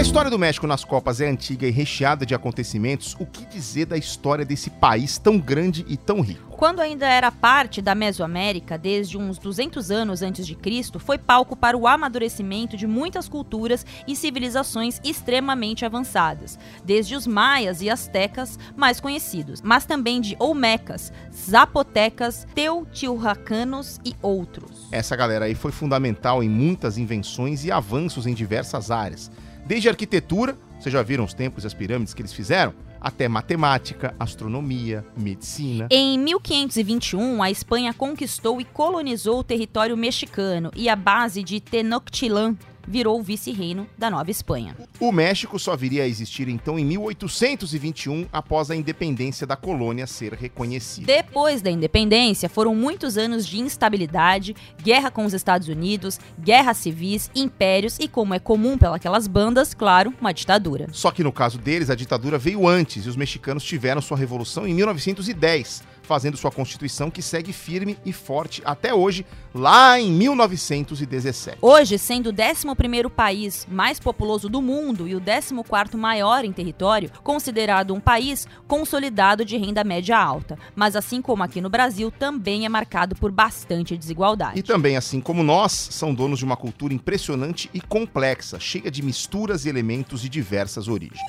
História 0.00 0.28
do 0.28 0.38
México 0.38 0.66
nas 0.66 0.84
Copas 0.84 1.20
é 1.20 1.28
antiga 1.28 1.68
e 1.68 1.70
recheada 1.70 2.26
de 2.26 2.34
acontecimentos, 2.34 3.14
o 3.20 3.24
que 3.24 3.46
dizer 3.46 3.86
da 3.86 3.96
história 3.96 4.44
desse 4.44 4.68
país 4.68 5.18
tão 5.18 5.38
grande 5.38 5.84
e 5.86 5.96
tão 5.96 6.20
rico? 6.20 6.56
Quando 6.56 6.80
ainda 6.80 7.06
era 7.06 7.30
parte 7.30 7.80
da 7.80 7.94
Mesoamérica, 7.94 8.76
desde 8.76 9.16
uns 9.16 9.38
200 9.38 9.92
anos 9.92 10.20
antes 10.20 10.46
de 10.46 10.56
Cristo, 10.56 10.98
foi 10.98 11.16
palco 11.16 11.54
para 11.54 11.76
o 11.76 11.86
amadurecimento 11.86 12.76
de 12.76 12.88
muitas 12.88 13.28
culturas 13.28 13.86
e 14.04 14.16
civilizações 14.16 15.00
extremamente 15.04 15.84
avançadas, 15.84 16.58
desde 16.84 17.14
os 17.14 17.24
maias 17.24 17.80
e 17.80 17.88
astecas 17.88 18.58
mais 18.76 18.98
conhecidos, 18.98 19.62
mas 19.62 19.84
também 19.84 20.20
de 20.20 20.34
olmecas, 20.40 21.12
zapotecas, 21.32 22.48
teotihuacanos 22.52 24.00
e 24.04 24.16
outros. 24.20 24.88
Essa 24.90 25.14
galera 25.14 25.44
aí 25.44 25.54
foi 25.54 25.70
fundamental 25.70 26.42
em 26.42 26.48
muitas 26.48 26.98
invenções 26.98 27.64
e 27.64 27.70
avanços 27.70 28.26
em 28.26 28.34
diversas 28.34 28.90
áreas 28.90 29.30
Desde 29.66 29.88
arquitetura, 29.88 30.58
vocês 30.78 30.92
já 30.92 31.02
viram 31.02 31.24
os 31.24 31.32
templos 31.32 31.64
e 31.64 31.66
as 31.66 31.72
pirâmides 31.72 32.12
que 32.12 32.20
eles 32.20 32.32
fizeram? 32.32 32.74
Até 33.00 33.28
matemática, 33.28 34.14
astronomia, 34.18 35.04
medicina. 35.16 35.88
Em 35.90 36.18
1521, 36.18 37.42
a 37.42 37.50
Espanha 37.50 37.92
conquistou 37.94 38.60
e 38.60 38.64
colonizou 38.64 39.38
o 39.38 39.44
território 39.44 39.96
mexicano 39.96 40.70
e 40.74 40.88
a 40.88 40.96
base 40.96 41.42
de 41.42 41.60
Tenochtitlan 41.60 42.56
virou 42.86 43.22
vice-reino 43.22 43.86
da 43.96 44.10
Nova 44.10 44.30
Espanha. 44.30 44.76
O 45.00 45.12
México 45.12 45.58
só 45.58 45.76
viria 45.76 46.04
a 46.04 46.08
existir 46.08 46.48
então 46.48 46.78
em 46.78 46.84
1821, 46.84 48.26
após 48.32 48.70
a 48.70 48.76
independência 48.76 49.46
da 49.46 49.56
colônia 49.56 50.06
ser 50.06 50.32
reconhecida. 50.32 51.06
Depois 51.06 51.62
da 51.62 51.70
independência, 51.70 52.48
foram 52.48 52.74
muitos 52.74 53.16
anos 53.16 53.46
de 53.46 53.60
instabilidade, 53.60 54.54
guerra 54.82 55.10
com 55.10 55.24
os 55.24 55.34
Estados 55.34 55.68
Unidos, 55.68 56.18
guerras 56.38 56.78
civis, 56.78 57.30
impérios 57.34 57.98
e, 57.98 58.08
como 58.08 58.34
é 58.34 58.38
comum 58.38 58.76
pelas 58.78 59.26
bandas, 59.26 59.74
claro, 59.74 60.12
uma 60.20 60.32
ditadura. 60.32 60.88
Só 60.92 61.10
que 61.10 61.24
no 61.24 61.32
caso 61.32 61.58
deles, 61.58 61.90
a 61.90 61.94
ditadura 61.94 62.38
veio 62.38 62.66
antes 62.68 63.06
e 63.06 63.08
os 63.08 63.16
mexicanos 63.16 63.64
tiveram 63.64 64.00
sua 64.00 64.16
revolução 64.16 64.66
em 64.66 64.74
1910 64.74 65.93
fazendo 66.04 66.36
sua 66.36 66.50
constituição 66.50 67.10
que 67.10 67.22
segue 67.22 67.52
firme 67.52 67.98
e 68.04 68.12
forte 68.12 68.62
até 68.64 68.94
hoje, 68.94 69.26
lá 69.54 69.98
em 69.98 70.12
1917. 70.12 71.58
Hoje, 71.60 71.98
sendo 71.98 72.30
o 72.30 72.32
11º 72.32 73.10
país 73.10 73.66
mais 73.70 73.98
populoso 73.98 74.48
do 74.48 74.60
mundo 74.60 75.08
e 75.08 75.14
o 75.14 75.20
14º 75.20 75.96
maior 75.96 76.44
em 76.44 76.52
território, 76.52 77.10
considerado 77.22 77.94
um 77.94 78.00
país 78.00 78.46
consolidado 78.68 79.44
de 79.44 79.56
renda 79.56 79.82
média 79.82 80.18
alta, 80.18 80.58
mas 80.74 80.94
assim 80.96 81.22
como 81.22 81.42
aqui 81.42 81.60
no 81.60 81.70
Brasil, 81.70 82.10
também 82.10 82.66
é 82.66 82.68
marcado 82.68 83.16
por 83.16 83.32
bastante 83.32 83.96
desigualdade. 83.96 84.58
E 84.58 84.62
também, 84.62 84.96
assim 84.96 85.20
como 85.20 85.42
nós, 85.42 85.72
são 85.72 86.14
donos 86.14 86.38
de 86.38 86.44
uma 86.44 86.56
cultura 86.56 86.92
impressionante 86.92 87.70
e 87.72 87.80
complexa, 87.80 88.60
cheia 88.60 88.90
de 88.90 89.02
misturas 89.02 89.64
e 89.64 89.68
elementos 89.68 90.20
de 90.20 90.28
diversas 90.28 90.88
origens. 90.88 91.20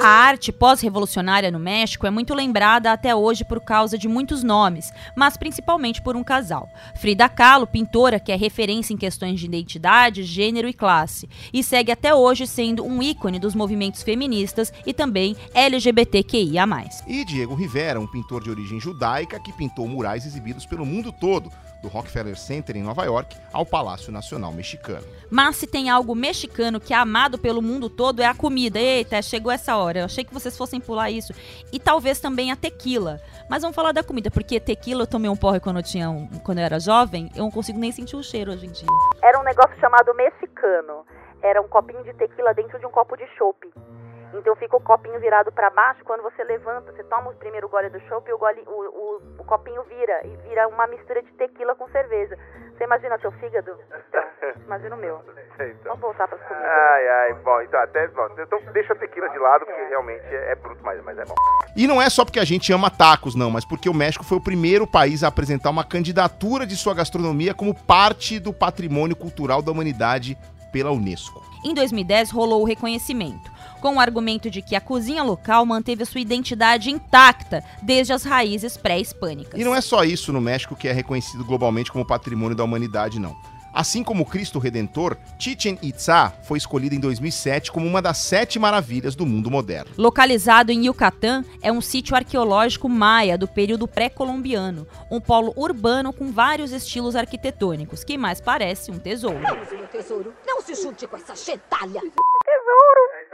A 0.00 0.06
arte 0.06 0.52
pós-revolucionária 0.52 1.50
no 1.50 1.58
México 1.58 2.06
é 2.06 2.10
muito 2.10 2.32
lembrada 2.32 2.92
até 2.92 3.16
hoje 3.16 3.44
por 3.44 3.60
causa 3.60 3.98
de 3.98 4.06
muitos 4.06 4.44
nomes, 4.44 4.92
mas 5.16 5.36
principalmente 5.36 6.00
por 6.00 6.14
um 6.14 6.22
casal. 6.22 6.68
Frida 6.94 7.28
Kahlo, 7.28 7.66
pintora 7.66 8.20
que 8.20 8.30
é 8.30 8.36
referência 8.36 8.94
em 8.94 8.96
questões 8.96 9.40
de 9.40 9.46
identidade, 9.46 10.22
gênero 10.22 10.68
e 10.68 10.72
classe, 10.72 11.28
e 11.52 11.64
segue 11.64 11.90
até 11.90 12.14
hoje 12.14 12.46
sendo 12.46 12.84
um 12.84 13.02
ícone 13.02 13.40
dos 13.40 13.56
movimentos 13.56 14.04
feministas 14.04 14.72
e 14.86 14.94
também 14.94 15.36
LGBTQIA+. 15.52 16.64
E 17.04 17.24
Diego 17.24 17.56
Rivera, 17.56 17.98
um 17.98 18.06
pintor 18.06 18.44
de 18.44 18.50
origem 18.50 18.78
judaica 18.78 19.40
que 19.40 19.52
pintou 19.52 19.88
murais 19.88 20.24
exibidos 20.24 20.64
pelo 20.64 20.86
mundo 20.86 21.10
todo, 21.10 21.50
do 21.82 21.88
Rockefeller 21.88 22.36
Center 22.36 22.76
em 22.76 22.82
Nova 22.82 23.04
York 23.04 23.36
ao 23.52 23.64
Palácio 23.64 24.12
Nacional 24.12 24.52
Mexicano. 24.52 25.06
Mas 25.30 25.56
se 25.56 25.66
tem 25.66 25.90
algo 25.90 26.14
mexicano 26.14 26.80
que 26.80 26.92
é 26.92 26.96
amado 26.96 27.38
pelo 27.38 27.62
mundo 27.62 27.88
todo 27.88 28.20
é 28.20 28.26
a 28.26 28.34
comida. 28.34 28.78
Eita, 28.78 29.20
chegou 29.22 29.52
essa 29.52 29.76
hora. 29.76 30.00
Eu 30.00 30.04
achei 30.04 30.24
que 30.24 30.32
vocês 30.32 30.56
fossem 30.56 30.80
pular 30.80 31.10
isso. 31.10 31.32
E 31.72 31.78
talvez 31.78 32.20
também 32.20 32.50
a 32.50 32.56
tequila. 32.56 33.20
Mas 33.48 33.62
vamos 33.62 33.74
falar 33.74 33.92
da 33.92 34.02
comida, 34.02 34.30
porque 34.30 34.60
tequila 34.60 35.02
eu 35.02 35.06
tomei 35.06 35.30
um 35.30 35.36
porre 35.36 35.60
quando 35.60 35.78
eu 35.78 35.82
tinha 35.82 36.10
um, 36.10 36.26
quando 36.44 36.58
eu 36.58 36.64
era 36.64 36.80
jovem, 36.80 37.30
eu 37.34 37.44
não 37.44 37.50
consigo 37.50 37.78
nem 37.78 37.92
sentir 37.92 38.16
o 38.16 38.22
cheiro 38.22 38.52
hoje 38.52 38.66
em 38.66 38.70
dia. 38.70 38.88
Era 39.22 39.40
um 39.40 39.44
negócio 39.44 39.78
chamado 39.78 40.14
mexicano. 40.14 41.04
Era 41.42 41.62
um 41.62 41.68
copinho 41.68 42.02
de 42.02 42.12
tequila 42.14 42.52
dentro 42.52 42.78
de 42.78 42.86
um 42.86 42.90
copo 42.90 43.16
de 43.16 43.26
chopp. 43.36 43.68
Então 44.34 44.54
fica 44.56 44.76
o 44.76 44.80
copinho 44.80 45.18
virado 45.20 45.50
para 45.50 45.70
baixo, 45.70 46.04
quando 46.04 46.22
você 46.22 46.44
levanta, 46.44 46.92
você 46.92 47.02
toma 47.04 47.30
o 47.30 47.34
primeiro 47.34 47.68
gole 47.68 47.88
do 47.88 48.00
chopp 48.00 48.28
e 48.28 48.32
o, 48.32 48.38
gole, 48.38 48.62
o, 48.66 48.70
o, 48.70 49.22
o, 49.38 49.44
copinho 49.44 49.82
vira, 49.84 50.26
e 50.26 50.36
vira 50.48 50.68
uma 50.68 50.86
mistura 50.86 51.22
de 51.22 51.32
tequila 51.32 51.74
com 51.74 51.88
cerveja. 51.88 52.36
Você 52.76 52.84
imagina 52.84 53.18
seu 53.18 53.32
fígado? 53.32 53.76
Então, 54.08 54.22
imagina 54.66 54.94
o 54.94 54.98
meu. 54.98 55.20
Vamos 55.84 56.00
voltar 56.00 56.28
pras 56.28 56.40
comidas. 56.42 56.68
Ai, 56.68 57.08
ai, 57.08 57.34
bom, 57.34 57.60
então 57.62 57.80
até. 57.80 58.06
Bom, 58.08 58.28
então 58.38 58.60
deixa 58.72 58.92
a 58.92 58.96
tequila 58.96 59.28
de 59.30 59.38
lado, 59.38 59.64
porque 59.64 59.82
realmente 59.84 60.24
é, 60.26 60.52
é 60.52 60.54
bruto, 60.54 60.80
mas, 60.84 61.02
mas 61.02 61.18
é 61.18 61.24
bom. 61.24 61.34
E 61.76 61.86
não 61.86 62.00
é 62.00 62.08
só 62.10 62.24
porque 62.24 62.38
a 62.38 62.44
gente 62.44 62.72
ama 62.72 62.90
tacos, 62.90 63.34
não, 63.34 63.50
mas 63.50 63.64
porque 63.64 63.88
o 63.88 63.94
México 63.94 64.24
foi 64.24 64.38
o 64.38 64.44
primeiro 64.44 64.86
país 64.86 65.24
a 65.24 65.28
apresentar 65.28 65.70
uma 65.70 65.84
candidatura 65.84 66.66
de 66.66 66.76
sua 66.76 66.94
gastronomia 66.94 67.54
como 67.54 67.74
parte 67.74 68.38
do 68.38 68.52
patrimônio 68.52 69.16
cultural 69.16 69.62
da 69.62 69.72
humanidade 69.72 70.36
pela 70.72 70.90
Unesco. 70.90 71.42
Em 71.64 71.74
2010 71.74 72.30
rolou 72.30 72.62
o 72.62 72.64
reconhecimento, 72.64 73.50
com 73.78 73.96
o 73.96 74.00
argumento 74.00 74.50
de 74.50 74.62
que 74.62 74.76
a 74.76 74.80
cozinha 74.80 75.22
local 75.22 75.64
manteve 75.64 76.02
a 76.02 76.06
sua 76.06 76.20
identidade 76.20 76.90
intacta 76.90 77.62
desde 77.82 78.12
as 78.12 78.24
raízes 78.24 78.76
pré-hispânicas. 78.76 79.60
E 79.60 79.64
não 79.64 79.74
é 79.74 79.80
só 79.80 80.04
isso 80.04 80.32
no 80.32 80.40
México 80.40 80.76
que 80.76 80.88
é 80.88 80.92
reconhecido 80.92 81.44
globalmente 81.44 81.90
como 81.90 82.06
patrimônio 82.06 82.56
da 82.56 82.64
humanidade, 82.64 83.18
não. 83.18 83.36
Assim 83.72 84.02
como 84.02 84.22
o 84.22 84.26
Cristo 84.26 84.58
Redentor, 84.58 85.16
Chichen 85.38 85.78
Itza 85.82 86.32
foi 86.42 86.58
escolhida 86.58 86.94
em 86.94 87.00
2007 87.00 87.70
como 87.70 87.86
uma 87.86 88.02
das 88.02 88.18
sete 88.18 88.58
maravilhas 88.58 89.14
do 89.14 89.26
mundo 89.26 89.50
moderno. 89.50 89.92
Localizado 89.96 90.72
em 90.72 90.86
Yucatán, 90.86 91.44
é 91.62 91.70
um 91.70 91.80
sítio 91.80 92.16
arqueológico 92.16 92.88
maia 92.88 93.38
do 93.38 93.46
período 93.46 93.86
pré-colombiano, 93.86 94.86
um 95.10 95.20
polo 95.20 95.52
urbano 95.56 96.12
com 96.12 96.32
vários 96.32 96.72
estilos 96.72 97.14
arquitetônicos, 97.14 98.02
que 98.02 98.18
mais 98.18 98.40
parece 98.40 98.90
um 98.90 98.98
tesouro. 98.98 99.38
Meu 99.38 99.86
tesouro. 99.86 100.34
Não 100.46 100.60
se 100.60 100.74
junte 100.74 101.06
com 101.06 101.16
essa 101.16 101.36
gentalha. 101.36 102.00
Tesouro! 102.00 103.27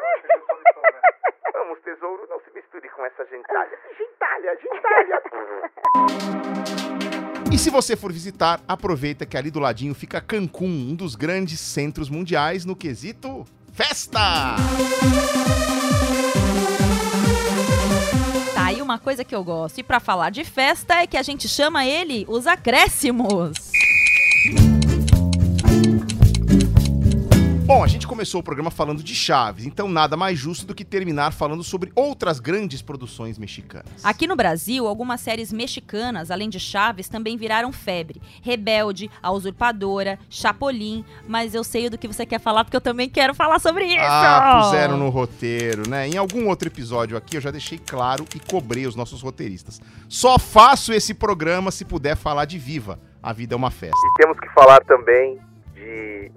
Tesouro, 1.85 2.27
não 2.29 2.41
se 2.41 2.51
misture 2.55 2.89
com 2.91 3.05
essa 3.05 3.25
gentalha. 3.27 3.79
Gentalha, 3.99 4.59
gentalha. 4.61 5.23
E 7.53 7.59
se 7.59 7.71
você 7.71 7.95
for 7.95 8.11
visitar, 8.11 8.61
aproveita 8.67 9.25
que 9.25 9.37
ali 9.37 9.49
do 9.49 9.61
ladinho 9.61 9.95
fica 9.95 10.21
Cancún, 10.21 10.91
um 10.91 10.97
dos 10.97 11.15
grandes 11.15 11.61
centros 11.61 12.11
mundiais 12.11 12.65
no 12.65 12.75
quesito 12.75 13.45
festa! 13.73 14.57
Tá 18.55 18.67
aí 18.67 18.81
uma 18.81 18.99
coisa 18.99 19.25
que 19.25 19.35
eu 19.35 19.45
gosto. 19.45 19.79
E 19.79 19.83
para 19.83 20.01
falar 20.01 20.31
de 20.31 20.45
festa 20.45 20.95
é 20.95 21.07
que 21.07 21.17
a 21.17 21.23
gente 21.23 21.49
chama 21.49 21.85
ele 21.85 22.25
os 22.29 22.47
acréscimos. 22.47 23.73
Bom, 27.67 27.83
a 27.83 27.87
gente 27.87 28.07
começou 28.07 28.43
o 28.43 28.45
programa 28.45 28.71
falando 28.71 29.03
de 29.03 29.15
Chaves, 29.15 29.65
então 29.65 29.89
nada 29.89 30.19
mais 30.19 30.39
justo 30.39 30.67
do 30.67 30.75
que 30.75 30.85
terminar 30.85 31.33
falando 31.33 31.65
sobre 31.65 31.91
outras 31.95 32.39
grandes 32.39 32.83
produções 32.83 33.39
mexicanas. 33.39 34.05
Aqui 34.05 34.27
no 34.27 34.37
Brasil, 34.37 34.87
algumas 34.87 35.23
séries 35.23 35.51
mexicanas, 35.51 36.31
além 36.31 36.51
de 36.51 36.61
Chaves, 36.61 37.09
também 37.09 37.39
viraram 37.39 37.73
febre. 37.73 38.21
Rebelde, 38.43 39.11
A 39.23 39.33
Usurpadora, 39.33 40.19
Chapolin, 40.29 41.07
mas 41.27 41.55
eu 41.55 41.65
sei 41.65 41.89
do 41.89 41.97
que 41.97 42.07
você 42.07 42.27
quer 42.27 42.39
falar 42.39 42.65
porque 42.65 42.77
eu 42.77 42.83
também 42.83 43.09
quero 43.09 43.35
falar 43.35 43.59
sobre 43.59 43.87
isso. 43.87 43.97
Ah, 43.99 44.61
puseram 44.65 44.99
no 44.99 45.09
roteiro, 45.09 45.89
né? 45.89 46.07
Em 46.07 46.19
algum 46.19 46.49
outro 46.49 46.69
episódio 46.69 47.17
aqui 47.17 47.39
eu 47.39 47.41
já 47.41 47.51
deixei 47.51 47.79
claro 47.79 48.27
e 48.37 48.41
cobrei 48.41 48.87
os 48.87 48.95
nossos 48.95 49.23
roteiristas. 49.23 49.81
Só 50.07 50.39
faço 50.39 50.93
esse 50.93 51.15
programa 51.15 51.71
se 51.71 51.87
puder 51.87 52.15
falar 52.15 52.45
de 52.45 52.59
Viva. 52.59 53.01
A 53.23 53.33
vida 53.33 53.55
é 53.55 53.57
uma 53.57 53.71
festa. 53.71 53.97
E 53.97 54.23
temos 54.23 54.39
que 54.39 54.53
falar 54.53 54.85
também 54.85 55.41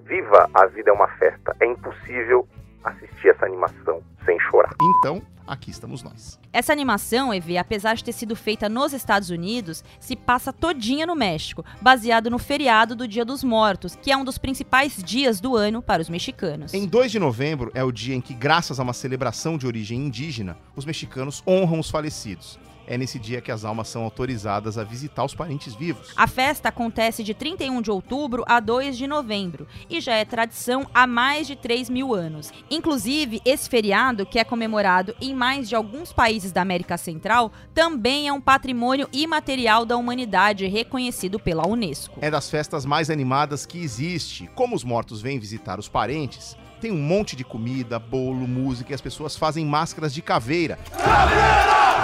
Viva 0.06 0.50
a 0.54 0.66
Vida 0.68 0.90
é 0.90 0.94
uma 0.94 1.08
Festa. 1.18 1.56
É 1.60 1.66
impossível 1.66 2.48
assistir 2.84 3.30
essa 3.30 3.46
animação 3.46 4.02
sem 4.26 4.40
chorar. 4.40 4.74
Então, 4.82 5.22
aqui 5.46 5.72
estamos 5.72 6.04
nós. 6.04 6.40
Essa 6.52 6.74
animação, 6.74 7.34
EV, 7.34 7.58
apesar 7.58 7.96
de 7.96 8.04
ter 8.04 8.12
sido 8.12 8.36
feita 8.36 8.68
nos 8.68 8.94
Estados 8.94 9.30
Unidos, 9.30 9.84
se 10.00 10.16
passa 10.16 10.52
todinha 10.52 11.06
no 11.06 11.16
México, 11.16 11.64
baseado 11.82 12.30
no 12.30 12.38
feriado 12.38 12.96
do 12.96 13.08
Dia 13.08 13.24
dos 13.24 13.44
Mortos, 13.44 13.96
que 13.96 14.12
é 14.12 14.18
um 14.18 14.26
dos 14.26 14.38
principais 14.38 15.02
dias 15.02 15.40
do 15.40 15.56
ano 15.56 15.82
para 15.82 16.02
os 16.02 16.10
mexicanos. 16.10 16.74
Em 16.74 16.86
2 16.86 17.12
de 17.12 17.20
novembro 17.20 17.72
é 17.74 17.84
o 17.84 17.92
dia 17.92 18.16
em 18.16 18.22
que, 18.22 18.34
graças 18.34 18.80
a 18.80 18.84
uma 18.84 18.94
celebração 18.94 19.58
de 19.58 19.68
origem 19.68 20.00
indígena, 20.00 20.58
os 20.76 20.86
mexicanos 20.86 21.44
honram 21.48 21.80
os 21.80 21.90
falecidos. 21.90 22.60
É 22.88 22.98
nesse 22.98 23.20
dia 23.20 23.42
que 23.42 23.52
as 23.52 23.66
almas 23.66 23.90
são 23.90 24.04
autorizadas 24.04 24.78
a 24.78 24.84
visitar 24.84 25.26
os 25.26 25.36
parentes 25.36 25.76
vivos. 25.76 26.14
A 26.16 26.26
festa 26.26 26.70
acontece 26.70 27.22
de 27.22 27.34
31 27.34 27.82
de 27.82 27.92
outubro 27.92 28.46
a 28.48 28.62
2 28.62 28.98
de 28.98 29.06
novembro 29.06 29.68
e 29.90 30.00
já 30.00 30.14
é 30.14 30.24
tradição 30.24 30.88
há 30.94 31.06
mais 31.06 31.46
de 31.46 31.58
3 31.58 31.90
mil 31.90 32.16
anos. 32.16 32.52
Inclusive, 32.72 33.42
esse 33.44 33.70
feriado, 33.70 34.26
que 34.26 34.40
é 34.40 34.44
comemorado 34.46 35.14
em 35.20 35.36
mais 35.36 35.68
de 35.68 35.76
alguns 35.76 36.14
países 36.14 36.54
da 36.54 36.62
América 36.62 36.98
Central, 36.98 37.52
também 37.74 38.30
é 38.30 38.34
um 38.34 38.40
patrimônio 38.40 39.10
imaterial 39.12 39.86
da 39.86 39.98
humanidade 39.98 40.66
reconhecido 40.66 41.38
pela 41.38 41.68
Unesco. 41.68 42.20
É 42.22 42.32
das 42.32 42.50
festas 42.50 42.86
mais 42.86 43.10
animadas 43.10 43.66
que 43.66 43.84
existe. 43.84 44.50
Como 44.56 44.74
os 44.74 44.86
mortos 44.86 45.22
vêm 45.22 45.38
visitar 45.38 45.78
os 45.78 45.90
parentes, 45.90 46.56
tem 46.80 46.92
um 46.92 47.02
monte 47.02 47.36
de 47.36 47.44
comida, 47.44 48.00
bolo, 48.00 48.48
música 48.48 48.92
e 48.92 48.96
as 48.96 49.02
pessoas 49.02 49.36
fazem 49.36 49.66
máscaras 49.66 50.14
de 50.14 50.22
caveira. 50.22 50.80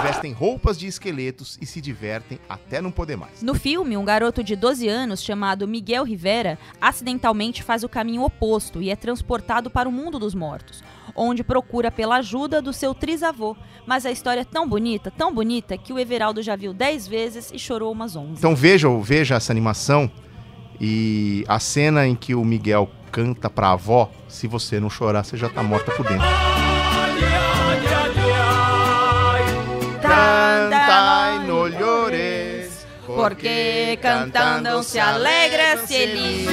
Vestem 0.04 0.32
roupas 0.32 0.78
de 0.78 0.86
esqueletos 0.86 1.56
e 1.62 1.64
se 1.64 1.80
divertem 1.80 2.38
até 2.46 2.78
não 2.78 2.90
poder 2.90 3.16
mais. 3.16 3.40
No 3.40 3.54
filme, 3.54 3.96
um 3.96 4.04
garoto 4.04 4.44
de 4.44 4.54
12 4.54 4.86
anos 4.86 5.22
chamado 5.22 5.66
Miguel 5.66 6.04
Rivera 6.04 6.58
acidentalmente 6.78 7.62
faz 7.62 7.82
o 7.82 7.88
caminho 7.88 8.22
oposto 8.22 8.82
e 8.82 8.90
é 8.90 8.96
transportado 8.96 9.70
para 9.70 9.88
o 9.88 9.92
mundo 9.92 10.18
dos 10.18 10.34
mortos, 10.34 10.84
onde 11.16 11.42
procura 11.42 11.90
pela 11.90 12.16
ajuda 12.16 12.60
do 12.60 12.70
seu 12.70 12.94
trisavô. 12.94 13.56
Mas 13.86 14.04
a 14.04 14.10
história 14.10 14.42
é 14.42 14.44
tão 14.44 14.68
bonita, 14.68 15.10
tão 15.10 15.32
bonita, 15.32 15.78
que 15.78 15.90
o 15.90 15.98
Everaldo 15.98 16.42
já 16.42 16.54
viu 16.54 16.74
10 16.74 17.08
vezes 17.08 17.50
e 17.50 17.58
chorou 17.58 17.90
umas 17.90 18.14
11. 18.14 18.32
Então 18.32 18.54
veja, 18.54 18.90
veja 19.00 19.36
essa 19.36 19.54
animação 19.54 20.10
e 20.78 21.46
a 21.48 21.58
cena 21.58 22.06
em 22.06 22.14
que 22.14 22.34
o 22.34 22.44
Miguel 22.44 22.90
canta 23.10 23.48
pra 23.48 23.70
avó, 23.70 24.10
se 24.28 24.46
você 24.46 24.78
não 24.78 24.90
chorar, 24.90 25.24
você 25.24 25.38
já 25.38 25.48
tá 25.48 25.62
morta 25.62 25.90
por 25.92 26.06
dentro. 26.06 26.53
Canta 30.24 31.32
y 31.34 31.46
no 31.46 31.68
llores, 31.68 32.86
porque 33.06 33.98
cantando 34.00 34.82
se 34.82 34.98
alegra 35.00 35.76
cielito. 35.86 36.52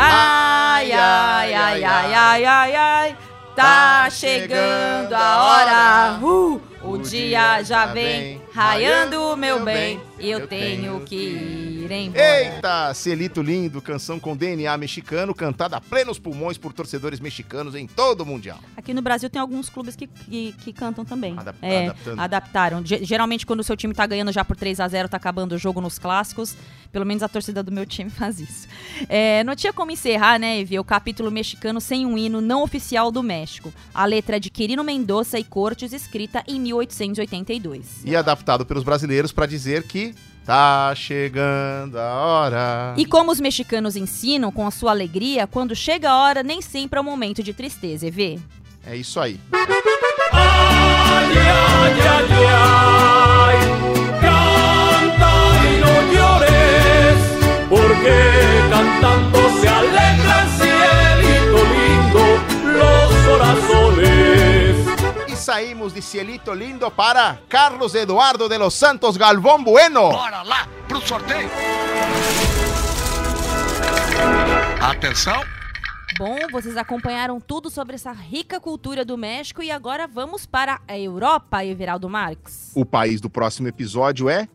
Ai, 0.00 0.92
ai, 0.92 1.54
ai, 1.54 1.84
ai, 1.84 2.14
ai, 2.14 2.44
ai, 2.44 2.74
ai, 2.74 3.16
tá 3.54 4.08
chegando 4.10 5.14
a 5.14 5.44
hora. 5.44 6.18
Uh, 6.22 6.60
o 6.82 6.98
dia 6.98 7.62
já 7.62 7.86
vem. 7.86 8.40
Raiando, 8.52 9.36
meu 9.36 9.64
bem, 9.64 10.00
eu 10.18 10.46
tenho 10.46 11.00
que 11.00 11.16
ir 11.16 11.67
embora. 11.96 12.40
Eita, 12.54 12.94
Celito 12.94 13.42
lindo, 13.42 13.80
canção 13.82 14.18
com 14.20 14.36
DNA 14.36 14.76
mexicano, 14.76 15.34
cantada 15.34 15.76
a 15.76 15.80
plenos 15.80 16.18
pulmões 16.18 16.58
por 16.58 16.72
torcedores 16.72 17.20
mexicanos 17.20 17.74
em 17.74 17.86
todo 17.86 18.22
o 18.22 18.26
Mundial. 18.26 18.58
Aqui 18.76 18.92
no 18.94 19.02
Brasil 19.02 19.28
tem 19.30 19.40
alguns 19.40 19.68
clubes 19.68 19.94
que, 19.96 20.06
que, 20.06 20.52
que 20.52 20.72
cantam 20.72 21.04
também. 21.04 21.34
Adap- 21.38 21.56
É, 21.62 21.84
adaptando. 21.86 22.20
adaptaram. 22.20 22.86
Ge- 22.86 23.04
Geralmente, 23.04 23.44
quando 23.46 23.60
o 23.60 23.64
seu 23.64 23.76
time 23.76 23.94
tá 23.94 24.06
ganhando 24.06 24.32
já 24.32 24.44
por 24.44 24.56
3 24.56 24.80
a 24.80 24.88
0 24.88 25.08
tá 25.08 25.16
acabando 25.16 25.52
o 25.54 25.58
jogo 25.58 25.80
nos 25.80 25.98
clássicos. 25.98 26.56
Pelo 26.90 27.04
menos 27.04 27.22
a 27.22 27.28
torcida 27.28 27.62
do 27.62 27.70
meu 27.70 27.84
time 27.84 28.08
faz 28.10 28.40
isso. 28.40 28.66
É, 29.08 29.44
não 29.44 29.54
tinha 29.54 29.72
como 29.72 29.90
encerrar, 29.90 30.38
né, 30.38 30.58
Evie, 30.60 30.78
o 30.78 30.84
capítulo 30.84 31.30
mexicano 31.30 31.80
sem 31.82 32.06
um 32.06 32.16
hino 32.16 32.40
não 32.40 32.62
oficial 32.62 33.10
do 33.12 33.22
México. 33.22 33.72
A 33.94 34.04
letra 34.06 34.36
é 34.36 34.40
de 34.40 34.48
Quirino 34.50 34.82
Mendonça 34.82 35.38
e 35.38 35.44
Cortes, 35.44 35.92
escrita 35.92 36.42
em 36.48 36.58
1882. 36.58 38.04
E 38.04 38.16
adaptado 38.16 38.64
pelos 38.64 38.82
brasileiros 38.84 39.32
pra 39.32 39.46
dizer 39.46 39.82
que 39.84 40.14
tá 40.48 40.94
chegando 40.94 41.98
a 41.98 42.14
hora. 42.14 42.94
E 42.96 43.04
como 43.04 43.30
os 43.30 43.38
mexicanos 43.38 43.96
ensinam 43.96 44.50
com 44.50 44.66
a 44.66 44.70
sua 44.70 44.92
alegria, 44.92 45.46
quando 45.46 45.76
chega 45.76 46.08
a 46.08 46.16
hora, 46.22 46.42
nem 46.42 46.62
sempre 46.62 46.98
é 46.98 47.02
um 47.02 47.04
momento 47.04 47.42
de 47.42 47.52
tristeza, 47.52 48.06
Evê. 48.06 48.38
É 48.86 48.96
isso 48.96 49.20
aí. 49.20 49.38
Canta 54.22 55.32
y 55.66 55.72
no 55.82 55.94
llores, 56.14 57.20
porque 57.68 58.16
cantando 58.70 59.38
se 59.60 59.68
cielito 60.56 61.58
lindo 61.74 62.24
los 62.78 63.10
corazones. 63.26 64.17
Saímos 65.48 65.94
de 65.94 66.02
Cielito 66.02 66.52
Lindo 66.52 66.90
para 66.90 67.40
Carlos 67.48 67.94
Eduardo 67.94 68.50
de 68.50 68.58
los 68.58 68.74
Santos 68.74 69.16
Galvão 69.16 69.64
Bueno. 69.64 70.10
Bora 70.10 70.42
lá 70.42 70.68
pro 70.86 71.00
sorteio. 71.00 71.48
Atenção. 74.78 75.40
Bom, 76.18 76.36
vocês 76.52 76.76
acompanharam 76.76 77.40
tudo 77.40 77.70
sobre 77.70 77.94
essa 77.94 78.12
rica 78.12 78.60
cultura 78.60 79.06
do 79.06 79.16
México 79.16 79.62
e 79.62 79.70
agora 79.70 80.06
vamos 80.06 80.44
para 80.44 80.82
a 80.86 80.98
Europa, 80.98 81.64
Everaldo 81.64 82.10
Marques. 82.10 82.70
O 82.74 82.84
país 82.84 83.18
do 83.18 83.30
próximo 83.30 83.68
episódio 83.68 84.28
é 84.28 84.46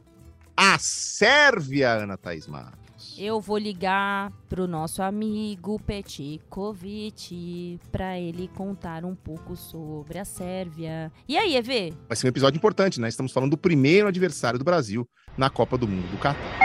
a 0.55 0.77
Sérvia, 0.77 1.89
Ana 1.89 2.17
Thaís 2.17 2.45
Matos. 2.45 2.82
Eu 3.17 3.39
vou 3.39 3.57
ligar 3.57 4.31
pro 4.49 4.67
nosso 4.67 5.03
amigo 5.03 5.79
Petkovic 5.79 7.79
para 7.91 8.19
ele 8.19 8.49
contar 8.55 9.05
um 9.05 9.15
pouco 9.15 9.55
sobre 9.55 10.17
a 10.17 10.25
Sérvia. 10.25 11.11
E 11.27 11.37
aí, 11.37 11.55
Evê? 11.55 11.93
Vai 12.07 12.15
ser 12.15 12.27
um 12.27 12.29
episódio 12.29 12.57
importante, 12.57 12.99
né? 12.99 13.07
Estamos 13.07 13.31
falando 13.31 13.51
do 13.51 13.57
primeiro 13.57 14.07
adversário 14.07 14.57
do 14.57 14.65
Brasil 14.65 15.07
na 15.37 15.49
Copa 15.49 15.77
do 15.77 15.87
Mundo 15.87 16.09
do 16.09 16.17
Catar. 16.17 16.62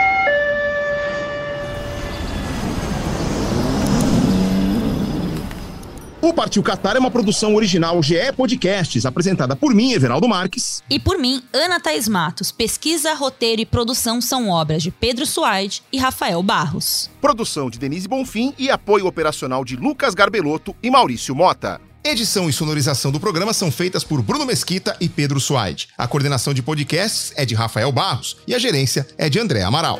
O 6.21 6.33
Partiu 6.33 6.61
Catar 6.61 6.97
é 6.97 6.99
uma 6.99 7.09
produção 7.09 7.55
original 7.55 8.03
GE 8.03 8.33
Podcasts, 8.35 9.05
apresentada 9.05 9.55
por 9.55 9.73
mim, 9.73 9.93
Everaldo 9.93 10.27
Marques. 10.27 10.83
E 10.89 10.99
por 10.99 11.17
mim, 11.17 11.41
Ana 11.53 11.79
Thaís 11.79 12.09
Matos. 12.09 12.51
Pesquisa, 12.51 13.13
roteiro 13.13 13.61
e 13.61 13.65
produção 13.65 14.19
são 14.19 14.49
obras 14.49 14.83
de 14.83 14.91
Pedro 14.91 15.25
Suaide 15.25 15.81
e 15.93 15.97
Rafael 15.97 16.43
Barros. 16.43 17.09
Produção 17.21 17.69
de 17.69 17.79
Denise 17.79 18.05
Bonfim 18.05 18.53
e 18.57 18.69
apoio 18.69 19.07
operacional 19.07 19.63
de 19.63 19.77
Lucas 19.77 20.13
Garbelotto 20.13 20.75
e 20.83 20.91
Maurício 20.91 21.33
Mota. 21.33 21.79
Edição 22.03 22.49
e 22.49 22.53
sonorização 22.53 23.13
do 23.13 23.19
programa 23.19 23.53
são 23.53 23.71
feitas 23.71 24.03
por 24.03 24.21
Bruno 24.21 24.45
Mesquita 24.45 24.97
e 24.99 25.07
Pedro 25.07 25.39
Suaide. 25.39 25.87
A 25.97 26.05
coordenação 26.05 26.53
de 26.53 26.61
podcasts 26.61 27.31
é 27.37 27.45
de 27.45 27.55
Rafael 27.55 27.93
Barros 27.93 28.35
e 28.45 28.53
a 28.53 28.59
gerência 28.59 29.07
é 29.17 29.29
de 29.29 29.39
André 29.39 29.63
Amaral. 29.63 29.99